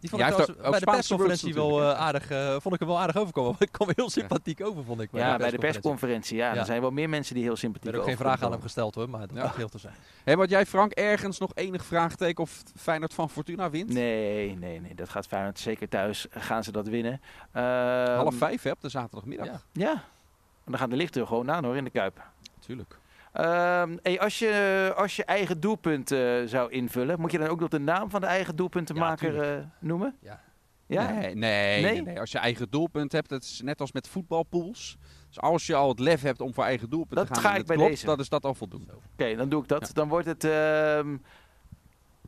Die 0.00 0.10
vond 0.10 0.22
Ja, 0.22 0.28
ik 0.28 0.34
ook- 0.34 0.46
bij 0.46 0.54
de 0.56 0.62
Spaanse 0.62 0.84
persconferentie 0.84 1.54
wel 1.54 1.80
eh, 1.82 1.98
aardig, 1.98 2.30
eh, 2.30 2.56
vond 2.60 2.74
ik 2.74 2.80
hem 2.80 2.88
wel 2.88 2.98
aardig 3.00 3.16
overkomen. 3.16 3.56
Ik 3.58 3.72
kwam 3.72 3.88
heel 3.94 4.10
sympathiek 4.10 4.64
over, 4.64 4.84
vond 4.84 5.00
ik. 5.00 5.08
Ja, 5.12 5.36
bij 5.36 5.50
de 5.50 5.58
persconferentie. 5.58 6.36
Ja, 6.36 6.52
Ja. 6.52 6.58
er 6.58 6.64
zijn 6.64 6.80
wel 6.80 6.90
meer 6.90 7.08
mensen 7.08 7.34
die 7.34 7.44
heel 7.44 7.56
sympathiek 7.56 7.90
werd 7.90 8.02
ook 8.02 8.08
geen 8.08 8.16
vraag 8.18 8.42
aan 8.42 8.52
hem 8.52 8.60
gesteld 8.62 8.94
hoor, 8.94 9.10
maar 9.10 9.20
dat 9.26 9.36
Ja. 9.36 9.42
mag 9.42 9.56
heel 9.56 9.68
te 9.68 9.78
zijn. 9.78 9.94
Hé, 10.24 10.36
wat 10.36 10.50
jij 10.50 10.66
Frank 10.66 10.92
ergens 10.92 11.38
nog 11.38 11.50
enig 11.54 11.84
vraagteken 11.84 12.42
of 12.42 12.62
Feyenoord 12.76 13.14
van 13.14 13.30
Fortuna 13.30 13.70
wint? 13.70 13.92
Nee, 13.92 14.56
nee, 14.58 14.80
nee. 14.80 14.94
Dat 14.94 15.08
gaat 15.08 15.26
Feyenoord 15.26 15.58
zeker 15.58 15.88
thuis. 15.88 16.26
Gaan 16.30 16.64
ze 16.64 16.72
dat 16.72 16.88
winnen. 16.88 17.20
Ehm, 17.52 18.14
Half 18.16 18.34
vijf 18.34 18.62
hè, 18.62 18.70
op 18.70 18.80
de 18.80 18.88
zaterdagmiddag. 18.88 19.46
Ja. 19.46 19.60
Ja. 19.72 19.92
En 20.64 20.70
dan 20.72 20.78
gaan 20.78 20.90
de 20.90 20.96
lichten 20.96 21.26
gewoon 21.26 21.50
aan 21.50 21.64
hoor, 21.64 21.76
in 21.76 21.84
de 21.84 21.90
Kuip. 21.90 22.22
Tuurlijk. 22.60 22.98
Ehm, 23.32 23.96
hey, 24.02 24.20
als, 24.20 24.38
je, 24.38 24.92
als 24.96 25.16
je 25.16 25.24
eigen 25.24 25.60
doelpunt 25.60 26.10
eh, 26.10 26.42
zou 26.44 26.70
invullen, 26.70 27.20
moet 27.20 27.32
je 27.32 27.38
dan 27.38 27.48
ook 27.48 27.60
nog 27.60 27.68
de 27.68 27.78
naam 27.78 28.10
van 28.10 28.20
de 28.20 28.26
eigen 28.26 28.56
doelpuntenmaker 28.56 29.42
eh, 29.42 29.64
noemen? 29.78 30.16
Ja. 30.20 30.40
Ja? 30.86 31.10
Nee, 31.10 31.34
nee, 31.34 32.02
Nee? 32.02 32.20
Als 32.20 32.32
je 32.32 32.38
eigen 32.38 32.70
doelpunt 32.70 33.12
hebt, 33.12 33.28
dat 33.28 33.42
is 33.42 33.60
net 33.64 33.80
als 33.80 33.92
met 33.92 34.08
voetbalpools. 34.08 34.96
Dus 35.28 35.40
als 35.40 35.66
je 35.66 35.74
al 35.74 35.88
het 35.88 35.98
lef 35.98 36.22
hebt 36.22 36.40
om 36.40 36.54
voor 36.54 36.64
eigen 36.64 36.90
doelpunt 36.90 37.14
Dat 37.14 37.26
te 37.26 37.34
gaan, 37.34 37.42
ga 37.42 37.56
ik 37.56 37.66
bij 37.66 37.76
klopt, 37.76 37.90
deze. 37.90 38.06
dan 38.06 38.18
is 38.18 38.28
dat 38.28 38.44
al 38.44 38.54
voldoende. 38.54 38.92
Oké, 39.12 39.36
dan 39.36 39.48
doe 39.48 39.62
ik 39.62 39.68
dat. 39.68 39.86
Ja. 39.86 39.92
Dan 39.92 40.08
wordt 40.08 40.26
het 40.26 40.44
ehm 40.44 41.16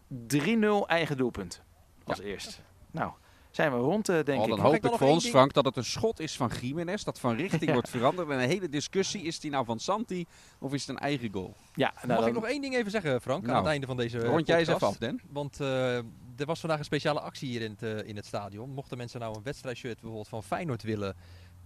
3-0 0.08 0.86
eigen 0.86 1.16
doelpunt. 1.16 1.62
Als 2.04 2.20
eerst. 2.20 2.62
Nou, 2.90 3.12
zijn 3.56 3.72
we 3.72 3.78
rond, 3.78 4.08
eh, 4.08 4.14
denk 4.24 4.38
Oh, 4.38 4.44
ik. 4.44 4.50
dan 4.50 4.60
hoop 4.60 4.74
ik 4.74 4.82
dan 4.82 4.98
voor 4.98 5.08
ons, 5.08 5.22
ding? 5.22 5.34
Frank, 5.34 5.52
dat 5.52 5.64
het 5.64 5.76
een 5.76 5.84
schot 5.84 6.20
is 6.20 6.36
van 6.36 6.50
Jiménez. 6.60 7.02
Dat 7.02 7.20
van 7.20 7.36
richting 7.36 7.62
Ja. 7.68 7.72
wordt 7.72 7.88
veranderd. 7.88 8.28
En 8.30 8.38
een 8.42 8.48
hele 8.48 8.68
discussie, 8.68 9.22
is 9.22 9.40
die 9.40 9.50
nou 9.50 9.64
van 9.64 9.78
Santi 9.78 10.26
of 10.58 10.72
is 10.74 10.80
het 10.80 10.90
een 10.90 10.98
eigen 11.02 11.32
goal? 11.32 11.54
Ja, 11.74 11.92
nou, 11.94 12.06
Mag 12.06 12.18
dan- 12.18 12.26
ik 12.28 12.34
nog 12.34 12.44
één 12.46 12.60
ding 12.62 12.74
even 12.76 12.90
zeggen, 12.90 13.20
Frank, 13.20 13.42
aan 13.42 13.46
Nou, 13.48 13.58
het 13.62 13.68
einde 13.70 13.86
van 13.86 13.96
deze 13.96 14.18
Rond 14.24 14.46
jij 14.46 14.58
eens 14.58 14.68
even 14.68 14.86
af, 14.86 14.96
Den. 14.96 15.20
Want 15.30 15.60
eh, 15.60 15.96
er 16.36 16.46
was 16.46 16.60
vandaag 16.60 16.78
een 16.78 16.84
speciale 16.84 17.20
actie 17.20 17.48
hier 17.48 17.62
in 17.62 17.70
het, 17.70 17.82
eh, 17.82 18.08
in 18.08 18.16
het 18.16 18.26
stadion. 18.26 18.70
Mochten 18.70 18.96
mensen 18.96 19.20
nou 19.20 19.36
een 19.36 19.42
wedstrijdshirt 19.42 19.94
bijvoorbeeld 19.94 20.28
van 20.28 20.42
Feyenoord 20.42 20.82
willen 20.82 21.16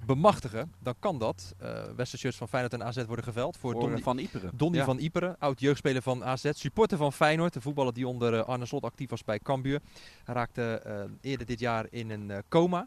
bemachtigen, 0.05 0.73
dan 0.79 0.95
kan 0.99 1.19
dat. 1.19 1.55
Eh 1.59 1.69
wedstrijdshirts 1.85 2.37
van 2.37 2.49
Feyenoord 2.49 2.75
en 2.75 2.85
AZ 2.85 3.05
worden 3.05 3.25
geveld 3.25 3.57
voor, 3.57 3.73
Voor 3.73 3.81
Donny, 3.81 3.99
Van 4.03 4.19
Iperen. 4.19 4.51
Donny 4.55 4.77
Ja. 4.77 4.85
van 4.85 4.99
Iperen, 4.99 5.37
oud 5.39 5.61
jeugdspeler 5.61 6.03
van 6.03 6.25
AZ, 6.25 6.51
supporter 6.53 6.99
van 6.99 7.13
Feyenoord, 7.13 7.53
de 7.53 7.61
voetballer 7.61 7.93
die 7.93 8.09
onder 8.09 8.35
eh, 8.35 8.45
Arne 8.45 8.67
Slot 8.67 8.85
actief 8.85 9.11
was 9.11 9.25
bij 9.25 9.39
Cambuur. 9.39 9.81
Hij 10.25 10.35
raakte 10.35 10.81
eh, 10.85 11.01
eerder 11.21 11.47
dit 11.47 11.61
jaar 11.61 11.87
in 11.91 12.11
een 12.11 12.31
eh, 12.31 12.39
coma. 12.49 12.87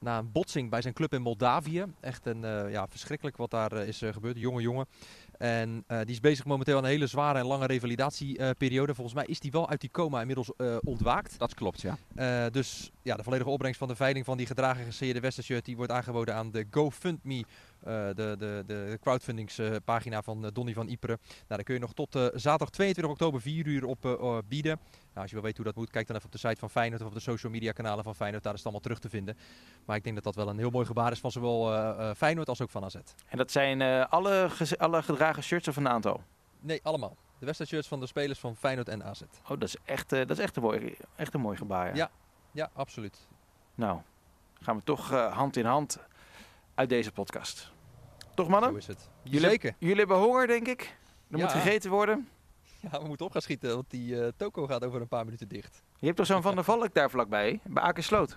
Na 0.00 0.18
een 0.18 0.32
botsing 0.32 0.70
bij 0.70 0.82
zijn 0.82 0.94
club 0.94 1.12
in 1.12 1.22
Moldavië. 1.22 1.84
Echt 2.00 2.26
een, 2.26 2.44
eh, 2.44 2.70
ja, 2.70 2.86
verschrikkelijk 2.88 3.36
wat 3.36 3.50
daar 3.50 3.72
eh, 3.72 3.88
is 3.88 4.02
eh, 4.02 4.12
gebeurd. 4.12 4.38
Jonge 4.38 4.60
jongen. 4.62 4.86
En 5.38 5.84
eh, 5.86 5.98
die 5.98 6.10
is 6.10 6.20
bezig 6.20 6.44
momenteel 6.44 6.76
aan 6.76 6.84
een 6.84 6.90
hele 6.90 7.06
zware 7.06 7.38
en 7.38 7.46
lange 7.46 7.66
revalidatieperiode. 7.66 8.94
Volgens 8.94 9.16
mij 9.16 9.26
is 9.26 9.40
die 9.40 9.50
wel 9.50 9.68
uit 9.68 9.80
die 9.80 9.90
coma 9.90 10.20
inmiddels 10.20 10.50
eh, 10.56 10.76
ontwaakt. 10.84 11.38
Dat 11.38 11.54
klopt, 11.54 11.80
ja. 11.80 11.98
Eh, 12.14 12.52
dus 12.52 12.90
ja, 13.02 13.16
de 13.16 13.22
volledige 13.22 13.50
opbrengst 13.50 13.78
van 13.78 13.88
de 13.88 13.96
veiling 13.96 14.24
van 14.24 14.36
die 14.36 14.46
gedragen 14.46 14.84
geseerde 14.84 15.20
Westershirt 15.20 15.64
die 15.64 15.76
wordt 15.76 15.92
aangeboden 15.92 16.34
aan 16.34 16.50
de 16.50 16.66
GoFundMe, 16.70 17.44
de, 17.84 18.34
de, 18.38 18.62
de 18.66 18.98
crowdfundingspagina 19.00 20.22
van 20.22 20.44
eh, 20.44 20.50
Donny 20.52 20.72
van 20.72 20.88
Iperen. 20.88 21.18
Nou, 21.22 21.44
daar 21.48 21.62
kun 21.62 21.74
je 21.74 21.80
nog 21.80 21.92
tot 21.94 22.14
eh, 22.14 22.26
zaterdag 22.34 22.70
22 22.70 23.12
oktober 23.12 23.40
4 23.40 23.66
uur 23.66 23.84
op 23.84 24.04
eh, 24.04 24.12
eh, 24.12 24.38
bieden. 24.48 24.78
Nou, 25.18 25.20
als 25.20 25.30
je 25.30 25.34
wil 25.34 25.44
weten 25.44 25.56
hoe 25.56 25.72
dat 25.72 25.74
moet, 25.82 25.90
kijk 25.90 26.06
dan 26.06 26.16
even 26.16 26.28
op 26.28 26.32
de 26.32 26.48
site 26.48 26.58
van 26.58 26.70
Feyenoord 26.70 27.00
of 27.02 27.08
op 27.08 27.14
de 27.14 27.20
social 27.20 27.52
media 27.52 27.72
kanalen 27.72 28.04
van 28.04 28.14
Feyenoord. 28.14 28.42
Daar 28.42 28.52
is 28.52 28.58
het 28.58 28.68
allemaal 28.68 28.84
terug 28.84 28.98
te 28.98 29.08
vinden. 29.08 29.36
Maar 29.84 29.96
ik 29.96 30.02
denk 30.02 30.14
dat 30.14 30.24
dat 30.24 30.34
wel 30.34 30.48
een 30.48 30.58
heel 30.58 30.70
mooi 30.70 30.86
gebaar 30.86 31.12
is 31.12 31.20
van 31.20 31.30
zowel 31.30 31.74
eh, 31.74 32.10
eh, 32.10 32.16
Feyenoord 32.16 32.48
als 32.48 32.60
ook 32.60 32.70
van 32.70 32.84
AZ. 32.84 32.94
En 33.28 33.38
dat 33.38 33.50
zijn 33.50 33.82
eh, 33.82 34.06
alle, 34.08 34.50
alle 34.78 35.02
gedragen 35.02 35.42
shirts 35.42 35.68
of 35.68 35.76
een 35.76 35.88
aantal? 35.88 36.22
Nee, 36.60 36.80
allemaal. 36.82 37.16
De 37.38 37.44
wedstrijdshirts 37.44 37.88
van 37.88 38.00
de 38.00 38.06
spelers 38.06 38.38
van 38.38 38.56
Feyenoord 38.56 38.88
en 38.88 39.04
AZ. 39.04 39.20
Oh, 39.42 39.48
dat 39.48 39.62
is 39.62 39.76
echt, 39.84 40.12
eh, 40.12 40.18
dat 40.18 40.30
is 40.30 40.38
echt, 40.38 40.56
een, 40.56 40.62
mooi, 40.62 40.96
echt 41.16 41.34
een 41.34 41.40
mooi 41.40 41.56
gebaar. 41.56 41.86
Ja. 41.86 41.94
Ja. 41.94 42.10
Ja, 42.52 42.70
absoluut. 42.72 43.26
Nou, 43.74 44.00
gaan 44.60 44.76
we 44.76 44.82
toch 44.84 45.12
eh, 45.12 45.36
hand 45.36 45.56
in 45.56 45.64
hand 45.64 45.98
uit 46.78 46.88
deze 46.88 47.12
podcast. 47.12 47.72
Toch 48.34 48.48
mannen? 48.48 48.70
Zo 48.70 48.76
is 48.76 48.86
het. 48.86 49.08
Jullie, 49.22 49.48
Zeker. 49.48 49.74
Jullie 49.78 49.96
hebben 49.96 50.16
honger, 50.16 50.46
denk 50.46 50.66
ik. 50.68 50.80
Er 51.30 51.36
Ja. 51.38 51.42
moet 51.44 51.52
gegeten 51.52 51.90
worden. 51.90 52.28
Ja, 52.80 53.00
we 53.00 53.06
moeten 53.06 53.26
op 53.26 53.32
gaan 53.32 53.42
schieten, 53.42 53.74
want 53.74 53.90
die 53.90 54.20
eh, 54.22 54.28
toko 54.36 54.66
gaat 54.66 54.84
over 54.84 55.00
een 55.00 55.08
paar 55.08 55.24
minuten 55.24 55.48
dicht. 55.48 55.82
Je 55.98 56.06
hebt 56.06 56.16
toch 56.18 56.26
zo'n 56.26 56.42
Van 56.42 56.54
der 56.54 56.64
Valk 56.64 56.94
daar 56.94 57.10
vlakbij, 57.10 57.60
bij 57.64 57.82
Akersloot? 57.82 58.36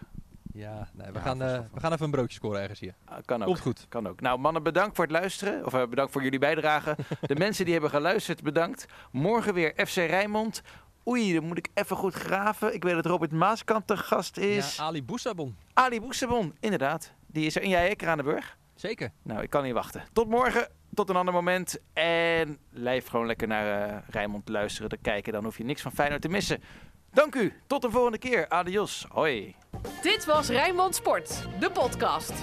Ja, 0.53 0.89
nee, 0.93 1.07
we, 1.07 1.13
Ja, 1.13 1.19
gaan, 1.19 1.41
eh, 1.41 1.59
we 1.73 1.79
gaan 1.79 1.91
even 1.91 2.05
een 2.05 2.11
broodje 2.11 2.35
scoren 2.35 2.61
ergens 2.61 2.79
hier. 2.79 2.93
Ah, 3.05 3.17
kan 3.25 3.41
ook. 3.41 3.47
Komt 3.47 3.59
goed. 3.59 3.85
Kan 3.89 4.07
ook. 4.07 4.21
Nou, 4.21 4.39
mannen, 4.39 4.63
bedankt 4.63 4.95
voor 4.95 5.05
het 5.05 5.13
luisteren. 5.13 5.65
Of 5.65 5.73
eh, 5.73 5.87
bedankt 5.87 6.11
voor 6.11 6.23
jullie 6.23 6.39
bijdrage. 6.39 6.95
De 7.21 7.35
mensen 7.35 7.63
die 7.63 7.73
hebben 7.73 7.91
geluisterd, 7.91 8.43
bedankt. 8.43 8.85
Morgen 9.11 9.53
weer 9.53 9.73
FC 9.87 9.95
Rijnmond. 9.95 10.61
Oei, 11.07 11.33
dan 11.33 11.43
moet 11.43 11.57
ik 11.57 11.67
even 11.73 11.95
goed 11.95 12.13
graven. 12.13 12.73
Ik 12.73 12.83
weet 12.83 12.93
dat 12.93 13.05
Robert 13.05 13.31
Maaskant 13.31 13.87
de 13.87 13.97
gast 13.97 14.37
is. 14.37 14.75
Ja, 14.75 14.83
Ali 14.83 15.03
Boussabon. 15.03 15.55
Ali 15.73 16.01
Boesebon, 16.01 16.55
inderdaad. 16.59 17.13
Die 17.31 17.45
is 17.45 17.55
er. 17.55 17.61
En 17.61 17.69
jij, 17.69 17.87
hè, 17.87 17.95
Kranenburg? 17.95 18.57
Zeker. 18.75 19.11
Nou, 19.23 19.41
ik 19.41 19.49
kan 19.49 19.63
niet 19.63 19.73
wachten. 19.73 20.03
Tot 20.13 20.27
morgen, 20.27 20.67
tot 20.93 21.09
een 21.09 21.15
ander 21.15 21.33
moment. 21.33 21.79
En 21.93 22.57
blijf 22.69 23.07
gewoon 23.07 23.25
lekker 23.25 23.47
naar 23.47 23.89
eh 23.89 23.97
Rijnmond 24.09 24.49
luisteren, 24.49 24.89
te 24.89 24.97
kijken. 25.01 25.33
Dan 25.33 25.43
hoef 25.43 25.57
je 25.57 25.63
niks 25.63 25.81
van 25.81 25.91
Feyenoord 25.91 26.21
te 26.21 26.29
missen. 26.29 26.63
Dank 27.11 27.35
u. 27.35 27.53
Tot 27.67 27.81
de 27.81 27.91
volgende 27.91 28.17
keer. 28.17 28.49
Adios. 28.49 29.05
Hoi. 29.09 29.55
Dit 30.01 30.25
was 30.25 30.49
Rijnmond 30.49 30.95
Sport, 30.95 31.47
de 31.59 31.71
podcast. 31.71 32.33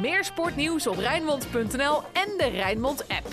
Meer 0.00 0.24
sportnieuws 0.24 0.86
op 0.86 0.96
Rijnmond.nl 0.96 2.02
en 2.12 2.34
de 2.38 2.48
Rijnmond 2.52 3.08
app. 3.08 3.26